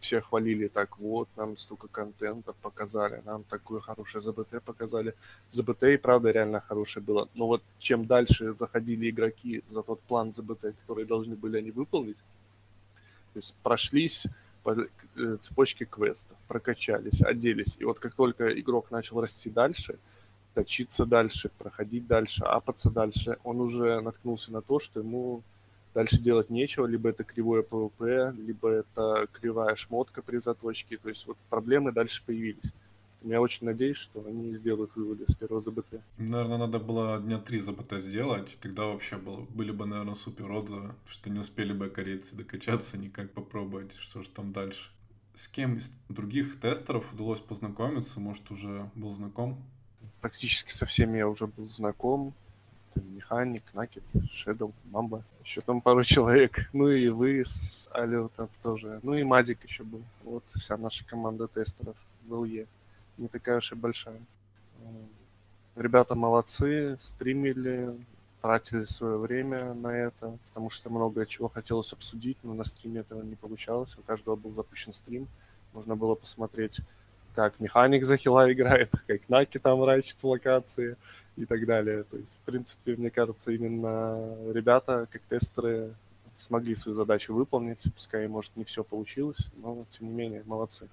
все 0.00 0.20
хвалили 0.20 0.68
так, 0.68 0.98
вот, 0.98 1.28
нам 1.36 1.56
столько 1.56 1.88
контента 1.88 2.52
показали, 2.52 3.22
нам 3.24 3.44
такое 3.44 3.80
хорошее 3.80 4.22
ЗБТ 4.22 4.62
показали. 4.62 5.14
ЗБТ 5.50 5.84
и 5.84 5.96
правда 5.96 6.30
реально 6.30 6.60
хорошее 6.60 7.04
было. 7.04 7.28
Но 7.34 7.46
вот 7.46 7.62
чем 7.78 8.06
дальше 8.06 8.54
заходили 8.54 9.10
игроки 9.10 9.62
за 9.66 9.82
тот 9.82 10.00
план 10.02 10.32
ЗБТ, 10.32 10.74
который 10.80 11.06
должны 11.06 11.36
были 11.36 11.58
они 11.58 11.70
выполнить, 11.70 12.18
то 13.32 13.38
есть 13.38 13.54
прошлись, 13.62 14.26
по 14.62 14.76
э, 14.76 15.36
цепочке 15.38 15.84
квестов, 15.84 16.36
прокачались, 16.48 17.22
оделись. 17.22 17.76
И 17.78 17.84
вот 17.84 17.98
как 17.98 18.14
только 18.14 18.48
игрок 18.60 18.90
начал 18.90 19.20
расти 19.20 19.50
дальше, 19.50 19.98
точиться 20.54 21.06
дальше, 21.06 21.50
проходить 21.58 22.06
дальше, 22.06 22.44
апаться 22.44 22.90
дальше, 22.90 23.38
он 23.44 23.60
уже 23.60 24.00
наткнулся 24.00 24.52
на 24.52 24.62
то, 24.62 24.78
что 24.78 25.00
ему 25.00 25.42
дальше 25.94 26.18
делать 26.18 26.50
нечего, 26.50 26.86
либо 26.86 27.08
это 27.08 27.24
кривое 27.24 27.62
ПВП, 27.62 28.34
либо 28.38 28.70
это 28.70 29.26
кривая 29.32 29.74
шмотка 29.74 30.22
при 30.22 30.38
заточке. 30.38 30.96
То 30.96 31.08
есть 31.08 31.26
вот 31.26 31.36
проблемы 31.48 31.92
дальше 31.92 32.22
появились. 32.24 32.72
Я 33.22 33.40
очень 33.40 33.66
надеюсь, 33.66 33.98
что 33.98 34.24
они 34.26 34.54
сделают 34.54 34.96
выводы 34.96 35.24
с 35.26 35.34
первого 35.34 35.60
ЗБТ. 35.60 36.00
Наверное, 36.16 36.56
надо 36.56 36.78
было 36.78 37.18
дня 37.20 37.38
три 37.38 37.58
ЗБТ 37.58 38.00
сделать, 38.00 38.58
тогда 38.62 38.86
вообще 38.86 39.16
было, 39.16 39.40
были 39.50 39.72
бы, 39.72 39.84
наверное, 39.86 40.14
супер 40.14 40.50
отзывы, 40.50 40.94
что 41.06 41.28
не 41.28 41.38
успели 41.38 41.72
бы 41.72 41.90
корейцы 41.90 42.34
докачаться, 42.34 42.96
никак 42.96 43.30
попробовать, 43.32 43.94
что 43.98 44.22
же 44.22 44.30
там 44.30 44.52
дальше. 44.52 44.90
С 45.34 45.48
кем 45.48 45.76
из 45.76 45.90
других 46.08 46.60
тестеров 46.60 47.12
удалось 47.12 47.40
познакомиться? 47.40 48.20
Может, 48.20 48.50
уже 48.50 48.90
был 48.94 49.12
знаком? 49.12 49.62
Практически 50.20 50.70
со 50.70 50.86
всеми 50.86 51.18
я 51.18 51.28
уже 51.28 51.46
был 51.46 51.68
знаком. 51.68 52.34
Механик, 52.94 53.62
Накет, 53.72 54.02
Shadow, 54.32 54.72
Мамба. 54.90 55.24
Еще 55.44 55.60
там 55.60 55.80
пару 55.80 56.04
человек. 56.04 56.68
Ну 56.72 56.88
и 56.88 57.08
вы 57.08 57.42
с 57.44 57.88
там 58.36 58.48
тоже. 58.62 59.00
Ну 59.02 59.14
и 59.14 59.22
Мазик 59.22 59.64
еще 59.64 59.84
был. 59.84 60.02
Вот 60.24 60.44
вся 60.54 60.76
наша 60.76 61.04
команда 61.06 61.48
тестеров 61.48 61.96
в 62.26 62.44
ЛЕ. 62.44 62.66
Не 63.20 63.28
такая 63.28 63.58
уж 63.58 63.70
и 63.72 63.74
большая. 63.74 64.18
Ребята 65.76 66.14
молодцы, 66.14 66.96
стримили, 66.98 67.94
тратили 68.40 68.84
свое 68.84 69.18
время 69.18 69.74
на 69.74 69.88
это, 69.88 70.38
потому 70.48 70.70
что 70.70 70.88
много 70.88 71.26
чего 71.26 71.48
хотелось 71.48 71.92
обсудить, 71.92 72.38
но 72.42 72.54
на 72.54 72.64
стриме 72.64 73.00
этого 73.00 73.22
не 73.22 73.36
получалось. 73.36 73.94
У 73.98 74.02
каждого 74.02 74.36
был 74.36 74.52
запущен 74.52 74.94
стрим. 74.94 75.28
Можно 75.74 75.96
было 75.96 76.14
посмотреть, 76.14 76.80
как 77.34 77.60
механик 77.60 78.06
за 78.06 78.16
хила 78.16 78.50
играет, 78.50 78.90
как 79.06 79.28
Наки 79.28 79.58
там 79.58 79.84
рачит 79.84 80.16
в 80.22 80.26
локации 80.26 80.96
и 81.36 81.44
так 81.44 81.66
далее. 81.66 82.04
То 82.04 82.16
есть, 82.16 82.38
в 82.38 82.40
принципе, 82.40 82.96
мне 82.96 83.10
кажется, 83.10 83.52
именно 83.52 84.34
ребята, 84.50 85.06
как 85.10 85.20
тестеры, 85.28 85.94
смогли 86.32 86.74
свою 86.74 86.96
задачу 86.96 87.34
выполнить. 87.34 87.84
Пускай, 87.92 88.26
может, 88.28 88.56
не 88.56 88.64
все 88.64 88.82
получилось, 88.82 89.50
но, 89.56 89.84
тем 89.90 90.08
не 90.08 90.14
менее, 90.14 90.42
молодцы. 90.46 90.88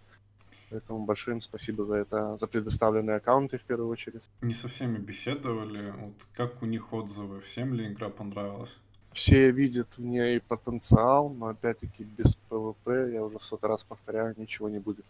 Поэтому 0.70 1.06
большое 1.06 1.36
им 1.36 1.42
спасибо 1.42 1.86
за 1.86 1.96
это, 1.96 2.38
за 2.38 2.48
предоставленные 2.48 3.18
аккаунты 3.18 3.58
в 3.58 3.64
первую 3.64 3.90
очередь. 3.90 4.30
Не 4.42 4.54
со 4.54 4.68
всеми 4.68 4.98
беседовали. 4.98 5.92
Вот 5.92 6.14
как 6.34 6.62
у 6.62 6.66
них 6.66 6.92
отзывы? 6.92 7.40
Всем 7.42 7.74
ли 7.74 7.88
игра 7.88 8.10
понравилась? 8.10 8.76
Все 9.14 9.50
видят 9.52 9.98
в 9.98 10.02
ней 10.02 10.42
потенциал, 10.42 11.30
но 11.30 11.48
опять-таки 11.48 12.04
без 12.04 12.36
ПВП, 12.36 13.12
я 13.14 13.24
уже 13.24 13.40
сотый 13.40 13.70
раз 13.70 13.84
повторяю, 13.84 14.36
ничего 14.38 14.70
не 14.70 14.80
будет. 14.80 15.06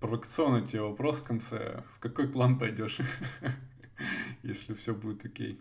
Провокационный 0.00 0.66
тебе 0.66 0.82
вопрос 0.82 1.20
в 1.20 1.24
конце. 1.24 1.82
В 1.94 2.00
какой 2.00 2.26
клан 2.26 2.58
пойдешь, 2.58 2.98
если 4.42 4.74
все 4.74 4.94
будет 4.94 5.24
окей? 5.24 5.60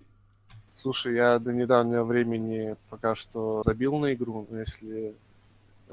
Слушай, 0.72 1.16
я 1.16 1.38
до 1.38 1.54
недавнего 1.54 2.04
времени 2.04 2.76
пока 2.89 3.14
что 3.14 3.62
забил 3.64 3.98
на 4.00 4.14
игру, 4.14 4.48
но 4.50 4.60
если 4.60 5.16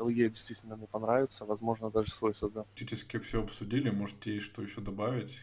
LE 0.01 0.29
действительно 0.29 0.77
мне 0.77 0.87
понравится, 0.87 1.45
возможно, 1.45 1.91
даже 1.91 2.11
свой 2.11 2.35
создам. 2.35 2.65
Практически 2.65 3.19
все 3.19 3.43
обсудили, 3.43 3.91
можете 3.91 4.41
что 4.41 4.63
еще 4.63 4.81
добавить? 4.81 5.39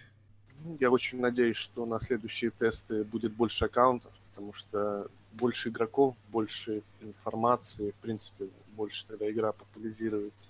Ну, 0.63 0.77
я 0.79 0.89
очень 0.89 1.19
надеюсь, 1.19 1.57
что 1.57 1.85
на 1.85 1.99
следующие 1.99 2.51
тесты 2.51 3.03
будет 3.03 3.33
больше 3.33 3.65
аккаунтов, 3.65 4.11
потому 4.29 4.53
что 4.53 5.07
больше 5.33 5.69
игроков, 5.69 6.15
больше 6.31 6.81
информации, 7.01 7.91
в 7.91 7.95
принципе, 7.95 8.49
больше 8.75 9.05
тогда 9.05 9.29
игра 9.29 9.51
популяризируется. 9.51 10.49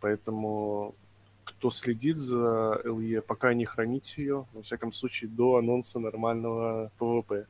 Поэтому 0.00 0.94
кто 1.44 1.70
следит 1.70 2.16
за 2.16 2.80
LE, 2.84 3.20
пока 3.22 3.54
не 3.54 3.64
храните 3.64 4.22
ее, 4.22 4.46
во 4.52 4.62
всяком 4.62 4.92
случае, 4.92 5.30
до 5.30 5.56
анонса 5.56 5.98
нормального 5.98 6.90
PvP. 6.98 7.46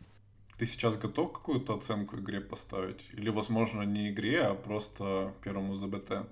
Ты 0.61 0.67
сейчас 0.67 0.99
готов 0.99 1.33
какую-то 1.33 1.73
оценку 1.73 2.19
игре 2.19 2.39
поставить? 2.39 3.09
Или, 3.15 3.31
возможно, 3.31 3.81
не 3.81 4.11
игре, 4.11 4.43
а 4.43 4.55
просто 4.55 5.33
первому 5.43 5.75
ЗБТ? 5.75 6.27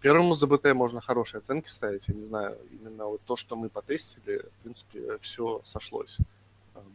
Первому 0.00 0.36
ЗБТ 0.36 0.72
можно 0.72 1.00
хорошие 1.00 1.40
оценки 1.40 1.68
ставить, 1.68 2.06
я 2.06 2.14
не 2.14 2.24
знаю, 2.24 2.56
именно 2.70 3.06
вот 3.06 3.22
то, 3.22 3.34
что 3.34 3.56
мы 3.56 3.68
потестили, 3.68 4.38
в 4.38 4.62
принципе, 4.62 5.18
все 5.20 5.60
сошлось. 5.64 6.18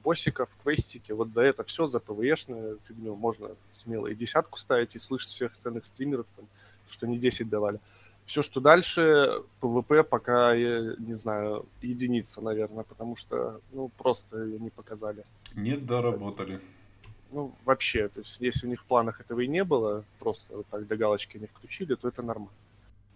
Боссиков, 0.02 0.56
квестики, 0.64 1.12
вот 1.12 1.30
за 1.30 1.42
это 1.42 1.66
все, 1.66 1.88
за 1.88 2.00
ПВЕшную 2.00 2.80
фигню 2.88 3.18
можно 3.18 3.50
смело 3.74 4.08
и 4.08 4.16
десятку 4.16 4.58
ставить, 4.58 4.96
и 4.96 5.00
слышать 5.00 5.32
всех 5.32 5.52
остальных 5.52 5.86
стримеров, 5.86 6.26
там, 6.38 6.46
что 6.88 7.06
не 7.06 7.18
10 7.18 7.50
давали. 7.50 7.82
Все, 8.24 8.42
что 8.42 8.62
дальше, 8.62 9.44
ПВП 9.60 10.04
пока, 10.04 10.54
я 10.54 10.96
не 11.00 11.14
знаю, 11.14 11.66
единица, 11.82 12.42
наверное, 12.42 12.86
потому 12.86 13.18
что, 13.18 13.60
ну, 13.74 13.90
просто 13.98 14.42
ее 14.42 14.58
не 14.58 14.70
показали. 14.70 15.26
Не 15.54 15.76
доработали. 15.76 16.62
Ну, 17.32 17.54
вообще, 17.66 18.08
то 18.10 18.20
есть, 18.20 18.40
если 18.40 18.68
у 18.68 18.70
них 18.70 18.82
в 18.82 18.86
планах 18.86 19.20
этого 19.22 19.42
и 19.42 19.48
не 19.48 19.64
было, 19.64 20.04
просто 20.20 20.58
вот 20.58 20.68
так 20.68 20.88
для 20.88 20.98
галочки 20.98 21.38
не 21.38 21.48
включили, 21.48 21.96
то 21.96 22.08
это 22.08 22.22
нормально. 22.22 22.52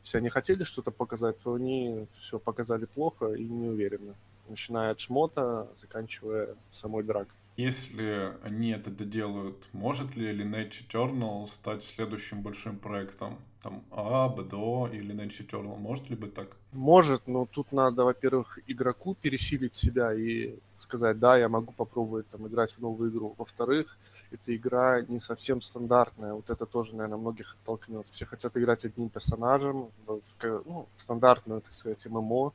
Если 0.03 0.17
они 0.17 0.29
хотели 0.29 0.63
что-то 0.63 0.91
показать, 0.91 1.39
то 1.39 1.53
они 1.53 2.07
все 2.17 2.39
показали 2.39 2.85
плохо 2.85 3.33
и 3.33 3.43
неуверенно. 3.43 4.15
Начиная 4.49 4.91
от 4.91 4.99
шмота, 4.99 5.67
заканчивая 5.75 6.55
самой 6.71 7.03
дракой. 7.03 7.33
Если 7.57 8.33
они 8.43 8.71
это 8.71 8.89
доделают, 8.89 9.57
может 9.73 10.15
ли 10.15 10.31
Lineage 10.31 10.87
Eternal 10.87 11.45
стать 11.47 11.83
следующим 11.83 12.41
большим 12.41 12.79
проектом? 12.79 13.37
Там 13.61 13.83
А, 13.91 14.27
BDO 14.29 14.89
или 14.91 15.13
Lineage 15.13 15.47
Eternal, 15.47 15.77
может 15.77 16.09
ли 16.09 16.15
быть 16.15 16.33
так? 16.33 16.57
Может, 16.71 17.27
но 17.27 17.45
тут 17.45 17.71
надо, 17.71 18.03
во-первых, 18.03 18.57
игроку 18.67 19.15
пересилить 19.21 19.75
себя 19.75 20.13
и 20.13 20.55
сказать, 20.81 21.19
да, 21.19 21.37
я 21.37 21.49
могу 21.49 21.71
попробовать 21.71 22.27
там 22.27 22.47
играть 22.47 22.71
в 22.71 22.79
новую 22.79 23.11
игру. 23.11 23.35
Во-вторых, 23.37 23.97
эта 24.31 24.55
игра 24.55 25.01
не 25.01 25.19
совсем 25.19 25.61
стандартная. 25.61 26.33
Вот 26.33 26.49
это 26.49 26.65
тоже, 26.65 26.95
наверное, 26.95 27.17
многих 27.17 27.55
оттолкнет. 27.61 28.07
Все 28.09 28.25
хотят 28.25 28.55
играть 28.57 28.85
одним 28.85 29.09
персонажем 29.09 29.89
в, 30.05 30.21
в, 30.21 30.63
ну, 30.65 30.87
в 30.95 31.01
стандартную, 31.01 31.61
так 31.61 31.73
сказать, 31.73 32.05
ММО 32.05 32.53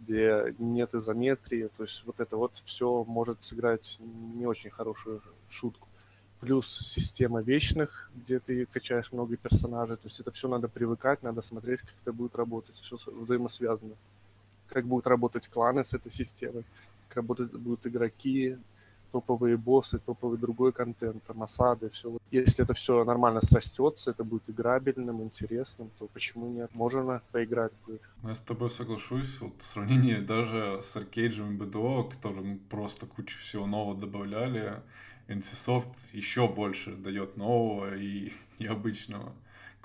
где 0.00 0.54
нет 0.58 0.94
изометрии, 0.94 1.68
то 1.76 1.82
есть 1.84 2.04
вот 2.06 2.20
это 2.20 2.36
вот 2.36 2.52
все 2.64 3.04
может 3.04 3.42
сыграть 3.42 3.98
не 4.34 4.46
очень 4.46 4.70
хорошую 4.70 5.22
шутку. 5.48 5.88
Плюс 6.40 6.68
система 6.68 7.40
вечных, 7.40 8.10
где 8.14 8.38
ты 8.38 8.66
качаешь 8.66 9.10
много 9.10 9.36
персонажей, 9.36 9.96
то 9.96 10.04
есть 10.04 10.20
это 10.20 10.30
все 10.30 10.48
надо 10.48 10.68
привыкать, 10.68 11.22
надо 11.22 11.40
смотреть, 11.40 11.80
как 11.80 11.94
это 12.02 12.12
будет 12.12 12.36
работать, 12.36 12.74
все 12.74 12.96
взаимосвязано. 13.06 13.94
Как 14.68 14.84
будут 14.84 15.06
работать 15.06 15.48
кланы 15.48 15.82
с 15.82 15.94
этой 15.94 16.12
системой, 16.12 16.64
как 17.08 17.16
работают, 17.16 17.52
будут 17.56 17.86
игроки, 17.86 18.58
топовые 19.12 19.56
боссы, 19.56 19.98
топовый 19.98 20.38
другой 20.38 20.72
контент, 20.72 21.22
там 21.24 21.42
осады, 21.42 21.88
все. 21.90 22.18
Если 22.30 22.64
это 22.64 22.74
все 22.74 23.04
нормально 23.04 23.40
срастется, 23.40 24.10
это 24.10 24.24
будет 24.24 24.50
играбельным, 24.50 25.22
интересным, 25.22 25.90
то 25.98 26.06
почему 26.06 26.48
нет? 26.48 26.74
Можно 26.74 27.22
поиграть 27.32 27.72
будет. 27.86 28.02
Ну, 28.22 28.28
я 28.28 28.34
с 28.34 28.40
тобой 28.40 28.68
соглашусь. 28.70 29.40
Вот 29.40 29.62
в 29.62 29.66
сравнении 29.66 30.16
даже 30.16 30.80
с 30.82 30.96
Аркейджем 30.96 31.56
и 31.56 31.58
BDO, 31.58 32.10
которым 32.10 32.58
просто 32.58 33.06
кучу 33.06 33.38
всего 33.38 33.66
нового 33.66 33.96
добавляли, 33.98 34.82
NCSoft 35.28 35.94
еще 36.12 36.48
больше 36.48 36.92
дает 36.96 37.36
нового 37.36 37.96
и 37.96 38.32
необычного. 38.58 39.32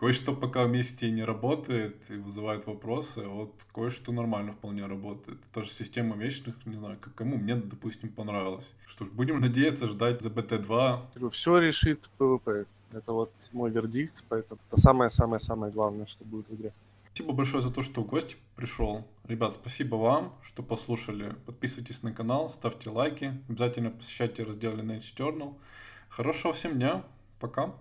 Кое-что 0.02 0.34
пока 0.36 0.66
вместе 0.66 1.12
не 1.12 1.24
работает 1.24 2.10
и 2.10 2.16
вызывает 2.16 2.66
вопросы, 2.66 3.20
а 3.20 3.30
вот 3.30 3.54
кое-что 3.72 4.12
нормально 4.12 4.52
вполне 4.54 4.88
работает. 4.88 5.38
Тоже 5.54 5.70
система 5.70 6.18
вечных, 6.18 6.56
не 6.66 6.76
знаю, 6.76 6.98
как 7.00 7.14
кому, 7.14 7.38
мне, 7.38 7.56
допустим, 7.56 8.10
понравилось. 8.10 8.74
Что 8.88 9.06
ж, 9.06 9.10
будем 9.10 9.40
надеяться 9.40 9.88
ждать 9.88 10.24
за 10.24 10.30
BT2. 10.30 11.30
Все 11.30 11.60
решит 11.60 12.10
PvP. 12.18 12.66
Это 12.94 13.14
вот 13.14 13.32
мой 13.52 13.70
вердикт, 13.70 14.24
поэтому 14.28 14.60
это 14.68 14.82
самое-самое-самое 14.82 15.72
главное, 15.72 16.08
что 16.08 16.26
будет 16.26 16.50
в 16.50 16.56
игре. 16.56 16.74
Спасибо 17.14 17.34
большое 17.34 17.62
за 17.62 17.72
то, 17.72 17.84
что 17.84 18.02
в 18.02 18.08
гости 18.08 18.38
пришел. 18.56 19.06
Ребят, 19.26 19.54
спасибо 19.54 19.98
вам, 19.98 20.34
что 20.42 20.64
послушали. 20.64 21.36
Подписывайтесь 21.46 22.02
на 22.02 22.12
канал, 22.12 22.50
ставьте 22.50 22.90
лайки. 22.90 23.40
Обязательно 23.48 23.92
посещайте 23.92 24.42
раздел 24.46 24.74
Lineage 24.74 25.16
Journal. 25.16 25.54
Хорошего 26.10 26.54
всем 26.54 26.80
дня. 26.80 27.04
Пока. 27.40 27.76